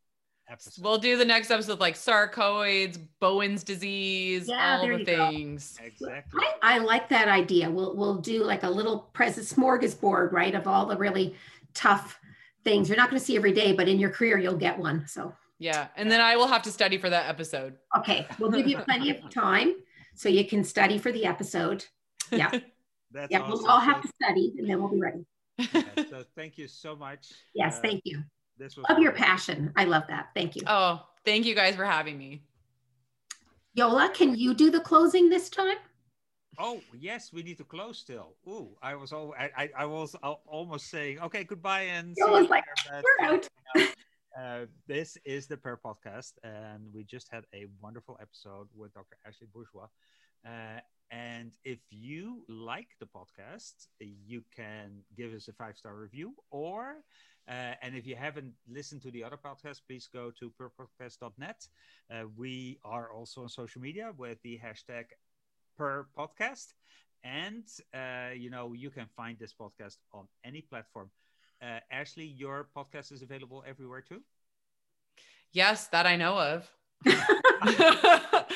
episode 0.51 0.83
We'll 0.83 0.99
do 0.99 1.17
the 1.17 1.25
next 1.25 1.53
episode 1.53 1.79
like 1.79 1.95
sarcoids, 1.95 2.99
Bowen's 3.21 3.63
disease, 3.63 4.49
Yeah, 4.49 4.79
all 4.81 4.87
the 4.87 4.99
you 4.99 5.05
go. 5.05 5.31
things. 5.31 5.79
exactly 5.83 6.43
I, 6.63 6.75
I 6.75 6.79
like 6.79 7.09
that 7.11 7.29
idea. 7.29 7.71
We'll 7.71 7.95
we'll 7.95 8.17
do 8.19 8.43
like 8.43 8.65
a 8.65 8.69
little 8.69 8.99
present 9.13 9.47
smorgasbord, 9.47 10.33
right, 10.33 10.55
of 10.57 10.67
all 10.67 10.87
the 10.87 10.97
really 10.97 11.37
tough 11.75 12.19
things 12.65 12.89
you're 12.89 12.97
not 12.99 13.09
going 13.09 13.21
to 13.21 13.25
see 13.25 13.37
every 13.37 13.53
day, 13.53 13.73
but 13.73 13.87
in 13.89 14.01
your 14.01 14.11
career 14.11 14.37
you'll 14.37 14.57
get 14.57 14.77
one. 14.79 15.07
So 15.07 15.33
Yeah. 15.63 15.89
And 15.97 16.11
then 16.11 16.21
I 16.21 16.37
will 16.37 16.49
have 16.49 16.63
to 16.63 16.71
study 16.73 16.99
for 16.99 17.09
that 17.09 17.29
episode. 17.29 17.77
okay, 17.97 18.27
we'll 18.39 18.51
give 18.51 18.67
you 18.67 18.79
plenty 18.79 19.11
of 19.11 19.31
time 19.31 19.75
so 20.17 20.29
you 20.29 20.45
can 20.47 20.65
study 20.65 20.99
for 20.99 21.13
the 21.13 21.25
episode. 21.25 21.85
Yeah, 22.33 22.51
that's 23.13 23.31
yeah, 23.31 23.41
awesome. 23.41 23.51
we'll 23.53 23.67
all 23.69 23.81
have 23.81 24.03
to 24.03 24.09
study 24.23 24.53
and 24.59 24.69
then 24.69 24.81
we'll 24.81 24.91
be 24.91 25.01
ready. 25.01 25.25
yeah, 25.59 25.83
so 26.11 26.25
thank 26.35 26.59
you 26.59 26.67
so 26.67 26.97
much 26.97 27.29
Yes, 27.55 27.79
Uh, 27.79 27.83
thank 27.83 28.01
you. 28.05 28.23
this 28.59 28.77
was 28.77 28.87
Love 28.89 28.99
your 28.99 29.13
passion. 29.13 29.73
I 29.77 29.85
love 29.85 30.03
that. 30.09 30.31
Thank 30.35 30.57
you. 30.57 30.63
Oh, 30.67 31.01
thank 31.25 31.47
you 31.47 31.55
guys 31.55 31.77
for 31.77 31.85
having 31.85 32.19
me. 32.19 32.43
Jolle, 33.77 34.09
can 34.13 34.35
you 34.35 34.55
do 34.55 34.71
the 34.71 34.81
closing 34.81 35.29
this 35.29 35.49
time? 35.49 35.77
Oh 36.59 36.81
yes, 36.99 37.33
we 37.33 37.43
need 37.43 37.59
to 37.59 37.65
close 37.65 37.99
still. 37.99 38.35
Ooh, 38.49 38.77
I 38.83 38.95
was 38.97 39.13
all 39.13 39.35
I, 39.39 39.51
I, 39.57 39.71
I 39.79 39.85
was 39.87 40.15
almost 40.47 40.91
saying 40.91 41.21
okay, 41.21 41.45
goodbye 41.45 41.83
and 41.83 42.11
I 42.11 42.27
see 42.27 42.31
you 42.35 42.49
like, 42.49 42.65
later, 42.91 43.03
we're 43.05 43.39
but, 43.39 43.49
out. 43.77 43.89
Uh, 44.39 44.67
this 44.87 45.19
is 45.25 45.47
the 45.47 45.57
Purr 45.57 45.79
Podcast, 45.85 46.33
and 46.43 46.85
we 46.95 47.05
just 47.05 47.29
had 47.31 47.45
a 47.55 47.67
wonderful 47.83 48.19
episode 48.21 48.69
with 48.75 48.95
Dr. 48.95 49.17
Ashley 49.27 49.47
Bourgeois. 49.53 49.89
Uh, 50.47 50.81
and 51.11 51.53
if 51.65 51.81
you 51.91 52.45
like 52.49 52.89
the 52.99 53.07
podcast, 53.07 53.89
you 54.01 54.43
can 54.57 55.03
give 55.17 55.35
us 55.35 55.49
a 55.49 55.53
five 55.53 55.77
star 55.77 55.95
review, 55.95 56.35
or 56.51 57.05
uh, 57.49 57.75
and 57.83 57.95
if 57.95 58.07
you 58.07 58.17
haven't 58.17 58.53
listened 58.67 59.03
to 59.03 59.11
the 59.11 59.23
other 59.23 59.37
podcast, 59.37 59.83
please 59.87 60.09
go 60.11 60.31
to 60.31 60.51
purrpodcast.net. 60.59 61.69
Uh, 62.11 62.25
we 62.37 62.79
are 62.85 63.13
also 63.13 63.43
on 63.43 63.49
social 63.49 63.83
media 63.83 64.13
with 64.17 64.39
the 64.43 64.59
hashtag 64.65 65.05
purr 65.77 66.07
podcast. 66.17 66.73
And, 67.25 67.65
uh, 67.95 68.31
you 68.35 68.51
know, 68.51 68.73
you 68.73 68.91
can 68.91 69.07
find 69.17 69.39
this 69.39 69.55
podcast 69.55 69.99
on 70.13 70.27
any 70.45 70.63
platform. 70.63 71.11
Uh, 71.63 71.79
Ashley, 71.91 72.25
your 72.25 72.67
podcast 72.77 73.13
is 73.13 73.23
available 73.23 73.63
everywhere 73.67 74.01
too? 74.01 74.21
Yes, 75.53 75.87
that 75.89 76.07
I 76.07 76.17
know 76.17 76.39
of. 76.39 76.71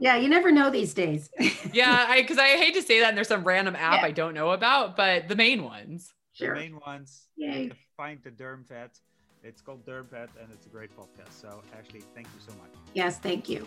Yeah, 0.00 0.16
you 0.16 0.30
never 0.30 0.50
know 0.50 0.70
these 0.70 0.94
days. 0.94 1.28
yeah, 1.74 2.06
I 2.08 2.22
because 2.22 2.38
I 2.38 2.56
hate 2.56 2.72
to 2.74 2.80
say 2.82 3.00
that 3.00 3.08
and 3.08 3.16
there's 3.16 3.28
some 3.28 3.44
random 3.44 3.76
app 3.76 4.00
Yeah. 4.00 4.06
I 4.06 4.10
don't 4.12 4.32
know 4.32 4.50
about, 4.50 4.96
but 4.96 5.28
the 5.28 5.36
main 5.36 5.62
ones. 5.62 6.14
sure. 6.32 6.54
The 6.54 6.60
main 6.60 6.80
ones. 6.86 7.26
Yay. 7.36 7.70
Find 7.98 8.18
the 8.22 8.30
Derm 8.30 8.66
Vet. 8.66 8.98
It's 9.44 9.60
called 9.60 9.84
Derm 9.84 10.08
Vet 10.10 10.30
and 10.40 10.50
it's 10.52 10.64
a 10.64 10.70
great 10.70 10.90
podcast. 10.96 11.32
So, 11.38 11.62
Ashley, 11.78 12.00
thank 12.14 12.28
you 12.28 12.40
so 12.40 12.52
much. 12.52 12.70
Yes, 12.94 13.18
thank 13.18 13.48
you. 13.50 13.66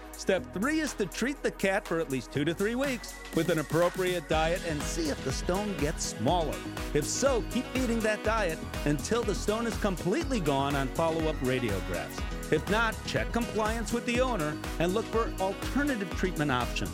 Step 0.21 0.45
three 0.53 0.81
is 0.81 0.93
to 0.93 1.07
treat 1.07 1.41
the 1.41 1.49
cat 1.49 1.87
for 1.87 1.99
at 1.99 2.11
least 2.11 2.31
two 2.31 2.45
to 2.45 2.53
three 2.53 2.75
weeks 2.75 3.15
with 3.33 3.49
an 3.49 3.57
appropriate 3.57 4.29
diet 4.29 4.61
and 4.67 4.79
see 4.83 5.09
if 5.09 5.21
the 5.25 5.31
stone 5.31 5.75
gets 5.79 6.05
smaller. 6.05 6.55
If 6.93 7.05
so, 7.05 7.43
keep 7.49 7.65
feeding 7.73 7.99
that 8.01 8.23
diet 8.23 8.59
until 8.85 9.23
the 9.23 9.33
stone 9.33 9.65
is 9.65 9.75
completely 9.77 10.39
gone 10.39 10.75
on 10.75 10.89
follow 10.89 11.27
up 11.27 11.35
radiographs. 11.37 12.21
If 12.51 12.69
not, 12.69 12.95
check 13.07 13.31
compliance 13.31 13.93
with 13.93 14.05
the 14.05 14.21
owner 14.21 14.55
and 14.77 14.93
look 14.93 15.05
for 15.05 15.33
alternative 15.39 16.15
treatment 16.17 16.51
options. 16.51 16.93